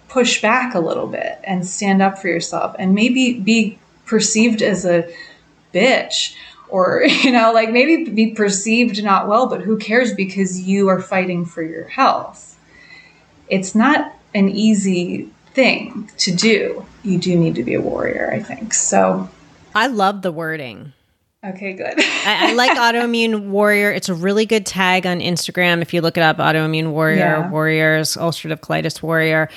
push 0.09 0.41
back 0.41 0.73
a 0.73 0.79
little 0.79 1.07
bit 1.07 1.39
and 1.43 1.67
stand 1.67 2.01
up 2.01 2.17
for 2.19 2.27
yourself 2.27 2.75
and 2.79 2.93
maybe 2.93 3.39
be 3.39 3.77
perceived 4.05 4.61
as 4.61 4.85
a 4.85 5.11
bitch 5.73 6.35
or 6.69 7.03
you 7.23 7.31
know 7.31 7.51
like 7.53 7.71
maybe 7.71 8.09
be 8.09 8.31
perceived 8.31 9.03
not 9.03 9.27
well 9.27 9.47
but 9.47 9.61
who 9.61 9.77
cares 9.77 10.13
because 10.13 10.61
you 10.61 10.87
are 10.87 11.01
fighting 11.01 11.45
for 11.45 11.61
your 11.61 11.85
health. 11.85 12.57
It's 13.47 13.75
not 13.75 14.13
an 14.33 14.49
easy 14.49 15.29
thing 15.53 16.09
to 16.17 16.35
do. 16.35 16.85
You 17.03 17.19
do 17.19 17.37
need 17.37 17.55
to 17.55 17.63
be 17.63 17.73
a 17.73 17.81
warrior 17.81 18.31
i 18.33 18.41
think. 18.41 18.73
So 18.73 19.29
i 19.73 19.87
love 19.87 20.21
the 20.21 20.31
wording 20.31 20.93
okay 21.47 21.73
good. 21.73 21.93
I, 21.97 22.51
I, 22.51 22.53
like 22.53 22.71
autoimmune 22.77 23.49
warrior. 23.49 23.91
It's 23.91 24.09
a 24.09 24.13
really 24.13 24.45
good 24.45 24.65
tag 24.65 25.05
on 25.05 25.19
instagram. 25.19 25.81
If 25.81 25.93
you 25.93 26.01
look 26.01 26.17
it 26.17 26.23
up 26.23 26.37
autoimmune 26.37 26.91
warrior 26.91 27.17
yeah. 27.17 27.49
warriors 27.49 28.15
ulcerative 28.15 28.59
colitis 28.59 29.01
warrior. 29.01 29.49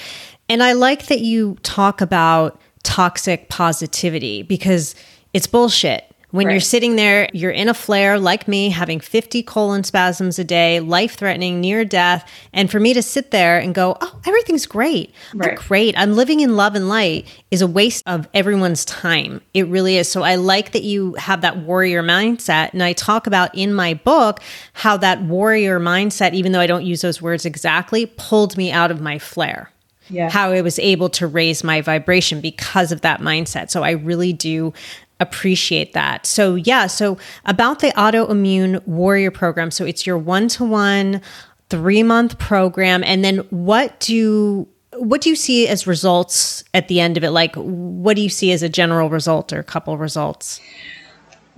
And 0.50 0.62
i 0.62 0.72
like 0.72 1.06
that 1.06 1.20
you 1.20 1.56
talk 1.62 2.00
about 2.00 2.60
toxic 2.82 3.48
positivity 3.48 4.42
because 4.42 4.94
it's 5.34 5.46
bullshit 5.46 6.10
when 6.30 6.46
right. 6.46 6.52
you're 6.52 6.60
sitting 6.60 6.96
there, 6.96 7.28
you're 7.32 7.50
in 7.50 7.70
a 7.70 7.74
flare 7.74 8.18
like 8.18 8.46
me, 8.46 8.68
having 8.68 9.00
50 9.00 9.42
colon 9.44 9.82
spasms 9.82 10.38
a 10.38 10.44
day, 10.44 10.78
life 10.78 11.16
threatening, 11.16 11.60
near 11.60 11.86
death. 11.86 12.30
And 12.52 12.70
for 12.70 12.78
me 12.78 12.92
to 12.92 13.02
sit 13.02 13.30
there 13.30 13.58
and 13.58 13.74
go, 13.74 13.96
oh, 14.02 14.20
everything's 14.26 14.66
great. 14.66 15.14
Right. 15.34 15.56
Great. 15.56 15.96
I'm 15.96 16.14
living 16.14 16.40
in 16.40 16.54
love 16.54 16.74
and 16.74 16.88
light 16.88 17.26
is 17.50 17.62
a 17.62 17.66
waste 17.66 18.02
of 18.06 18.28
everyone's 18.34 18.84
time. 18.84 19.40
It 19.54 19.66
really 19.68 19.96
is. 19.96 20.10
So 20.10 20.22
I 20.22 20.34
like 20.34 20.72
that 20.72 20.82
you 20.82 21.14
have 21.14 21.40
that 21.40 21.58
warrior 21.58 22.02
mindset. 22.02 22.74
And 22.74 22.82
I 22.82 22.92
talk 22.92 23.26
about 23.26 23.54
in 23.54 23.72
my 23.72 23.94
book 23.94 24.40
how 24.74 24.98
that 24.98 25.22
warrior 25.22 25.80
mindset, 25.80 26.34
even 26.34 26.52
though 26.52 26.60
I 26.60 26.66
don't 26.66 26.84
use 26.84 27.00
those 27.00 27.22
words 27.22 27.46
exactly, 27.46 28.04
pulled 28.04 28.54
me 28.58 28.70
out 28.70 28.90
of 28.90 29.00
my 29.00 29.18
flare. 29.18 29.70
Yeah. 30.10 30.30
How 30.30 30.52
I 30.52 30.60
was 30.60 30.78
able 30.78 31.08
to 31.10 31.26
raise 31.26 31.62
my 31.64 31.80
vibration 31.80 32.40
because 32.40 32.92
of 32.92 33.02
that 33.02 33.20
mindset. 33.20 33.70
So 33.70 33.82
I 33.82 33.90
really 33.92 34.32
do 34.32 34.72
appreciate 35.20 35.92
that. 35.92 36.26
So, 36.26 36.54
yeah, 36.54 36.86
so 36.86 37.18
about 37.44 37.80
the 37.80 37.88
autoimmune 37.88 38.86
warrior 38.86 39.30
program. 39.30 39.70
So, 39.70 39.84
it's 39.84 40.06
your 40.06 40.18
one 40.18 40.48
to 40.48 40.64
one, 40.64 41.20
three 41.68 42.02
month 42.02 42.38
program. 42.38 43.04
And 43.04 43.24
then 43.24 43.38
what 43.50 43.98
do 44.00 44.68
what 44.96 45.20
do 45.20 45.30
you 45.30 45.36
see 45.36 45.68
as 45.68 45.86
results 45.86 46.64
at 46.74 46.88
the 46.88 47.00
end 47.00 47.16
of 47.16 47.24
it? 47.24 47.30
Like, 47.30 47.54
what 47.54 48.16
do 48.16 48.22
you 48.22 48.28
see 48.28 48.52
as 48.52 48.62
a 48.62 48.68
general 48.68 49.10
result 49.10 49.52
or 49.52 49.62
couple 49.62 49.96
results? 49.96 50.60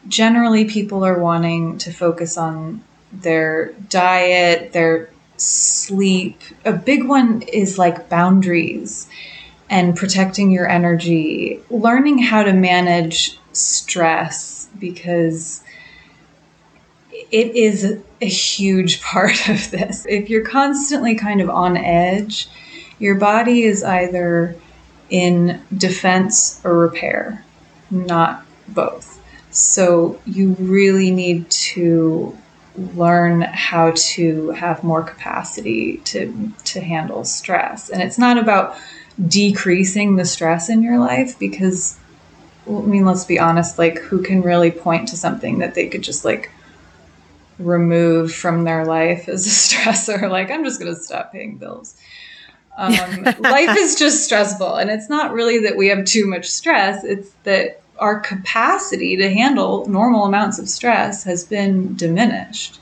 Generally, 0.08 0.66
people 0.66 1.04
are 1.04 1.18
wanting 1.18 1.78
to 1.78 1.92
focus 1.92 2.36
on 2.36 2.82
their 3.12 3.72
diet, 3.88 4.72
their 4.72 5.10
sleep. 5.36 6.40
A 6.64 6.72
big 6.72 7.06
one 7.06 7.42
is 7.42 7.78
like 7.78 8.08
boundaries 8.08 9.08
and 9.68 9.96
protecting 9.96 10.50
your 10.50 10.68
energy, 10.68 11.60
learning 11.70 12.18
how 12.18 12.42
to 12.42 12.52
manage 12.52 13.38
stress 13.52 14.68
because 14.78 15.62
it 17.12 17.54
is 17.54 18.00
a 18.20 18.26
huge 18.26 19.02
part 19.02 19.48
of 19.48 19.70
this. 19.70 20.06
If 20.08 20.30
you're 20.30 20.46
constantly 20.46 21.14
kind 21.14 21.40
of 21.40 21.50
on 21.50 21.76
edge, 21.76 22.48
your 22.98 23.14
body 23.14 23.62
is 23.62 23.82
either 23.82 24.56
in 25.08 25.60
defense 25.76 26.60
or 26.64 26.78
repair, 26.78 27.44
not 27.90 28.44
both. 28.68 29.20
So 29.50 30.20
you 30.26 30.54
really 30.58 31.10
need 31.10 31.50
to 31.50 32.36
learn 32.76 33.42
how 33.42 33.92
to 33.96 34.50
have 34.50 34.84
more 34.84 35.02
capacity 35.02 35.96
to 35.98 36.52
to 36.64 36.80
handle 36.80 37.24
stress. 37.24 37.90
And 37.90 38.00
it's 38.00 38.18
not 38.18 38.38
about 38.38 38.76
decreasing 39.26 40.16
the 40.16 40.24
stress 40.24 40.68
in 40.68 40.82
your 40.82 40.98
life 40.98 41.38
because 41.38 41.98
well, 42.66 42.82
I 42.82 42.86
mean, 42.86 43.04
let's 43.04 43.24
be 43.24 43.38
honest, 43.38 43.78
like 43.78 43.98
who 43.98 44.22
can 44.22 44.42
really 44.42 44.70
point 44.70 45.08
to 45.08 45.16
something 45.16 45.58
that 45.58 45.74
they 45.74 45.88
could 45.88 46.02
just 46.02 46.24
like 46.24 46.50
remove 47.58 48.34
from 48.34 48.64
their 48.64 48.84
life 48.84 49.28
as 49.28 49.46
a 49.46 49.50
stressor? 49.74 50.30
Like, 50.30 50.50
I'm 50.50 50.64
just 50.64 50.80
going 50.80 50.94
to 50.94 51.00
stop 51.00 51.32
paying 51.32 51.56
bills. 51.56 51.96
Um, 52.76 52.94
life 53.40 53.76
is 53.76 53.96
just 53.96 54.24
stressful. 54.24 54.76
And 54.76 54.90
it's 54.90 55.08
not 55.08 55.32
really 55.32 55.58
that 55.60 55.76
we 55.76 55.88
have 55.88 56.04
too 56.04 56.26
much 56.26 56.46
stress, 56.46 57.04
it's 57.04 57.30
that 57.44 57.82
our 57.98 58.18
capacity 58.18 59.16
to 59.16 59.30
handle 59.30 59.86
normal 59.86 60.24
amounts 60.24 60.58
of 60.58 60.68
stress 60.68 61.24
has 61.24 61.44
been 61.44 61.94
diminished. 61.96 62.80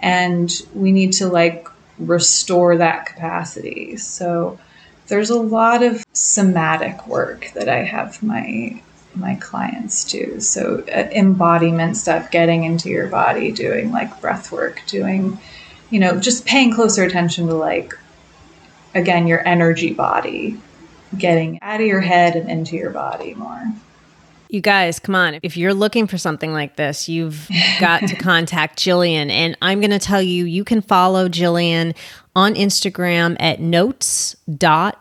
And 0.00 0.52
we 0.74 0.90
need 0.90 1.12
to 1.14 1.28
like 1.28 1.68
restore 1.98 2.76
that 2.76 3.06
capacity. 3.06 3.96
So, 3.96 4.58
there's 5.06 5.30
a 5.30 5.38
lot 5.38 5.82
of 5.82 6.04
somatic 6.12 7.06
work 7.06 7.50
that 7.54 7.68
I 7.68 7.82
have 7.82 8.22
my 8.22 8.80
my 9.14 9.36
clients 9.36 10.04
do. 10.10 10.40
So 10.40 10.84
uh, 10.88 11.08
embodiment 11.12 11.96
stuff, 11.96 12.30
getting 12.30 12.64
into 12.64 12.88
your 12.88 13.08
body, 13.08 13.52
doing 13.52 13.92
like 13.92 14.20
breath 14.20 14.50
work, 14.50 14.82
doing, 14.86 15.38
you 15.90 16.00
know, 16.00 16.18
just 16.18 16.44
paying 16.44 16.74
closer 16.74 17.04
attention 17.04 17.46
to 17.46 17.54
like, 17.54 17.94
again, 18.94 19.26
your 19.26 19.46
energy 19.46 19.92
body, 19.92 20.60
getting 21.16 21.60
out 21.62 21.80
of 21.80 21.86
your 21.86 22.00
head 22.00 22.34
and 22.34 22.50
into 22.50 22.76
your 22.76 22.90
body 22.90 23.34
more. 23.34 23.72
You 24.54 24.60
guys, 24.60 25.00
come 25.00 25.16
on. 25.16 25.40
If 25.42 25.56
you're 25.56 25.74
looking 25.74 26.06
for 26.06 26.16
something 26.16 26.52
like 26.52 26.76
this, 26.76 27.08
you've 27.08 27.50
got 27.80 28.06
to 28.06 28.14
contact 28.16 28.78
Jillian. 28.78 29.28
And 29.28 29.58
I'm 29.60 29.80
going 29.80 29.90
to 29.90 29.98
tell 29.98 30.22
you, 30.22 30.44
you 30.44 30.62
can 30.62 30.80
follow 30.80 31.28
Jillian 31.28 31.96
on 32.36 32.54
Instagram 32.54 33.36
at 33.40 33.58
notes.on 33.58 34.92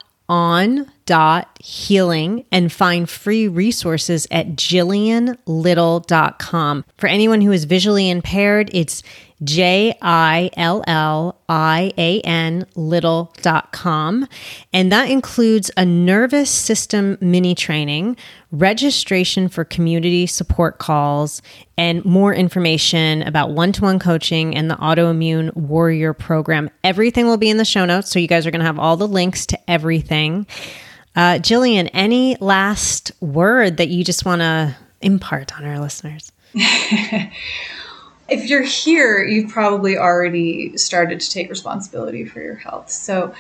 dot 1.06 1.60
healing 1.62 2.46
and 2.52 2.72
find 2.72 3.08
free 3.08 3.48
resources 3.48 4.26
at 4.32 4.56
jillianlittle.com. 4.56 6.86
For 6.98 7.08
anyone 7.08 7.42
who 7.42 7.52
is 7.52 7.66
visually 7.66 8.10
impaired, 8.10 8.72
it's 8.74 9.04
J 9.44 9.96
I 10.02 10.50
L 10.58 10.84
L 10.88 11.40
I 11.50 11.94
A 11.98 12.22
N 12.22 12.66
little.com. 12.76 14.28
And 14.72 14.92
that 14.92 15.10
includes 15.10 15.72
a 15.78 15.86
nervous 15.86 16.50
system 16.50 17.18
mini 17.22 17.56
training, 17.56 18.18
registration 18.52 19.50
for 19.50 19.64
community 19.64 20.28
support 20.28 20.78
calls, 20.78 21.42
and 21.78 22.04
more 22.06 22.34
information 22.34 23.24
about 23.24 23.52
one 23.52 23.72
to 23.74 23.82
one 23.82 24.00
coaching 24.00 24.56
and 24.56 24.70
the 24.70 24.76
autoimmune 24.76 25.56
warrior 25.56 26.14
program. 26.14 26.70
Everything 26.84 27.26
will 27.26 27.38
be 27.38 27.50
in 27.50 27.58
the 27.58 27.66
show 27.66 27.86
notes. 27.86 28.10
So 28.10 28.20
you 28.20 28.28
guys 28.28 28.46
are 28.46 28.52
going 28.52 28.62
to 28.62 28.66
have 28.66 28.80
all 28.80 28.98
the 28.98 29.08
links 29.08 29.46
to 29.48 29.70
everything. 29.70 30.48
Uh, 31.16 31.38
Jillian, 31.40 31.90
any 31.94 32.36
last 32.40 33.12
word 33.22 33.78
that 33.78 33.90
you 33.90 34.04
just 34.04 34.26
want 34.26 34.42
to 34.42 34.76
impart 35.02 35.56
on 35.58 35.66
our 35.66 35.80
listeners? 35.80 36.32
if 38.34 38.50
you're 38.50 38.64
here, 38.64 39.24
you've 39.24 39.52
probably 39.52 39.96
already 39.96 40.76
started 40.76 41.20
to 41.20 41.30
take 41.30 41.50
responsibility 41.50 42.26
for 42.26 42.42
your 42.42 42.56
health. 42.56 42.90
So 42.90 43.34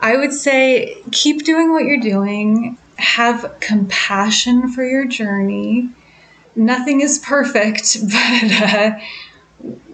I 0.00 0.16
would 0.16 0.32
say 0.32 0.96
keep 1.12 1.44
doing 1.44 1.72
what 1.72 1.84
you're 1.84 2.00
doing, 2.00 2.78
have 2.96 3.58
compassion 3.60 4.72
for 4.72 4.82
your 4.82 5.06
journey. 5.06 5.90
Nothing 6.56 7.02
is 7.02 7.18
perfect, 7.18 7.98
but 8.02 8.62
uh, 8.62 8.98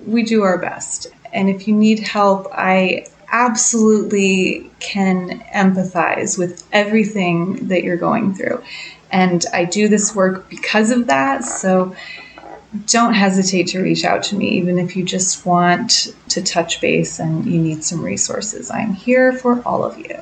we 0.07 0.23
do 0.23 0.43
our 0.43 0.59
best. 0.59 1.09
And 1.33 1.51
if 1.51 1.67
you 1.67 1.75
need 1.75 1.99
help, 1.99 2.47
I 2.53 3.07
absolutely 3.33 4.71
can 4.79 5.41
empathize 5.53 6.39
with 6.39 6.65
everything 6.73 7.67
that 7.67 7.83
you're 7.83 7.97
going 7.97 8.33
through. 8.33 8.63
And 9.11 9.45
I 9.53 9.65
do 9.65 9.89
this 9.89 10.15
work 10.15 10.49
because 10.49 10.93
of 10.93 11.09
that. 11.09 11.45
So 11.45 11.97
don't 12.87 13.15
hesitate 13.15 13.69
to 13.69 13.81
reach 13.81 14.05
out 14.05 14.23
to 14.25 14.37
me, 14.37 14.49
even 14.51 14.79
if 14.79 14.97
you 14.97 15.05
just 15.05 15.47
want 15.47 16.09
to 16.29 16.43
touch 16.43 16.81
base 16.81 17.19
and 17.19 17.47
you 17.47 17.59
need 17.59 17.85
some 17.85 18.03
resources. 18.03 18.71
I'm 18.71 18.93
here 18.93 19.33
for 19.33 19.63
all 19.67 19.85
of 19.85 19.99
you. 19.99 20.19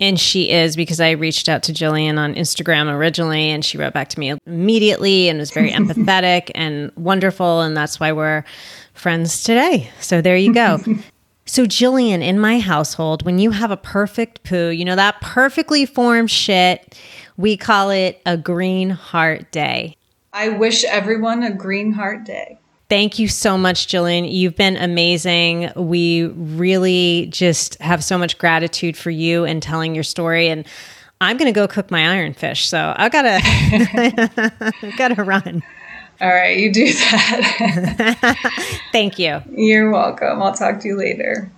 And 0.00 0.20
she 0.20 0.50
is 0.50 0.76
because 0.76 1.00
I 1.00 1.12
reached 1.12 1.48
out 1.48 1.62
to 1.64 1.72
Jillian 1.72 2.18
on 2.18 2.34
Instagram 2.34 2.92
originally 2.92 3.48
and 3.48 3.64
she 3.64 3.78
wrote 3.78 3.94
back 3.94 4.08
to 4.10 4.20
me 4.20 4.34
immediately 4.46 5.28
and 5.28 5.38
was 5.38 5.50
very 5.50 5.70
empathetic 5.72 6.50
and 6.54 6.92
wonderful. 6.96 7.62
And 7.62 7.76
that's 7.76 7.98
why 7.98 8.12
we're 8.12 8.44
friends 8.92 9.42
today. 9.42 9.90
So 10.00 10.20
there 10.20 10.36
you 10.36 10.52
go. 10.52 10.80
So, 11.48 11.64
Jillian, 11.64 12.22
in 12.22 12.40
my 12.40 12.58
household, 12.58 13.24
when 13.24 13.38
you 13.38 13.52
have 13.52 13.70
a 13.70 13.76
perfect 13.76 14.42
poo, 14.42 14.70
you 14.70 14.84
know, 14.84 14.96
that 14.96 15.20
perfectly 15.20 15.86
formed 15.86 16.28
shit, 16.28 16.98
we 17.36 17.56
call 17.56 17.90
it 17.90 18.20
a 18.26 18.36
green 18.36 18.90
heart 18.90 19.52
day. 19.52 19.96
I 20.36 20.50
wish 20.50 20.84
everyone 20.84 21.42
a 21.42 21.50
green 21.50 21.92
heart 21.92 22.24
day. 22.24 22.58
Thank 22.90 23.18
you 23.18 23.26
so 23.26 23.56
much, 23.56 23.86
Jillian. 23.86 24.30
You've 24.30 24.54
been 24.54 24.76
amazing. 24.76 25.72
We 25.74 26.24
really 26.26 27.28
just 27.32 27.80
have 27.80 28.04
so 28.04 28.18
much 28.18 28.36
gratitude 28.36 28.98
for 28.98 29.08
you 29.08 29.46
and 29.46 29.62
telling 29.62 29.94
your 29.94 30.04
story. 30.04 30.48
And 30.48 30.66
I'm 31.22 31.38
going 31.38 31.52
to 31.52 31.58
go 31.58 31.66
cook 31.66 31.90
my 31.90 32.06
iron 32.06 32.34
fish. 32.34 32.68
So 32.68 32.92
I 32.94 33.08
gotta, 33.08 33.40
gotta 34.98 35.24
run. 35.24 35.62
All 36.20 36.28
right, 36.28 36.58
you 36.58 36.70
do 36.70 36.84
that. 36.84 38.78
Thank 38.92 39.18
you. 39.18 39.40
You're 39.50 39.90
welcome. 39.90 40.42
I'll 40.42 40.52
talk 40.52 40.80
to 40.80 40.88
you 40.88 40.98
later. 40.98 41.50